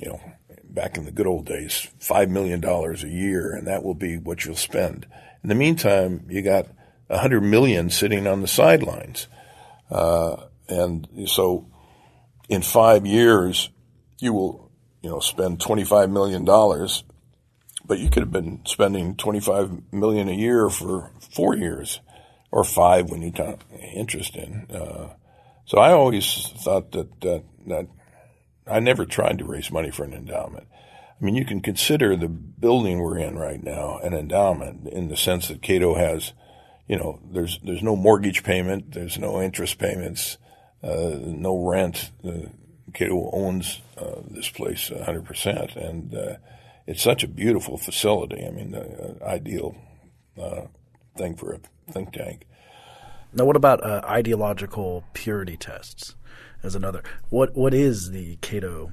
you 0.00 0.08
know 0.08 0.20
back 0.64 0.96
in 0.96 1.04
the 1.04 1.12
good 1.12 1.26
old 1.26 1.46
days 1.46 1.88
five 1.98 2.30
million 2.30 2.60
dollars 2.60 3.04
a 3.04 3.08
year, 3.08 3.54
and 3.54 3.66
that 3.66 3.82
will 3.82 3.94
be 3.94 4.18
what 4.18 4.44
you'll 4.44 4.56
spend. 4.56 5.06
In 5.42 5.48
the 5.48 5.54
meantime, 5.54 6.26
you 6.28 6.42
got 6.42 6.66
a 7.08 7.18
hundred 7.18 7.42
million 7.42 7.90
sitting 7.90 8.26
on 8.26 8.40
the 8.40 8.48
sidelines, 8.48 9.28
uh, 9.90 10.36
and 10.68 11.08
so 11.26 11.66
in 12.48 12.62
five 12.62 13.06
years 13.06 13.70
you 14.18 14.32
will 14.32 14.70
you 15.02 15.10
know 15.10 15.20
spend 15.20 15.60
twenty 15.60 15.84
five 15.84 16.10
million 16.10 16.44
dollars, 16.44 17.04
but 17.84 17.98
you 17.98 18.10
could 18.10 18.22
have 18.22 18.32
been 18.32 18.60
spending 18.64 19.16
twenty 19.16 19.40
five 19.40 19.70
million 19.92 20.28
a 20.28 20.32
year 20.32 20.68
for 20.68 21.10
four 21.32 21.56
years 21.56 22.00
or 22.50 22.64
five 22.64 23.10
when 23.10 23.22
you 23.22 23.32
count 23.32 23.62
interest 23.94 24.36
in. 24.36 24.66
Uh, 24.70 25.14
so 25.66 25.78
I 25.78 25.92
always 25.92 26.52
thought 26.58 26.92
that, 26.92 27.20
that 27.20 27.44
that 27.66 27.86
I 28.66 28.80
never 28.80 29.04
tried 29.04 29.38
to 29.38 29.44
raise 29.44 29.70
money 29.70 29.90
for 29.90 30.04
an 30.04 30.12
endowment. 30.12 30.66
I 31.20 31.24
mean, 31.24 31.34
you 31.34 31.44
can 31.44 31.60
consider 31.60 32.16
the 32.16 32.28
building 32.28 33.00
we're 33.00 33.18
in 33.18 33.38
right 33.38 33.62
now 33.62 33.98
an 33.98 34.14
endowment 34.14 34.88
in 34.88 35.08
the 35.08 35.16
sense 35.16 35.48
that 35.48 35.62
Cato 35.62 35.94
has, 35.94 36.32
you 36.88 36.96
know, 36.96 37.20
there's 37.30 37.58
there's 37.62 37.82
no 37.82 37.96
mortgage 37.96 38.42
payment, 38.42 38.92
there's 38.92 39.18
no 39.18 39.40
interest 39.40 39.78
payments, 39.78 40.38
uh, 40.82 41.16
no 41.20 41.66
rent. 41.66 42.10
Uh, 42.26 42.48
Cato 42.92 43.30
owns 43.32 43.80
uh, 43.96 44.20
this 44.30 44.48
place 44.48 44.90
100%, 44.90 45.76
and 45.76 46.14
uh, 46.14 46.36
it's 46.86 47.02
such 47.02 47.24
a 47.24 47.28
beautiful 47.28 47.76
facility. 47.76 48.46
I 48.46 48.50
mean, 48.50 48.70
the 48.70 49.18
uh, 49.20 49.24
ideal 49.24 49.76
uh, 50.40 50.62
thing 51.16 51.34
for 51.36 51.54
a 51.54 51.92
think 51.92 52.12
tank. 52.12 52.46
Now, 53.34 53.44
what 53.44 53.56
about 53.56 53.82
ideological 53.84 55.04
purity 55.12 55.56
tests? 55.56 56.14
As 56.62 56.74
another, 56.74 57.02
what 57.28 57.54
what 57.54 57.74
is 57.74 58.10
the 58.10 58.36
Cato 58.36 58.90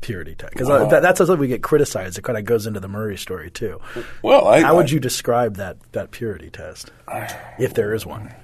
purity 0.00 0.34
test? 0.34 0.52
Because 0.52 0.68
uh, 0.68 0.86
that, 0.86 1.00
that's 1.00 1.18
something 1.18 1.38
we 1.38 1.46
get 1.46 1.62
criticized. 1.62 2.18
It 2.18 2.22
kind 2.22 2.36
of 2.36 2.44
goes 2.44 2.66
into 2.66 2.80
the 2.80 2.88
Murray 2.88 3.16
story 3.16 3.52
too. 3.52 3.80
Well, 4.20 4.48
I, 4.48 4.62
how 4.62 4.74
would 4.74 4.90
I, 4.90 4.94
you 4.94 4.98
describe 4.98 5.56
that 5.56 5.76
that 5.92 6.10
purity 6.10 6.50
test, 6.50 6.90
if 7.56 7.74
there 7.74 7.94
is 7.94 8.04
one? 8.04 8.34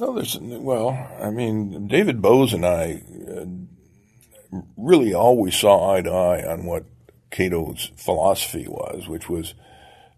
No, 0.00 0.12
there's 0.12 0.36
well, 0.40 1.08
I 1.22 1.30
mean, 1.30 1.86
David 1.86 2.20
Boaz 2.20 2.52
and 2.52 2.66
I 2.66 3.02
uh, 3.30 3.44
really 4.76 5.14
always 5.14 5.54
saw 5.54 5.94
eye 5.94 6.02
to 6.02 6.10
eye 6.10 6.44
on 6.44 6.64
what 6.66 6.84
Cato's 7.30 7.92
philosophy 7.96 8.66
was, 8.66 9.06
which 9.08 9.28
was 9.28 9.54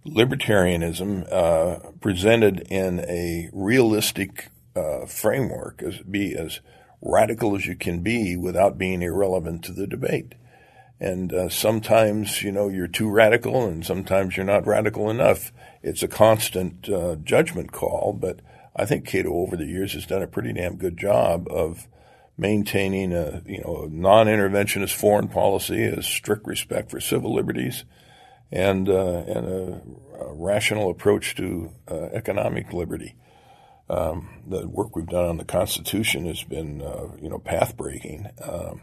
libertarianism 0.06 1.30
uh, 1.32 1.90
presented 2.00 2.60
in 2.70 3.00
a 3.00 3.50
realistic 3.52 4.50
uh, 4.74 5.06
framework, 5.06 5.82
as 5.82 5.98
be 5.98 6.34
as 6.34 6.60
radical 7.02 7.56
as 7.56 7.66
you 7.66 7.76
can 7.76 8.02
be 8.02 8.36
without 8.36 8.78
being 8.78 9.02
irrelevant 9.02 9.64
to 9.64 9.72
the 9.72 9.86
debate. 9.86 10.34
And 10.98 11.32
uh, 11.32 11.48
sometimes, 11.50 12.42
you 12.42 12.50
know, 12.50 12.68
you're 12.68 12.88
too 12.88 13.10
radical, 13.10 13.66
and 13.66 13.84
sometimes 13.84 14.36
you're 14.36 14.46
not 14.46 14.66
radical 14.66 15.10
enough. 15.10 15.52
It's 15.82 16.02
a 16.02 16.08
constant 16.08 16.88
uh, 16.88 17.16
judgment 17.16 17.72
call, 17.72 18.16
but 18.18 18.40
I 18.74 18.86
think 18.86 19.06
Cato 19.06 19.32
over 19.32 19.56
the 19.56 19.66
years 19.66 19.92
has 19.92 20.06
done 20.06 20.22
a 20.22 20.26
pretty 20.26 20.52
damn 20.52 20.76
good 20.76 20.96
job 20.96 21.48
of 21.50 21.86
maintaining 22.38 23.12
a 23.12 23.42
you 23.46 23.62
know 23.62 23.88
non-interventionist 23.90 24.94
foreign 24.94 25.28
policy, 25.28 25.84
a 25.84 26.02
strict 26.02 26.46
respect 26.46 26.90
for 26.90 27.00
civil 27.00 27.34
liberties, 27.34 27.84
and 28.50 28.88
uh, 28.88 29.24
and 29.26 29.46
a, 29.46 29.82
a, 30.20 30.32
rational 30.34 30.90
approach 30.90 31.34
to 31.36 31.70
uh, 31.88 32.08
economic 32.12 32.72
liberty. 32.72 33.16
Um, 33.88 34.42
the 34.46 34.66
work 34.66 34.96
we've 34.96 35.06
done 35.06 35.26
on 35.26 35.36
the 35.36 35.44
Constitution 35.44 36.26
has 36.26 36.42
been 36.42 36.82
uh, 36.82 37.08
you 37.20 37.28
know 37.28 37.38
path 37.38 37.76
breaking. 37.76 38.28
Um, 38.42 38.82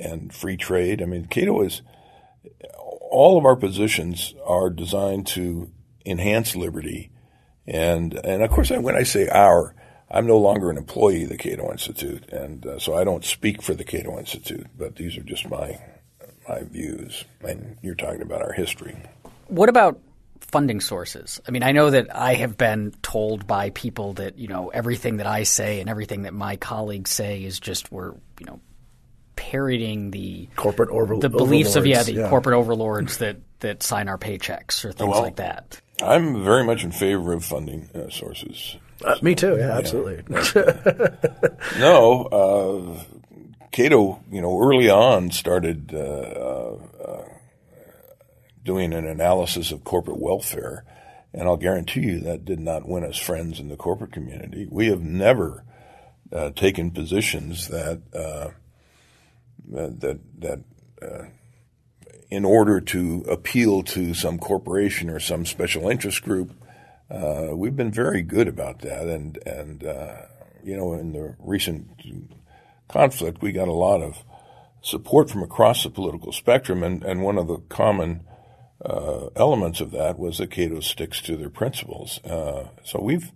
and 0.00 0.32
free 0.32 0.56
trade. 0.56 1.02
I 1.02 1.04
mean, 1.04 1.26
Cato 1.26 1.62
is 1.62 1.82
all 3.10 3.38
of 3.38 3.44
our 3.44 3.56
positions 3.56 4.34
are 4.44 4.70
designed 4.70 5.26
to 5.28 5.70
enhance 6.06 6.56
liberty, 6.56 7.10
and 7.66 8.14
and 8.24 8.42
of 8.42 8.50
course, 8.50 8.70
when 8.70 8.96
I 8.96 9.02
say 9.02 9.28
our, 9.28 9.74
I'm 10.10 10.26
no 10.26 10.38
longer 10.38 10.70
an 10.70 10.78
employee 10.78 11.24
of 11.24 11.28
the 11.28 11.36
Cato 11.36 11.70
Institute, 11.70 12.28
and 12.30 12.66
uh, 12.66 12.78
so 12.78 12.94
I 12.94 13.04
don't 13.04 13.24
speak 13.24 13.62
for 13.62 13.74
the 13.74 13.84
Cato 13.84 14.18
Institute. 14.18 14.66
But 14.76 14.96
these 14.96 15.16
are 15.16 15.22
just 15.22 15.48
my 15.48 15.78
my 16.50 16.62
views, 16.64 17.24
and 17.42 17.76
you're 17.82 17.94
talking 17.94 18.22
about 18.22 18.42
our 18.42 18.52
history. 18.52 18.96
What 19.48 19.68
about 19.68 20.00
funding 20.40 20.80
sources? 20.80 21.40
I 21.46 21.50
mean, 21.50 21.62
I 21.62 21.72
know 21.72 21.90
that 21.90 22.14
I 22.14 22.34
have 22.34 22.56
been 22.56 22.92
told 23.02 23.46
by 23.46 23.70
people 23.70 24.14
that 24.14 24.38
you 24.38 24.48
know 24.48 24.68
everything 24.68 25.18
that 25.18 25.26
I 25.26 25.44
say 25.44 25.80
and 25.80 25.88
everything 25.88 26.22
that 26.22 26.34
my 26.34 26.56
colleagues 26.56 27.10
say 27.10 27.44
is 27.44 27.60
just 27.60 27.92
we're 27.92 28.12
you 28.38 28.46
know 28.46 28.60
parroting 29.36 30.10
the 30.10 30.48
corporate 30.56 30.90
over- 30.90 31.16
the 31.16 31.30
beliefs 31.30 31.76
of 31.76 31.86
yeah 31.86 32.02
the 32.02 32.14
yeah. 32.14 32.28
corporate 32.28 32.56
overlords 32.56 33.18
that 33.18 33.36
that 33.60 33.82
sign 33.82 34.08
our 34.08 34.18
paychecks 34.18 34.84
or 34.84 34.92
things 34.92 35.10
well, 35.10 35.22
like 35.22 35.36
that. 35.36 35.80
I'm 36.02 36.44
very 36.44 36.64
much 36.64 36.82
in 36.82 36.92
favor 36.92 37.32
of 37.32 37.44
funding 37.44 37.88
uh, 37.94 38.08
sources. 38.08 38.76
Uh, 39.04 39.16
me 39.22 39.34
too. 39.34 39.56
Yeah, 39.56 39.78
absolutely. 39.78 40.22
no, 41.78 42.24
uh, 42.24 43.19
Cato, 43.70 44.22
you 44.30 44.40
know, 44.40 44.60
early 44.60 44.90
on 44.90 45.30
started 45.30 45.94
uh, 45.94 45.98
uh, 45.98 47.28
doing 48.64 48.92
an 48.92 49.06
analysis 49.06 49.70
of 49.70 49.84
corporate 49.84 50.18
welfare, 50.18 50.84
and 51.32 51.42
I'll 51.42 51.56
guarantee 51.56 52.00
you 52.00 52.20
that 52.20 52.44
did 52.44 52.60
not 52.60 52.88
win 52.88 53.04
us 53.04 53.16
friends 53.16 53.60
in 53.60 53.68
the 53.68 53.76
corporate 53.76 54.12
community. 54.12 54.66
We 54.68 54.88
have 54.88 55.02
never 55.02 55.64
uh, 56.32 56.50
taken 56.50 56.90
positions 56.90 57.68
that 57.68 58.00
that 60.00 60.18
that 60.38 60.60
uh, 61.02 61.24
in 62.30 62.44
order 62.44 62.80
to 62.80 63.24
appeal 63.28 63.82
to 63.82 64.14
some 64.14 64.38
corporation 64.38 65.10
or 65.10 65.18
some 65.20 65.44
special 65.44 65.88
interest 65.88 66.22
group, 66.22 66.52
uh, 67.10 67.48
we've 67.52 67.76
been 67.76 67.90
very 67.90 68.22
good 68.22 68.48
about 68.48 68.80
that. 68.80 69.06
And 69.08 69.38
and 69.46 69.84
uh, 69.84 70.22
you 70.62 70.76
know, 70.76 70.92
in 70.94 71.12
the 71.12 71.36
recent 71.38 71.96
conflict, 72.90 73.42
we 73.42 73.52
got 73.52 73.68
a 73.68 73.72
lot 73.72 74.02
of 74.02 74.24
support 74.82 75.30
from 75.30 75.42
across 75.42 75.82
the 75.82 75.90
political 75.90 76.32
spectrum. 76.32 76.82
And 76.82 77.02
and 77.02 77.22
one 77.22 77.38
of 77.38 77.48
the 77.48 77.58
common 77.68 78.24
uh, 78.84 79.28
elements 79.36 79.80
of 79.80 79.90
that 79.92 80.18
was 80.18 80.38
that 80.38 80.50
Cato 80.50 80.80
sticks 80.80 81.20
to 81.22 81.36
their 81.36 81.50
principles. 81.50 82.18
Uh, 82.24 82.68
so 82.84 83.00
we've 83.00 83.30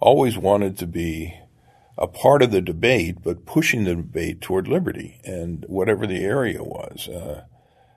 always 0.00 0.36
wanted 0.36 0.76
to 0.78 0.86
be 0.86 1.38
a 1.96 2.06
part 2.06 2.42
of 2.42 2.50
the 2.50 2.60
debate, 2.60 3.18
but 3.22 3.46
pushing 3.46 3.84
the 3.84 3.94
debate 3.94 4.40
toward 4.40 4.66
liberty 4.66 5.20
and 5.24 5.64
whatever 5.68 6.06
the 6.06 6.24
area 6.24 6.62
was. 6.62 7.08
Uh, 7.08 7.44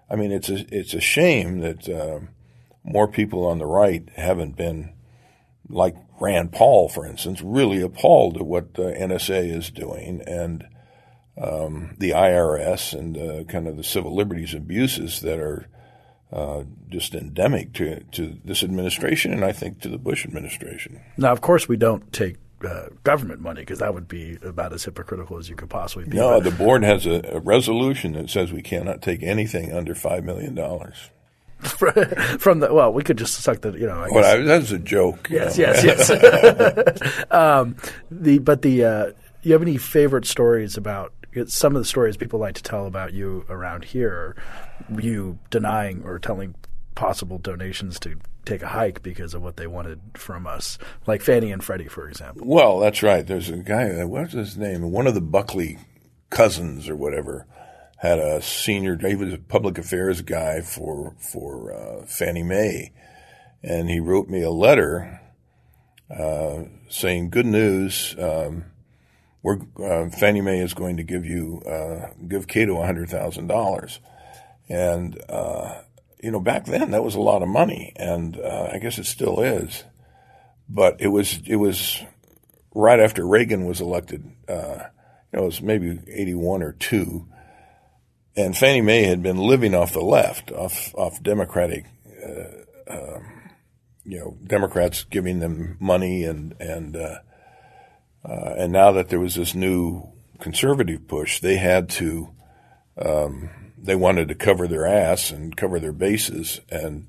I 0.09 0.15
mean, 0.15 0.31
it's 0.31 0.49
a 0.49 0.65
it's 0.69 0.93
a 0.93 0.99
shame 1.01 1.61
that 1.61 1.89
uh, 1.89 2.19
more 2.83 3.07
people 3.07 3.45
on 3.45 3.57
the 3.57 3.65
right 3.65 4.07
haven't 4.15 4.55
been 4.55 4.93
like 5.67 5.95
Rand 6.21 6.51
Paul, 6.51 6.87
for 6.89 7.05
instance, 7.05 7.41
really 7.41 7.81
appalled 7.81 8.37
at 8.37 8.45
what 8.45 8.75
the 8.75 8.91
NSA 8.93 9.55
is 9.55 9.71
doing 9.71 10.21
and 10.27 10.67
um, 11.37 11.95
the 11.97 12.11
IRS 12.11 12.97
and 12.97 13.17
uh, 13.17 13.43
kind 13.51 13.67
of 13.67 13.77
the 13.77 13.83
civil 13.83 14.15
liberties 14.15 14.53
abuses 14.53 15.21
that 15.21 15.39
are 15.39 15.67
uh, 16.31 16.63
just 16.89 17.13
endemic 17.13 17.73
to 17.73 18.01
to 18.11 18.37
this 18.43 18.63
administration 18.63 19.31
and 19.31 19.43
I 19.43 19.51
think 19.51 19.81
to 19.81 19.89
the 19.89 19.97
Bush 19.97 20.25
administration. 20.25 21.01
Now, 21.17 21.31
of 21.31 21.41
course, 21.41 21.67
we 21.67 21.77
don't 21.77 22.11
take 22.11 22.37
uh, 22.65 22.87
government 23.03 23.41
money 23.41 23.61
because 23.61 23.79
that 23.79 23.93
would 23.93 24.07
be 24.07 24.37
about 24.41 24.73
as 24.73 24.83
hypocritical 24.83 25.37
as 25.37 25.49
you 25.49 25.55
could 25.55 25.69
possibly 25.69 26.05
be. 26.05 26.17
No, 26.17 26.39
but, 26.39 26.49
the 26.49 26.55
board 26.55 26.83
has 26.83 27.05
a, 27.05 27.21
a, 27.31 27.39
resolution 27.39 28.13
that 28.13 28.29
says 28.29 28.51
we 28.51 28.61
cannot 28.61 29.01
take 29.01 29.21
anything 29.23 29.71
under 29.71 29.93
five 29.93 30.23
million 30.23 30.55
dollars. 30.55 31.09
From 31.59 32.59
the 32.59 32.69
well, 32.73 32.91
we 32.91 33.03
could 33.03 33.17
just 33.17 33.35
suck 33.35 33.61
the 33.61 33.71
you 33.73 33.87
know. 33.87 33.99
I 33.99 34.09
well, 34.09 34.25
I, 34.25 34.41
that's 34.43 34.71
a 34.71 34.79
joke. 34.79 35.27
Yes, 35.29 35.57
yes, 35.57 35.83
yes. 36.09 37.25
um, 37.31 37.75
the 38.09 38.39
but 38.39 38.61
the 38.61 38.83
uh, 38.83 39.11
you 39.41 39.53
have 39.53 39.61
any 39.61 39.77
favorite 39.77 40.25
stories 40.25 40.77
about 40.77 41.13
some 41.47 41.75
of 41.75 41.81
the 41.81 41.87
stories 41.87 42.17
people 42.17 42.39
like 42.39 42.55
to 42.55 42.63
tell 42.63 42.85
about 42.85 43.13
you 43.13 43.45
around 43.49 43.85
here? 43.85 44.35
You 44.97 45.39
denying 45.49 46.03
or 46.03 46.19
telling 46.19 46.55
possible 46.95 47.37
donations 47.37 47.99
to 47.99 48.17
take 48.45 48.61
a 48.61 48.67
hike 48.67 49.03
because 49.03 49.33
of 49.33 49.41
what 49.41 49.57
they 49.57 49.67
wanted 49.67 49.99
from 50.13 50.47
us, 50.47 50.77
like 51.07 51.21
Fannie 51.21 51.51
and 51.51 51.63
Freddie, 51.63 51.87
for 51.87 52.07
example. 52.07 52.47
Well, 52.47 52.79
that's 52.79 53.03
right. 53.03 53.25
There's 53.25 53.49
a 53.49 53.57
guy. 53.57 54.03
What's 54.03 54.33
his 54.33 54.57
name? 54.57 54.91
One 54.91 55.07
of 55.07 55.13
the 55.13 55.21
Buckley 55.21 55.77
cousins 56.29 56.87
or 56.87 56.95
whatever 56.95 57.47
had 57.97 58.19
a 58.19 58.41
senior. 58.41 58.97
He 58.97 59.15
was 59.15 59.33
a 59.33 59.37
public 59.37 59.77
affairs 59.77 60.21
guy 60.21 60.61
for 60.61 61.15
for 61.19 61.73
uh, 61.73 62.05
Fannie 62.05 62.43
Mae, 62.43 62.91
and 63.63 63.89
he 63.89 63.99
wrote 63.99 64.29
me 64.29 64.41
a 64.41 64.51
letter 64.51 65.21
uh, 66.09 66.63
saying, 66.89 67.29
"Good 67.29 67.45
news." 67.45 68.15
Um, 68.19 68.65
we're, 69.45 69.59
uh, 69.79 70.09
Fannie 70.09 70.41
Mae 70.41 70.59
is 70.59 70.73
going 70.73 70.97
to 70.97 71.03
give 71.03 71.23
you 71.23 71.61
uh, 71.67 72.07
give 72.27 72.47
Cato 72.47 72.83
hundred 72.83 73.09
thousand 73.09 73.45
dollars, 73.45 73.99
and 74.67 75.21
uh, 75.29 75.81
you 76.19 76.31
know, 76.31 76.39
back 76.39 76.65
then 76.65 76.89
that 76.89 77.03
was 77.03 77.13
a 77.13 77.21
lot 77.21 77.43
of 77.43 77.47
money, 77.47 77.93
and 77.95 78.39
uh, 78.39 78.71
I 78.73 78.79
guess 78.79 78.97
it 78.97 79.05
still 79.05 79.41
is. 79.41 79.83
But 80.67 80.99
it 80.99 81.09
was 81.09 81.41
it 81.45 81.57
was 81.57 82.01
right 82.73 82.99
after 82.99 83.23
Reagan 83.23 83.65
was 83.65 83.81
elected. 83.81 84.25
Uh, 84.49 84.85
it 85.31 85.39
was 85.39 85.61
maybe 85.61 85.99
81 86.07 86.63
or 86.63 86.71
2. 86.71 87.27
And 88.37 88.57
Fannie 88.57 88.81
Mae 88.81 89.03
had 89.03 89.21
been 89.21 89.37
living 89.37 89.75
off 89.75 89.93
the 89.93 90.01
left, 90.01 90.51
off, 90.51 90.93
off 90.95 91.21
Democratic, 91.21 91.85
uh, 92.25 92.93
um, 92.93 93.51
you 94.05 94.19
know, 94.19 94.37
Democrats 94.45 95.03
giving 95.03 95.39
them 95.39 95.77
money 95.79 96.23
and, 96.23 96.55
and, 96.59 96.95
uh, 98.27 98.55
and 98.57 98.71
now 98.71 98.91
that 98.91 99.09
there 99.09 99.19
was 99.19 99.35
this 99.35 99.53
new 99.53 100.09
conservative 100.39 101.07
push, 101.07 101.39
they 101.39 101.57
had 101.57 101.89
to, 101.89 102.29
um, 102.97 103.49
they 103.77 103.95
wanted 103.95 104.27
to 104.27 104.35
cover 104.35 104.67
their 104.67 104.85
ass 104.85 105.31
and 105.31 105.55
cover 105.55 105.79
their 105.79 105.91
bases 105.91 106.59
and, 106.69 107.07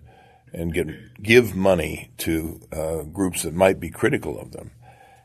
and 0.53 0.75
get, 0.75 1.23
give 1.23 1.57
money 1.57 2.11
to, 2.19 2.61
uh, 2.71 3.03
groups 3.03 3.43
that 3.43 3.55
might 3.55 3.81
be 3.81 3.91
critical 3.91 4.39
of 4.39 4.53
them. 4.53 4.73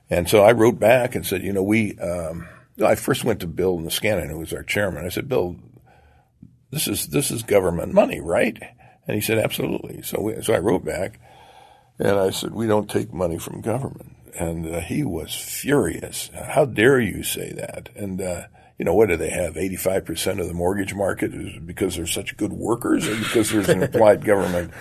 And 0.09 0.29
so 0.29 0.43
I 0.43 0.51
wrote 0.51 0.79
back 0.79 1.15
and 1.15 1.25
said, 1.25 1.43
you 1.43 1.53
know, 1.53 1.63
we, 1.63 1.97
um, 1.99 2.47
I 2.83 2.95
first 2.95 3.23
went 3.23 3.41
to 3.41 3.47
Bill 3.47 3.77
Niskanen, 3.77 4.29
who 4.29 4.39
was 4.39 4.53
our 4.53 4.63
chairman. 4.63 5.05
I 5.05 5.09
said, 5.09 5.29
Bill, 5.29 5.57
this 6.69 6.87
is, 6.87 7.07
this 7.07 7.31
is 7.31 7.43
government 7.43 7.93
money, 7.93 8.19
right? 8.19 8.57
And 9.07 9.15
he 9.15 9.21
said, 9.21 9.39
absolutely. 9.39 10.01
So 10.03 10.21
we, 10.21 10.41
so 10.41 10.53
I 10.53 10.59
wrote 10.59 10.85
back 10.85 11.19
and 11.99 12.17
I 12.17 12.29
said, 12.29 12.53
we 12.53 12.67
don't 12.67 12.89
take 12.89 13.13
money 13.13 13.37
from 13.37 13.61
government. 13.61 14.15
And 14.37 14.75
uh, 14.75 14.79
he 14.79 15.03
was 15.03 15.35
furious. 15.35 16.29
How 16.33 16.65
dare 16.65 16.99
you 16.99 17.23
say 17.23 17.51
that? 17.53 17.89
And, 17.95 18.21
uh, 18.21 18.43
you 18.77 18.85
know, 18.85 18.93
what 18.93 19.09
do 19.09 19.17
they 19.17 19.29
have? 19.29 19.53
85% 19.53 20.39
of 20.39 20.47
the 20.47 20.53
mortgage 20.53 20.95
market 20.95 21.33
is 21.33 21.59
because 21.63 21.95
they're 21.95 22.07
such 22.07 22.37
good 22.37 22.53
workers 22.53 23.07
or 23.07 23.15
because 23.15 23.51
there's 23.51 23.69
an 23.69 23.83
implied 23.83 24.25
government 24.25 24.71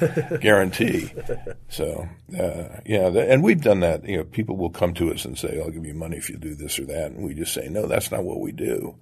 guarantee. 0.41 1.13
So, 1.69 2.09
uh, 2.39 2.81
yeah, 2.87 3.09
and 3.09 3.43
we've 3.43 3.61
done 3.61 3.81
that. 3.81 4.09
You 4.09 4.19
know, 4.19 4.25
people 4.25 4.57
will 4.57 4.71
come 4.71 4.95
to 4.95 5.13
us 5.13 5.25
and 5.25 5.37
say, 5.37 5.61
I'll 5.61 5.71
give 5.71 5.85
you 5.85 5.95
money 5.95 6.17
if 6.17 6.31
you 6.31 6.39
do 6.39 6.55
this 6.55 6.79
or 6.79 6.87
that. 6.87 7.13
And 7.13 7.25
we 7.25 7.35
just 7.35 7.53
say, 7.53 7.69
no, 7.69 7.87
that's 7.87 8.11
not 8.11 8.25
what 8.25 8.41
we 8.41 8.53
do. 8.53 8.97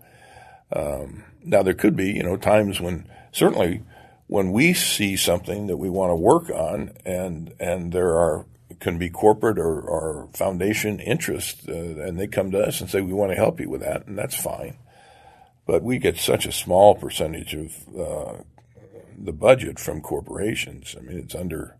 Um, 0.72 1.24
now 1.44 1.62
there 1.62 1.74
could 1.74 1.94
be, 1.94 2.10
you 2.10 2.22
know, 2.22 2.36
times 2.36 2.80
when 2.80 3.08
certainly 3.32 3.82
when 4.26 4.52
we 4.52 4.74
see 4.74 5.16
something 5.16 5.66
that 5.68 5.76
we 5.78 5.88
want 5.88 6.10
to 6.10 6.16
work 6.16 6.50
on 6.50 6.92
and, 7.04 7.54
and 7.58 7.92
there 7.92 8.16
are 8.16 8.46
can 8.80 8.98
be 8.98 9.10
corporate 9.10 9.58
or, 9.58 9.80
or 9.80 10.28
foundation 10.34 11.00
interest, 11.00 11.68
uh, 11.68 11.72
and 11.72 12.18
they 12.18 12.26
come 12.26 12.50
to 12.50 12.58
us 12.58 12.80
and 12.80 12.90
say, 12.90 13.00
we 13.00 13.12
want 13.12 13.32
to 13.32 13.36
help 13.36 13.60
you 13.60 13.68
with 13.68 13.80
that, 13.80 14.06
and 14.06 14.18
that's 14.18 14.36
fine. 14.36 14.76
But 15.66 15.82
we 15.82 15.98
get 15.98 16.16
such 16.16 16.46
a 16.46 16.52
small 16.52 16.94
percentage 16.94 17.54
of 17.54 17.74
uh, 17.98 18.42
the 19.16 19.32
budget 19.32 19.78
from 19.78 20.00
corporations. 20.00 20.94
I 20.98 21.02
mean, 21.02 21.18
it's 21.18 21.34
under. 21.34 21.76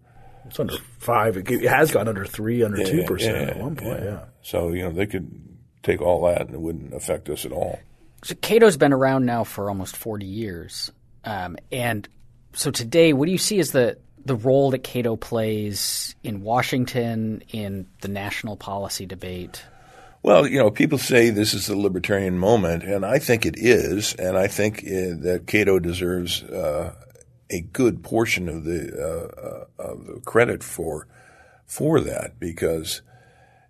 It's 0.47 0.59
under 0.59 0.77
five. 0.99 1.37
It 1.37 1.63
has 1.69 1.91
gone 1.91 2.09
under 2.09 2.25
three, 2.25 2.63
under 2.63 2.83
two 2.83 2.99
yeah, 2.99 3.07
percent 3.07 3.37
yeah, 3.37 3.55
at 3.55 3.59
one 3.59 3.77
point. 3.77 4.01
Yeah. 4.01 4.05
yeah. 4.05 4.25
So 4.43 4.73
you 4.73 4.83
know 4.83 4.91
they 4.91 5.07
could 5.07 5.31
take 5.83 6.01
all 6.01 6.27
that 6.27 6.43
and 6.43 6.55
it 6.55 6.61
wouldn't 6.61 6.95
affect 6.95 7.29
us 7.29 7.45
at 7.45 7.53
all. 7.53 7.79
So 8.25 8.35
Cato's 8.35 8.79
been 8.79 8.93
around 8.93 9.27
now 9.27 9.45
for 9.45 9.69
almost 9.69 9.97
forty 9.97 10.27
years, 10.27 10.91
um, 11.25 11.57
and 11.71 12.09
so 12.55 12.71
today, 12.71 13.13
what 13.13 13.27
do 13.27 13.33
you 13.33 13.39
see 13.39 13.59
as 13.59 13.73
the 13.73 13.99
the 14.29 14.37
role 14.37 14.71
that 14.71 14.85
Cato 14.85 15.17
plays 15.17 16.15
in 16.23 16.43
Washington 16.43 17.43
in 17.49 17.89
the 18.03 18.09
national 18.09 18.57
policy 18.57 19.07
debate? 19.07 19.65
Well, 20.23 20.47
you 20.47 20.59
know, 20.59 20.71
people 20.71 20.99
say 20.99 21.31
this 21.31 21.55
is 21.55 21.67
the 21.67 21.77
libertarian 21.77 22.39
moment, 22.39 22.83
and 22.83 23.05
I 23.05 23.19
think 23.19 23.47
it 23.47 23.57
is, 23.57 24.15
and 24.15 24.37
I 24.37 24.47
think 24.47 24.79
uh, 24.81 25.17
that 25.23 25.45
Cato 25.47 25.79
deserves 25.79 26.43
uh, 26.43 26.95
a 27.51 27.61
good 27.61 28.03
portion 28.03 28.49
of 28.49 28.65
the 28.65 28.93
uh, 28.93 29.83
uh, 29.83 29.91
of 29.91 30.07
the 30.07 30.21
credit 30.21 30.63
for 30.63 31.07
for 31.67 32.01
that 32.01 32.39
because 32.39 33.01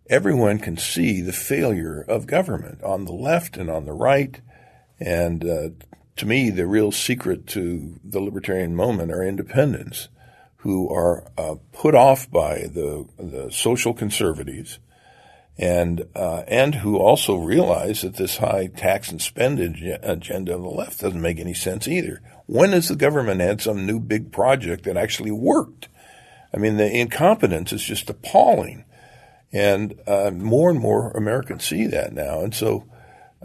everyone 0.09 0.59
can 0.59 0.76
see 0.76 1.20
the 1.20 1.32
failure 1.32 2.00
of 2.00 2.26
government 2.26 2.82
on 2.82 3.04
the 3.04 3.12
left 3.12 3.56
and 3.56 3.70
on 3.70 3.84
the 3.84 3.92
right, 3.92 4.40
and 4.98 5.44
uh, 5.44 5.68
to 6.16 6.26
me, 6.26 6.50
the 6.50 6.66
real 6.66 6.90
secret 6.90 7.46
to 7.48 8.00
the 8.02 8.20
libertarian 8.20 8.74
moment 8.74 9.12
are 9.12 9.22
independents 9.22 10.09
who 10.59 10.92
are 10.92 11.30
uh, 11.36 11.54
put 11.72 11.94
off 11.94 12.30
by 12.30 12.62
the 12.62 13.06
the 13.16 13.50
social 13.50 13.94
conservatives, 13.94 14.78
and 15.56 16.04
uh, 16.14 16.42
and 16.48 16.76
who 16.76 16.96
also 16.96 17.36
realize 17.36 18.02
that 18.02 18.16
this 18.16 18.38
high 18.38 18.66
tax 18.66 19.11
and 19.11 19.22
spend 19.22 19.61
agenda 20.02 20.54
of 20.54 20.62
the 20.62 20.68
left 20.68 21.00
doesn't 21.00 21.20
make 21.20 21.38
any 21.38 21.54
sense 21.54 21.86
either. 21.86 22.20
When 22.46 22.72
has 22.72 22.88
the 22.88 22.96
government 22.96 23.40
had 23.40 23.61
some 23.61 23.86
new 23.86 24.00
big 24.00 24.32
project 24.32 24.84
that 24.84 24.96
actually 24.96 25.30
worked? 25.30 25.88
I 26.52 26.56
mean, 26.56 26.76
the 26.76 26.90
incompetence 26.90 27.72
is 27.72 27.84
just 27.84 28.11
appalling, 28.11 28.84
and 29.52 29.94
uh, 30.09 30.32
more 30.32 30.70
and 30.70 30.80
more 30.80 31.12
Americans 31.12 31.64
see 31.64 31.86
that 31.86 32.12
now, 32.12 32.40
and 32.40 32.54
so. 32.54 32.84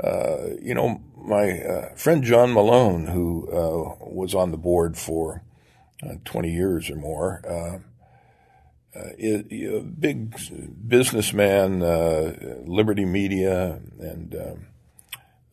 Uh, 0.03 0.55
you 0.59 0.73
know, 0.73 0.99
my 1.15 1.61
uh, 1.61 1.95
friend 1.95 2.23
John 2.23 2.51
Malone, 2.51 3.05
who 3.05 3.47
uh, 3.47 3.95
was 4.09 4.33
on 4.33 4.49
the 4.49 4.57
board 4.57 4.97
for 4.97 5.43
uh, 6.03 6.15
20 6.25 6.51
years 6.51 6.89
or 6.89 6.95
more. 6.95 7.41
Uh, 7.47 7.79
uh, 8.95 9.09
a 9.19 9.79
big 9.81 10.35
businessman, 10.87 11.79
Liberty 12.67 13.05
Media, 13.05 13.79
and 13.99 14.35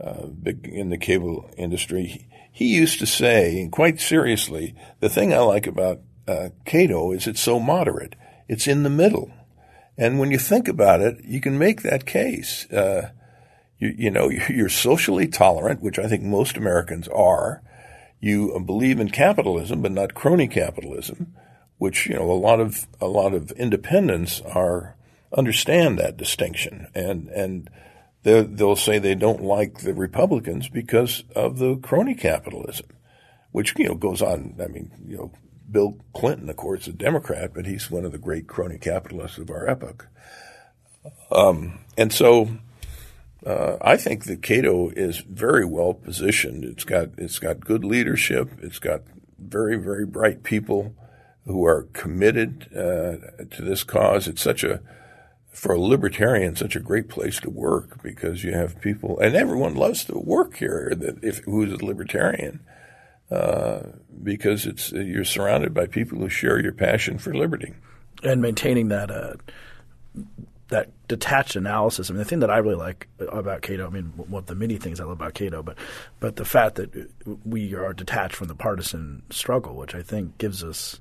um, 0.03 0.37
big 0.43 0.67
in 0.67 0.91
the 0.91 0.99
cable 0.99 1.51
industry. 1.57 2.05
He, 2.05 2.27
he 2.53 2.77
used 2.77 2.99
to 2.99 3.07
say, 3.07 3.67
quite 3.73 3.99
seriously, 3.99 4.75
the 5.01 5.09
thing 5.09 5.33
I 5.33 5.39
like 5.39 5.67
about 5.67 6.01
Cato 6.67 7.13
is 7.13 7.27
it's 7.27 7.41
so 7.41 7.59
moderate. 7.59 8.15
It's 8.47 8.67
in 8.67 8.83
the 8.83 8.91
middle. 8.91 9.33
And 10.01 10.19
when 10.19 10.31
you 10.31 10.39
think 10.39 10.67
about 10.67 11.01
it, 11.01 11.23
you 11.25 11.43
can 11.43 11.59
make 11.59 11.83
that 11.83 12.07
case. 12.07 12.65
Uh, 12.71 13.11
you, 13.79 13.95
you, 13.97 14.11
know, 14.11 14.31
you're 14.49 14.71
socially 14.71 15.29
tolerant, 15.29 15.83
which 15.83 15.99
I 15.99 16.09
think 16.09 16.23
most 16.23 16.57
Americans 16.57 17.07
are 17.09 17.63
you 18.21 18.59
believe 18.65 19.01
in 19.01 19.11
capitalism, 19.11 19.83
but 19.83 19.93
not 19.93 20.15
crony 20.15 20.47
capitalism, 20.47 21.35
which 21.79 22.07
you 22.07 22.15
know 22.15 22.31
a 22.31 22.33
lot 22.33 22.61
of 22.61 22.87
a 23.01 23.07
lot 23.07 23.33
of 23.33 23.51
independents 23.53 24.41
are 24.43 24.97
understand 25.37 25.99
that 25.99 26.17
distinction, 26.17 26.89
and 26.95 27.29
and 27.29 27.71
they'll 28.23 28.77
say 28.77 28.99
they 28.99 29.15
don't 29.15 29.43
like 29.43 29.79
the 29.79 29.95
Republicans 29.95 30.69
because 30.69 31.25
of 31.35 31.59
the 31.59 31.77
crony 31.77 32.15
capitalism, 32.15 32.87
which 33.53 33.75
you 33.79 33.89
know 33.89 33.95
goes 33.95 34.21
on. 34.21 34.55
I 34.63 34.67
mean, 34.67 34.91
you 35.07 35.17
know, 35.17 35.33
Bill 35.71 35.97
Clinton, 36.15 36.51
of 36.51 36.57
course, 36.57 36.87
a 36.87 36.93
Democrat, 36.93 37.53
but 37.55 37.67
he's 37.67 37.91
one 37.91 38.05
of 38.05 38.13
the 38.13 38.19
great 38.19 38.47
crony 38.47 38.79
capitalists 38.79 39.39
of 39.39 39.51
our 39.51 39.69
epoch. 39.69 40.09
Um, 41.31 41.81
and 41.97 42.13
so 42.13 42.51
uh, 43.45 43.77
I 43.81 43.97
think 43.97 44.25
that 44.25 44.43
Cato 44.43 44.91
is 44.91 45.19
very 45.19 45.65
well 45.65 45.95
positioned. 45.95 46.65
It's 46.65 46.85
got 46.85 47.11
it's 47.17 47.39
got 47.39 47.61
good 47.61 47.85
leadership. 47.85 48.51
It's 48.63 48.79
got 48.79 49.03
very 49.39 49.77
very 49.77 50.05
bright 50.05 50.43
people 50.43 50.95
who 51.47 51.65
are 51.65 51.85
committed 51.95 52.69
uh, 52.73 53.45
to 53.51 53.63
this 53.63 53.83
cause. 53.83 54.29
It's 54.29 54.43
such 54.43 54.63
a 54.63 54.81
for 55.51 55.75
a 55.75 55.81
libertarian 55.81 56.55
such 56.55 56.77
a 56.77 56.81
great 56.81 57.09
place 57.09 57.41
to 57.41 57.51
work 57.51 58.01
because 58.03 58.45
you 58.45 58.53
have 58.53 58.81
people 58.81 59.19
and 59.19 59.35
everyone 59.35 59.75
loves 59.75 60.05
to 60.05 60.17
work 60.17 60.57
here 60.57 60.93
that 60.97 61.23
if 61.25 61.39
who's 61.45 61.73
a 61.73 61.85
libertarian 61.85 62.61
uh, 63.33 63.81
because 64.23 64.65
it's 64.65 64.93
you're 64.93 65.25
surrounded 65.25 65.75
by 65.75 65.87
people 65.87 66.19
who 66.19 66.29
share 66.29 66.61
your 66.61 66.73
passion 66.73 67.19
for 67.19 67.35
liberty 67.35 67.75
and 68.23 68.41
maintaining 68.41 68.89
that 68.89 69.11
uh, 69.11 69.35
that 70.71 70.89
detached 71.09 71.57
analysis. 71.57 72.09
I 72.09 72.13
mean, 72.13 72.19
the 72.19 72.25
thing 72.25 72.41
that 72.41 72.51
I 72.51 72.59
really 72.59 72.77
like 72.77 73.09
about 73.19 73.63
Cato, 73.63 73.87
I 73.87 73.91
mean, 73.91 74.13
what 74.17 74.47
the 74.47 74.55
many 74.55 74.77
things 74.77 75.01
I 75.01 75.05
love 75.05 75.13
about 75.13 75.35
Cato, 75.35 75.63
but 75.63 75.77
but 76.19 76.37
the 76.37 76.45
fact 76.45 76.77
that 76.77 77.11
we 77.45 77.75
are 77.75 77.93
detached 77.93 78.35
from 78.35 78.49
the 78.49 78.55
partisan 78.55 79.23
struggle, 79.31 79.77
which 79.77 79.95
I 79.95 80.03
think 80.03 80.39
gives 80.39 80.65
us 80.65 81.01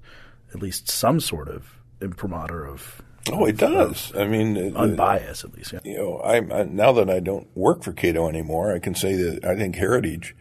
at 0.54 0.62
least 0.62 0.90
some 0.90 1.20
sort 1.20 1.48
of 1.48 1.80
imprimatur 2.02 2.66
of. 2.66 3.02
Oh, 3.32 3.46
it 3.46 3.58
does. 3.58 4.12
I 4.16 4.26
mean, 4.26 4.76
unbiased 4.76 5.44
at 5.44 5.54
least. 5.54 5.74
Yeah. 5.74 5.80
You 5.84 5.98
know, 5.98 6.18
I, 6.18 6.38
I 6.38 6.64
now 6.64 6.92
that 6.94 7.10
I 7.10 7.20
don't 7.20 7.48
work 7.56 7.84
for 7.84 7.94
Cato 7.94 8.28
anymore, 8.28 8.74
I 8.74 8.80
can 8.80 8.96
say 8.96 9.16
that 9.16 9.46
I 9.46 9.56
think 9.56 9.76
Heritage. 9.76 10.36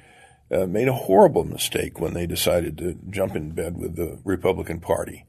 Uh, 0.51 0.65
made 0.65 0.89
a 0.89 0.95
horrible 0.95 1.45
mistake 1.45 2.01
when 2.01 2.15
they 2.15 2.27
decided 2.27 2.79
to 2.79 2.99
jump 3.11 3.37
in 3.37 3.51
bed 3.51 3.77
with 3.77 3.97
the 3.97 4.19
Republican 4.25 4.81
Party. 4.81 5.27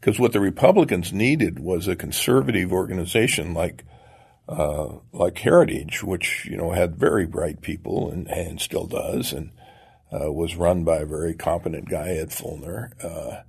Because 0.00 0.18
what 0.18 0.32
the 0.32 0.40
Republicans 0.40 1.12
needed 1.12 1.58
was 1.58 1.86
a 1.86 1.96
conservative 1.96 2.72
organization 2.72 3.52
like 3.52 3.84
uh, 4.48 4.96
like 5.12 5.38
Heritage, 5.38 6.02
which 6.02 6.46
you 6.50 6.56
know 6.56 6.72
had 6.72 6.96
very 6.96 7.26
bright 7.26 7.60
people 7.60 8.10
and, 8.10 8.26
and 8.28 8.60
still 8.60 8.86
does, 8.86 9.32
and 9.32 9.50
uh, 10.12 10.32
was 10.32 10.56
run 10.56 10.84
by 10.84 10.98
a 10.98 11.06
very 11.06 11.34
competent 11.34 11.88
guy, 11.88 12.08
Ed 12.08 12.32
Feulner. 12.32 12.92
Uh, 13.02 13.42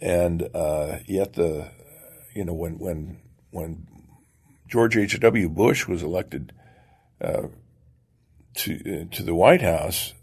and 0.00 0.48
uh, 0.54 0.98
yet 1.06 1.34
the 1.34 1.70
you 2.34 2.44
know 2.44 2.52
when 2.52 2.78
when 2.78 3.20
when 3.50 3.86
George 4.68 4.96
H. 4.96 5.18
W. 5.20 5.48
Bush 5.48 5.86
was 5.86 6.02
elected 6.02 6.52
uh, 7.20 7.46
to 8.54 8.74
uh, 8.74 9.14
to 9.14 9.22
the 9.22 9.34
White 9.34 9.62
House, 9.62 10.14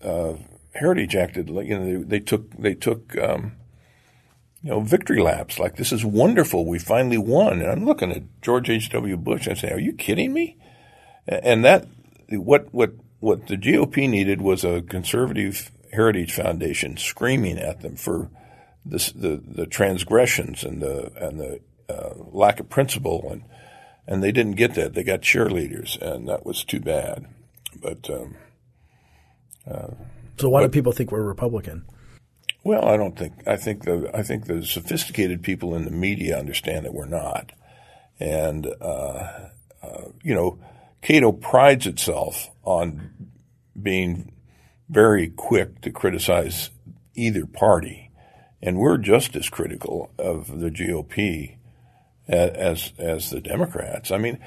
Heritage 0.74 1.16
acted 1.16 1.50
like 1.50 1.68
you 1.68 1.80
know 1.80 1.86
they, 1.86 2.04
they 2.04 2.20
took 2.20 2.52
they 2.58 2.76
took 2.76 3.18
um, 3.18 3.54
you 4.64 4.72
know, 4.72 4.80
victory 4.80 5.22
laps 5.22 5.60
like 5.60 5.76
this 5.76 5.92
is 5.92 6.04
wonderful. 6.04 6.66
We 6.66 6.80
finally 6.80 7.18
won. 7.18 7.62
And 7.62 7.72
I'm 7.72 7.86
looking 7.86 8.12
at 8.12 8.24
George 8.42 8.70
H.W. 8.70 9.18
Bush 9.18 9.48
and 9.48 9.58
I 9.58 9.60
say, 9.60 9.72
are 9.72 9.80
you 9.80 9.94
kidding 9.94 10.34
me? 10.34 10.58
And 11.28 11.64
that, 11.66 11.88
what 12.30 12.74
what 12.74 12.94
what 13.20 13.48
the 13.48 13.58
GOP 13.58 14.10
needed 14.10 14.42
was 14.42 14.64
a 14.64 14.82
conservative 14.82 15.72
heritage 15.92 16.34
foundation 16.34 16.98
screaming 16.98 17.58
at 17.58 17.82
them 17.82 17.96
for 17.96 18.30
this, 18.86 19.12
the 19.12 19.42
the 19.46 19.66
transgressions 19.66 20.64
and 20.64 20.82
the 20.82 21.12
and 21.18 21.40
the 21.40 21.60
uh, 21.90 22.14
lack 22.32 22.60
of 22.60 22.70
principle 22.70 23.28
and 23.30 23.44
and 24.08 24.24
they 24.24 24.32
didn't 24.32 24.54
get 24.54 24.76
that. 24.76 24.94
They 24.94 25.04
got 25.04 25.22
cheerleaders, 25.22 26.02
and 26.02 26.28
that 26.30 26.46
was 26.46 26.64
too 26.64 26.80
bad. 26.80 27.28
But 27.82 28.10
um, 28.10 28.36
uh, 29.70 29.88
so, 30.38 30.50
why 30.50 30.62
but, 30.62 30.68
do 30.68 30.72
people 30.72 30.94
think 30.94 31.12
we're 31.12 31.22
Republican? 31.22 31.86
Well, 32.64 32.86
I 32.86 32.98
don't 32.98 33.18
think. 33.18 33.34
I 33.48 33.56
think 33.56 33.84
the 33.86 34.12
I 34.14 34.24
think 34.24 34.46
the 34.46 34.66
sophisticated 34.66 35.42
people 35.42 35.76
in 35.76 35.86
the 35.86 35.92
media 35.92 36.38
understand 36.38 36.86
that 36.86 36.94
we're 36.94 37.06
not, 37.06 37.52
and 38.20 38.68
uh, 38.82 39.50
uh, 39.82 40.02
you 40.24 40.36
know, 40.36 40.60
Cato 41.02 41.32
prides 41.32 41.88
itself 41.88 42.50
on 42.64 43.12
being 43.82 44.32
very 44.90 45.30
quick 45.30 45.82
to 45.82 45.92
criticize 45.92 46.70
either 47.16 47.46
party, 47.46 48.12
and 48.62 48.78
we're 48.78 48.98
just 48.98 49.36
as 49.36 49.50
critical 49.50 50.12
of 50.18 50.60
the 50.60 50.70
GOP 50.70 51.58
as 52.28 52.92
as 52.98 53.30
the 53.30 53.40
Democrats. 53.40 54.12
I 54.12 54.18
mean, 54.18 54.40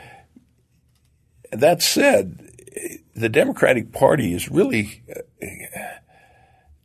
that 1.52 1.82
said, 1.82 2.50
the 3.14 3.28
Democratic 3.28 3.92
Party 3.92 4.34
is 4.34 4.50
really 4.50 5.02
uh, 5.14 5.20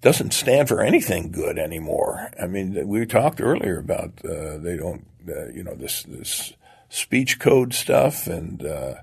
doesn't 0.05 0.33
stand 0.33 0.67
for 0.67 0.81
anything 0.81 1.31
good 1.31 1.57
anymore. 1.57 2.29
I 2.39 2.45
mean, 2.45 2.87
we 2.87 3.07
talked 3.07 3.41
earlier 3.41 3.79
about 3.79 4.11
uh, 4.23 4.59
they 4.59 4.77
don't, 4.77 5.07
uh, 5.27 5.47
you 5.47 5.63
know, 5.63 5.73
this 5.73 6.03
this 6.03 6.53
speech 6.89 7.39
code 7.39 7.73
stuff 7.73 8.27
and 8.27 8.63
uh, 8.63 8.97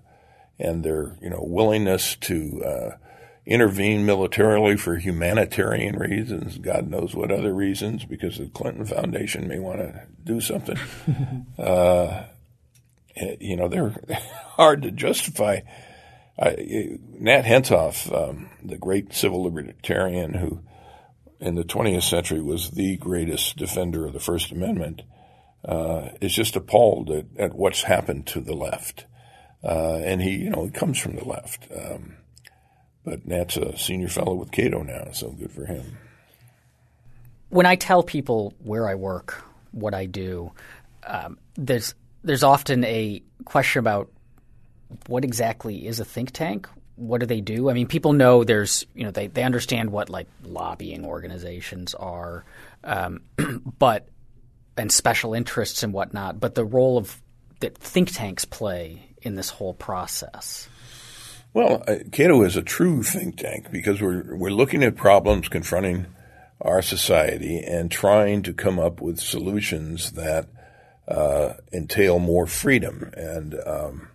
and 0.60 0.84
their 0.84 1.18
you 1.20 1.28
know 1.28 1.42
willingness 1.42 2.14
to 2.14 2.62
uh, 2.64 2.90
intervene 3.44 4.06
militarily 4.06 4.76
for 4.76 4.94
humanitarian 4.96 5.98
reasons, 5.98 6.58
God 6.58 6.88
knows 6.88 7.16
what 7.16 7.32
other 7.32 7.52
reasons, 7.52 8.04
because 8.04 8.38
the 8.38 8.46
Clinton 8.46 8.86
Foundation 8.86 9.48
may 9.48 9.58
want 9.58 9.80
to 9.80 10.06
do 10.22 10.40
something. 10.40 10.78
uh, 11.58 12.26
you 13.40 13.56
know, 13.56 13.66
they're 13.66 13.92
hard 14.50 14.82
to 14.82 14.92
justify. 14.92 15.62
I, 16.38 16.96
Nat 17.18 17.42
Hentoff, 17.42 18.08
um, 18.16 18.50
the 18.62 18.78
great 18.78 19.12
civil 19.12 19.42
libertarian 19.42 20.34
who 20.34 20.60
in 21.42 21.56
the 21.56 21.64
20th 21.64 22.04
century 22.04 22.40
was 22.40 22.70
the 22.70 22.96
greatest 22.96 23.56
defender 23.56 24.06
of 24.06 24.12
the 24.12 24.20
First 24.20 24.52
Amendment, 24.52 25.02
uh, 25.64 26.10
is 26.20 26.32
just 26.34 26.56
appalled 26.56 27.10
at, 27.10 27.26
at, 27.36 27.54
what's 27.54 27.82
happened 27.82 28.26
to 28.28 28.40
the 28.40 28.54
left. 28.54 29.06
Uh, 29.62 29.96
and 29.96 30.22
he, 30.22 30.30
you 30.30 30.50
know, 30.50 30.64
he 30.64 30.70
comes 30.70 30.98
from 30.98 31.16
the 31.16 31.24
left. 31.24 31.66
Um, 31.76 32.16
but 33.04 33.26
Nat's 33.26 33.56
a 33.56 33.76
senior 33.76 34.08
fellow 34.08 34.34
with 34.34 34.52
Cato 34.52 34.82
now, 34.82 35.10
so 35.12 35.30
good 35.30 35.52
for 35.52 35.66
him. 35.66 35.98
When 37.48 37.66
I 37.66 37.76
tell 37.76 38.02
people 38.02 38.54
where 38.58 38.88
I 38.88 38.94
work, 38.94 39.44
what 39.72 39.94
I 39.94 40.06
do, 40.06 40.52
um, 41.04 41.38
there's 41.56 41.94
there's 42.24 42.44
often 42.44 42.84
a 42.84 43.20
question 43.44 43.80
about 43.80 44.10
what 45.08 45.24
exactly 45.24 45.86
is 45.86 45.98
a 45.98 46.04
think 46.04 46.30
tank. 46.30 46.68
What 47.02 47.20
do 47.20 47.26
they 47.26 47.40
do? 47.40 47.68
I 47.68 47.74
mean, 47.74 47.86
people 47.86 48.12
know 48.12 48.44
there's 48.44 48.86
you 48.94 49.04
know 49.04 49.10
they 49.10 49.26
they 49.26 49.42
understand 49.42 49.90
what 49.90 50.08
like 50.08 50.28
lobbying 50.44 51.04
organizations 51.04 51.94
are, 51.94 52.44
um, 52.84 53.20
but 53.78 54.08
and 54.76 54.90
special 54.90 55.34
interests 55.34 55.82
and 55.82 55.92
whatnot. 55.92 56.38
But 56.40 56.54
the 56.54 56.64
role 56.64 56.98
of 56.98 57.20
that 57.60 57.76
think 57.76 58.12
tanks 58.12 58.44
play 58.44 59.02
in 59.20 59.34
this 59.34 59.50
whole 59.50 59.74
process. 59.74 60.68
Well, 61.54 61.82
uh, 61.86 61.96
Cato 62.10 62.42
is 62.42 62.56
a 62.56 62.62
true 62.62 63.02
think 63.02 63.36
tank 63.36 63.70
because 63.70 64.00
we're 64.00 64.36
we're 64.36 64.50
looking 64.50 64.82
at 64.82 64.96
problems 64.96 65.48
confronting 65.48 66.06
our 66.60 66.82
society 66.82 67.58
and 67.58 67.90
trying 67.90 68.42
to 68.44 68.52
come 68.52 68.78
up 68.78 69.00
with 69.00 69.18
solutions 69.18 70.12
that 70.12 70.46
uh, 71.08 71.54
entail 71.72 72.18
more 72.18 72.46
freedom. 72.46 73.10
And 73.14 73.56
um, 73.66 74.08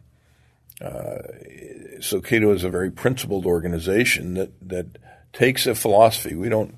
uh, 0.82 2.02
so, 2.02 2.22
Cato 2.22 2.54
is 2.54 2.64
a 2.64 2.70
very 2.70 2.92
principled 2.92 3.46
organization 3.46 4.36
that 4.36 4.52
that 4.70 4.98
takes 5.34 5.66
a 5.66 5.76
philosophy. 5.76 6.36
We 6.36 6.50
don't 6.50 6.76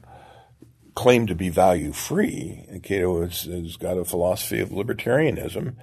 claim 0.96 1.28
to 1.28 1.36
be 1.36 1.50
value 1.50 1.92
free. 1.92 2.66
Cato 2.84 3.24
has, 3.24 3.44
has 3.44 3.76
got 3.78 3.98
a 3.98 4.06
philosophy 4.06 4.60
of 4.60 4.70
libertarianism 4.70 5.76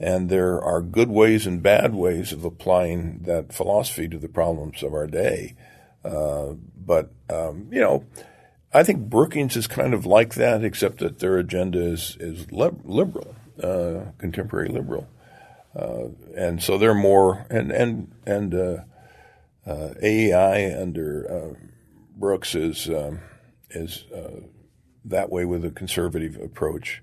and 0.00 0.30
there 0.30 0.60
are 0.60 0.80
good 0.80 1.10
ways 1.10 1.46
and 1.46 1.62
bad 1.62 1.94
ways 1.94 2.32
of 2.32 2.42
applying 2.44 3.20
that 3.24 3.52
philosophy 3.52 4.08
to 4.08 4.18
the 4.18 4.28
problems 4.28 4.82
of 4.82 4.94
our 4.94 5.06
day. 5.06 5.54
Uh, 6.02 6.54
but, 6.74 7.12
um, 7.28 7.68
you 7.70 7.80
know, 7.80 8.06
I 8.72 8.82
think 8.82 9.10
Brookings 9.10 9.56
is 9.56 9.66
kind 9.66 9.92
of 9.92 10.06
like 10.06 10.34
that, 10.34 10.64
except 10.64 10.98
that 10.98 11.18
their 11.18 11.36
agenda 11.36 11.78
is, 11.78 12.16
is 12.18 12.50
liberal, 12.50 13.36
uh, 13.62 14.12
contemporary 14.16 14.68
liberal. 14.68 15.06
Uh, 15.74 16.08
and 16.36 16.62
so 16.62 16.78
they're 16.78 16.94
more, 16.94 17.46
and, 17.50 17.70
and, 17.70 18.12
and, 18.26 18.54
uh, 18.54 18.76
uh, 19.66 19.94
AEI 20.02 20.74
under, 20.80 21.30
uh, 21.30 21.68
Brooks 22.16 22.54
is, 22.54 22.88
um, 22.88 23.20
is, 23.70 24.04
that 25.04 25.30
way 25.30 25.44
with 25.44 25.64
a 25.64 25.70
conservative 25.70 26.36
approach. 26.36 27.02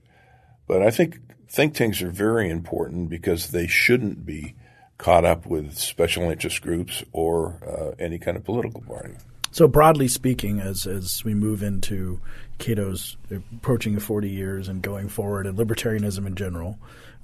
But 0.68 0.82
I 0.82 0.92
think 0.92 1.20
think 1.50 1.74
tanks 1.74 2.02
are 2.02 2.12
very 2.12 2.50
important 2.50 3.10
because 3.10 3.50
they 3.50 3.68
shouldn't 3.68 4.26
be 4.26 4.56
caught 4.98 5.26
up 5.26 5.46
with 5.46 5.78
special 5.78 6.30
interest 6.30 6.62
groups 6.62 7.04
or 7.12 7.60
uh, 7.66 8.04
any 8.04 8.20
kind 8.20 8.36
of 8.36 8.44
political 8.44 8.82
party. 8.82 9.14
So 9.52 9.68
broadly 9.68 10.08
speaking, 10.08 10.60
as 10.60 10.86
as 10.86 11.24
we 11.24 11.34
move 11.34 11.64
into 11.64 12.20
Cato's 12.58 13.18
approaching 13.32 13.98
40 14.00 14.30
years 14.30 14.68
and 14.68 14.82
going 14.82 15.08
forward, 15.08 15.48
and 15.48 15.58
libertarianism 15.58 16.28
in 16.28 16.36
general, 16.36 16.78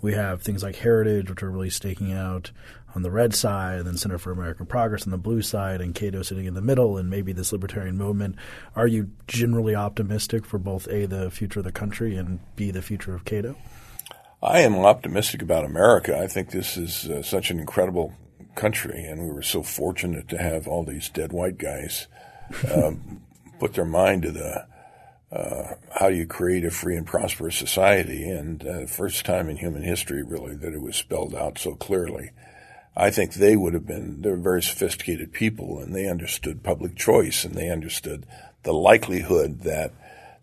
we 0.04 0.14
have 0.14 0.42
things 0.42 0.62
like 0.62 0.76
Heritage, 0.76 1.30
which 1.30 1.42
are 1.42 1.50
really 1.50 1.70
staking 1.70 2.12
out 2.12 2.52
on 2.94 3.02
the 3.02 3.10
red 3.10 3.34
side, 3.34 3.80
and 3.80 3.88
then 3.88 3.98
Center 3.98 4.18
for 4.18 4.32
American 4.32 4.66
Progress 4.66 5.08
on 5.08 5.12
the 5.12 5.18
blue 5.18 5.42
side, 5.42 5.80
and 5.80 5.96
Cato 5.96 6.22
sitting 6.22 6.46
in 6.46 6.54
the 6.54 6.62
middle, 6.62 6.98
and 6.98 7.10
maybe 7.10 7.32
this 7.32 7.54
libertarian 7.54 7.98
movement. 7.98 8.36
Are 8.76 8.86
you 8.86 9.10
generally 9.28 9.74
optimistic 9.74 10.46
for 10.46 10.60
both 10.60 10.88
a 10.90 11.06
the 11.06 11.32
future 11.32 11.60
of 11.60 11.66
the 11.66 11.72
country 11.72 12.18
and 12.18 12.40
b 12.58 12.70
the 12.70 12.82
future 12.82 13.16
of 13.16 13.24
Cato? 13.24 13.56
I 14.44 14.60
am 14.60 14.76
optimistic 14.76 15.42
about 15.42 15.64
America. 15.64 16.20
I 16.20 16.28
think 16.28 16.52
this 16.52 16.76
is 16.76 17.10
uh, 17.10 17.24
such 17.24 17.50
an 17.50 17.60
incredible 17.60 18.14
country, 18.56 19.06
and 19.06 19.24
we 19.24 19.32
were 19.32 19.42
so 19.42 19.64
fortunate 19.64 20.28
to 20.28 20.38
have 20.38 20.68
all 20.68 20.84
these 20.84 21.08
dead 21.08 21.32
white 21.32 21.58
guys 21.58 22.08
um, 22.70 23.22
put 23.60 23.74
their 23.74 23.86
mind 23.86 24.24
to 24.24 24.32
the 24.32 24.68
uh, 25.34 25.76
how 25.92 26.10
do 26.10 26.16
you 26.16 26.28
create 26.28 26.64
a 26.64 26.70
free 26.70 26.96
and 26.96 27.08
prosperous 27.08 27.56
society, 27.56 28.30
and 28.30 28.66
uh, 28.68 28.86
first 28.86 29.26
time 29.26 29.50
in 29.50 29.58
human 29.58 29.82
history, 29.82 30.22
really, 30.22 30.56
that 30.56 30.74
it 30.74 30.82
was 30.82 30.96
spelled 30.96 31.34
out 31.34 31.58
so 31.58 31.74
clearly. 31.74 32.30
I 32.96 33.10
think 33.10 33.34
they 33.34 33.56
would 33.56 33.74
have 33.74 33.88
been, 33.88 34.22
they're 34.22 34.36
very 34.36 34.62
sophisticated 34.62 35.34
people, 35.34 35.80
and 35.80 35.96
they 35.96 36.08
understood 36.08 36.62
public 36.62 36.96
choice, 36.96 37.44
and 37.44 37.56
they 37.56 37.72
understood 37.72 38.28
the 38.62 38.74
likelihood 38.74 39.62
that 39.62 39.92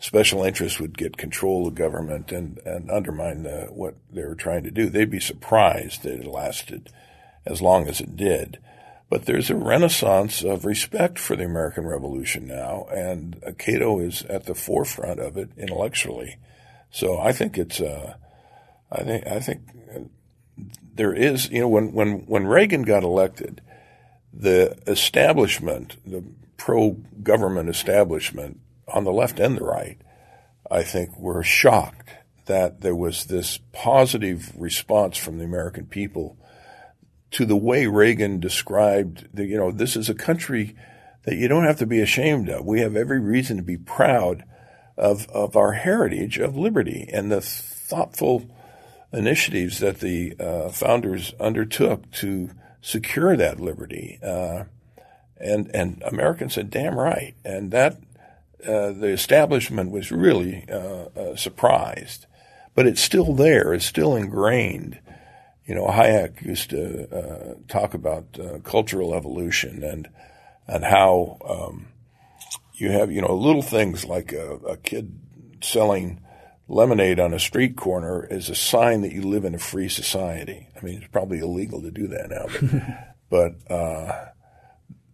special 0.00 0.42
interests 0.42 0.80
would 0.80 0.98
get 0.98 1.16
control 1.16 1.68
of 1.68 1.76
government 1.76 2.32
and, 2.32 2.58
and 2.64 2.90
undermine 2.90 3.44
the, 3.44 3.66
what 3.70 3.94
they 4.12 4.24
were 4.24 4.34
trying 4.34 4.64
to 4.64 4.70
do. 4.72 4.88
They'd 4.88 5.10
be 5.10 5.20
surprised 5.20 6.02
that 6.02 6.20
it 6.20 6.26
lasted 6.26 6.90
as 7.46 7.62
long 7.62 7.86
as 7.86 8.00
it 8.00 8.16
did. 8.16 8.58
But 9.10 9.26
there's 9.26 9.50
a 9.50 9.56
renaissance 9.56 10.42
of 10.44 10.64
respect 10.64 11.18
for 11.18 11.34
the 11.34 11.44
American 11.44 11.84
Revolution 11.84 12.46
now, 12.46 12.86
and 12.94 13.42
Cato 13.58 13.98
is 13.98 14.22
at 14.22 14.44
the 14.44 14.54
forefront 14.54 15.18
of 15.18 15.36
it 15.36 15.50
intellectually. 15.58 16.36
So 16.92 17.18
I 17.18 17.32
think 17.32 17.58
it's, 17.58 17.80
uh, 17.80 18.14
I 18.90 19.02
think, 19.02 19.26
I 19.26 19.40
think 19.40 19.62
there 20.94 21.12
is, 21.12 21.50
you 21.50 21.60
know, 21.60 21.68
when, 21.68 21.92
when, 21.92 22.20
when 22.26 22.46
Reagan 22.46 22.82
got 22.82 23.02
elected, 23.02 23.60
the 24.32 24.78
establishment, 24.86 25.96
the 26.06 26.22
pro-government 26.56 27.68
establishment, 27.68 28.60
on 28.86 29.04
the 29.04 29.12
left 29.12 29.40
and 29.40 29.56
the 29.56 29.64
right, 29.64 29.98
I 30.70 30.82
think, 30.84 31.18
were 31.18 31.42
shocked 31.42 32.10
that 32.46 32.80
there 32.80 32.94
was 32.94 33.24
this 33.24 33.58
positive 33.72 34.52
response 34.56 35.16
from 35.16 35.38
the 35.38 35.44
American 35.44 35.86
people 35.86 36.36
to 37.32 37.44
the 37.44 37.56
way 37.56 37.86
Reagan 37.86 38.40
described 38.40 39.28
the, 39.32 39.44
you 39.46 39.56
know, 39.56 39.70
this 39.70 39.96
is 39.96 40.08
a 40.08 40.14
country 40.14 40.74
that 41.24 41.36
you 41.36 41.48
don't 41.48 41.64
have 41.64 41.78
to 41.78 41.86
be 41.86 42.00
ashamed 42.00 42.48
of. 42.48 42.64
We 42.64 42.80
have 42.80 42.96
every 42.96 43.20
reason 43.20 43.56
to 43.58 43.62
be 43.62 43.76
proud 43.76 44.44
of, 44.96 45.28
of 45.28 45.56
our 45.56 45.72
heritage 45.72 46.38
of 46.38 46.56
liberty 46.56 47.08
and 47.12 47.30
the 47.30 47.40
thoughtful 47.40 48.46
initiatives 49.12 49.78
that 49.80 50.00
the 50.00 50.34
uh, 50.38 50.68
founders 50.70 51.34
undertook 51.40 52.10
to 52.12 52.50
secure 52.80 53.36
that 53.36 53.60
liberty. 53.60 54.18
Uh, 54.22 54.64
and, 55.36 55.70
and 55.74 56.02
Americans 56.06 56.54
said, 56.54 56.70
damn 56.70 56.98
right. 56.98 57.34
And 57.44 57.70
that 57.70 57.96
uh, 58.66 58.92
the 58.92 59.08
establishment 59.08 59.90
was 59.90 60.12
really 60.12 60.66
uh, 60.70 61.08
uh, 61.16 61.36
surprised, 61.36 62.26
but 62.74 62.86
it's 62.86 63.00
still 63.00 63.34
there. 63.34 63.72
It's 63.72 63.86
still 63.86 64.14
ingrained, 64.14 65.00
you 65.66 65.74
know, 65.74 65.86
Hayek 65.86 66.42
used 66.42 66.70
to 66.70 67.08
uh, 67.14 67.54
talk 67.68 67.94
about 67.94 68.38
uh, 68.38 68.58
cultural 68.60 69.14
evolution 69.14 69.82
and 69.82 70.08
and 70.66 70.84
how 70.84 71.38
um, 71.48 71.88
you 72.74 72.90
have 72.90 73.10
you 73.10 73.20
know 73.20 73.34
little 73.34 73.62
things 73.62 74.04
like 74.04 74.32
a, 74.32 74.56
a, 74.56 74.76
kid 74.76 75.18
selling 75.62 76.20
lemonade 76.68 77.18
on 77.18 77.34
a 77.34 77.38
street 77.38 77.76
corner 77.76 78.26
is 78.30 78.48
a 78.48 78.54
sign 78.54 79.02
that 79.02 79.12
you 79.12 79.22
live 79.22 79.44
in 79.44 79.54
a 79.54 79.58
free 79.58 79.88
society. 79.88 80.68
I 80.80 80.84
mean, 80.84 80.98
it's 80.98 81.08
probably 81.08 81.40
illegal 81.40 81.82
to 81.82 81.90
do 81.90 82.06
that 82.08 82.30
now, 82.30 82.46
but, 83.30 83.56
but 83.68 83.72
uh, 83.72 84.26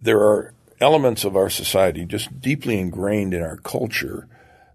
there 0.01 0.21
are 0.21 0.55
elements 0.81 1.25
of 1.25 1.37
our 1.37 1.49
society 1.49 2.05
just 2.05 2.41
deeply 2.41 2.79
ingrained 2.79 3.33
in 3.33 3.43
our 3.43 3.57
culture 3.57 4.29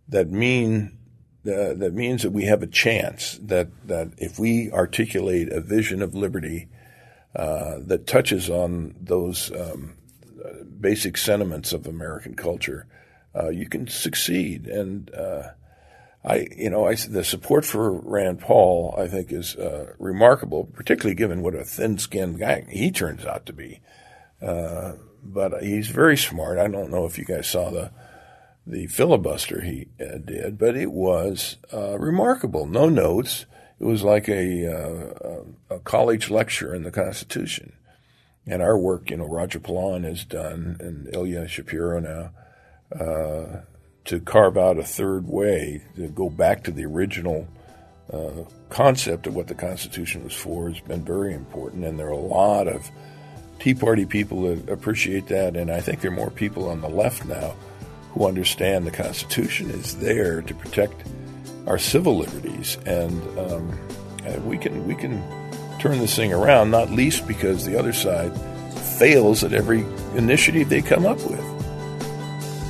that 0.09 0.29
mean 0.29 0.97
that 1.43 1.93
means 1.93 2.21
that 2.21 2.31
we 2.31 2.45
have 2.45 2.61
a 2.61 2.67
chance 2.67 3.39
that 3.41 3.69
that 3.87 4.11
if 4.17 4.37
we 4.37 4.71
articulate 4.71 5.51
a 5.51 5.61
vision 5.61 6.01
of 6.01 6.13
liberty 6.13 6.67
uh, 7.35 7.77
that 7.79 8.05
touches 8.05 8.49
on 8.49 8.95
those 8.99 9.51
um, 9.51 9.95
basic 10.79 11.17
sentiments 11.17 11.73
of 11.73 11.87
American 11.87 12.35
culture, 12.35 12.87
uh, 13.35 13.49
you 13.49 13.67
can 13.67 13.87
succeed. 13.87 14.67
And 14.67 15.13
uh, 15.13 15.49
I, 16.23 16.47
you 16.55 16.69
know, 16.69 16.87
I, 16.87 16.95
the 16.95 17.23
support 17.23 17.65
for 17.65 17.91
Rand 17.91 18.39
Paul, 18.39 18.95
I 18.97 19.07
think, 19.07 19.31
is 19.31 19.55
uh, 19.55 19.93
remarkable, 19.97 20.65
particularly 20.65 21.15
given 21.15 21.41
what 21.41 21.55
a 21.55 21.63
thin-skinned 21.63 22.39
guy 22.39 22.65
he 22.69 22.91
turns 22.91 23.25
out 23.25 23.45
to 23.45 23.53
be. 23.53 23.79
Uh, 24.41 24.93
but 25.23 25.63
he's 25.63 25.87
very 25.87 26.17
smart. 26.17 26.57
I 26.57 26.67
don't 26.67 26.91
know 26.91 27.05
if 27.05 27.17
you 27.17 27.25
guys 27.25 27.47
saw 27.47 27.69
the 27.69 27.91
the 28.65 28.87
filibuster 28.87 29.61
he 29.61 29.87
uh, 29.99 30.17
did, 30.17 30.57
but 30.57 30.75
it 30.75 30.91
was 30.91 31.57
uh, 31.73 31.97
remarkable. 31.97 32.65
No 32.65 32.89
notes. 32.89 33.45
It 33.79 33.85
was 33.85 34.03
like 34.03 34.29
a, 34.29 34.67
uh, 34.67 35.75
a 35.75 35.79
college 35.79 36.29
lecture 36.29 36.75
in 36.75 36.83
the 36.83 36.91
Constitution. 36.91 37.73
And 38.45 38.61
our 38.61 38.77
work, 38.77 39.09
you 39.09 39.17
know, 39.17 39.25
Roger 39.25 39.59
Pilon 39.59 40.03
has 40.03 40.23
done, 40.23 40.77
and 40.79 41.13
Ilya 41.13 41.47
Shapiro 41.47 41.99
now, 41.99 42.31
uh, 42.99 43.61
to 44.05 44.19
carve 44.19 44.57
out 44.57 44.77
a 44.77 44.83
third 44.83 45.27
way 45.27 45.83
to 45.95 46.07
go 46.09 46.29
back 46.29 46.63
to 46.63 46.71
the 46.71 46.85
original 46.85 47.47
uh, 48.11 48.43
concept 48.69 49.27
of 49.27 49.35
what 49.35 49.47
the 49.47 49.55
Constitution 49.55 50.23
was 50.23 50.33
for 50.33 50.69
has 50.69 50.79
been 50.81 51.03
very 51.03 51.33
important. 51.33 51.85
And 51.85 51.99
there 51.99 52.07
are 52.07 52.11
a 52.11 52.17
lot 52.17 52.67
of 52.67 52.89
Tea 53.59 53.73
Party 53.73 54.05
people 54.05 54.43
that 54.43 54.69
appreciate 54.69 55.27
that, 55.27 55.55
and 55.55 55.71
I 55.71 55.81
think 55.81 56.01
there 56.01 56.11
are 56.11 56.15
more 56.15 56.31
people 56.31 56.67
on 56.67 56.81
the 56.81 56.89
left 56.89 57.25
now 57.25 57.55
who 58.13 58.27
understand 58.27 58.85
the 58.85 58.91
Constitution 58.91 59.69
is 59.69 59.97
there 59.97 60.41
to 60.41 60.53
protect 60.53 61.03
our 61.67 61.77
civil 61.77 62.17
liberties, 62.17 62.77
and, 62.85 63.39
um, 63.39 63.79
we 64.45 64.57
can 64.57 64.87
we 64.87 64.95
can 64.95 65.21
turn 65.79 65.99
this 65.99 66.15
thing 66.15 66.33
around. 66.33 66.71
Not 66.71 66.91
least 66.91 67.27
because 67.27 67.65
the 67.65 67.77
other 67.77 67.93
side 67.93 68.31
fails 68.99 69.43
at 69.43 69.53
every 69.53 69.85
initiative 70.15 70.69
they 70.69 70.81
come 70.81 71.05
up 71.05 71.17
with. 71.27 71.39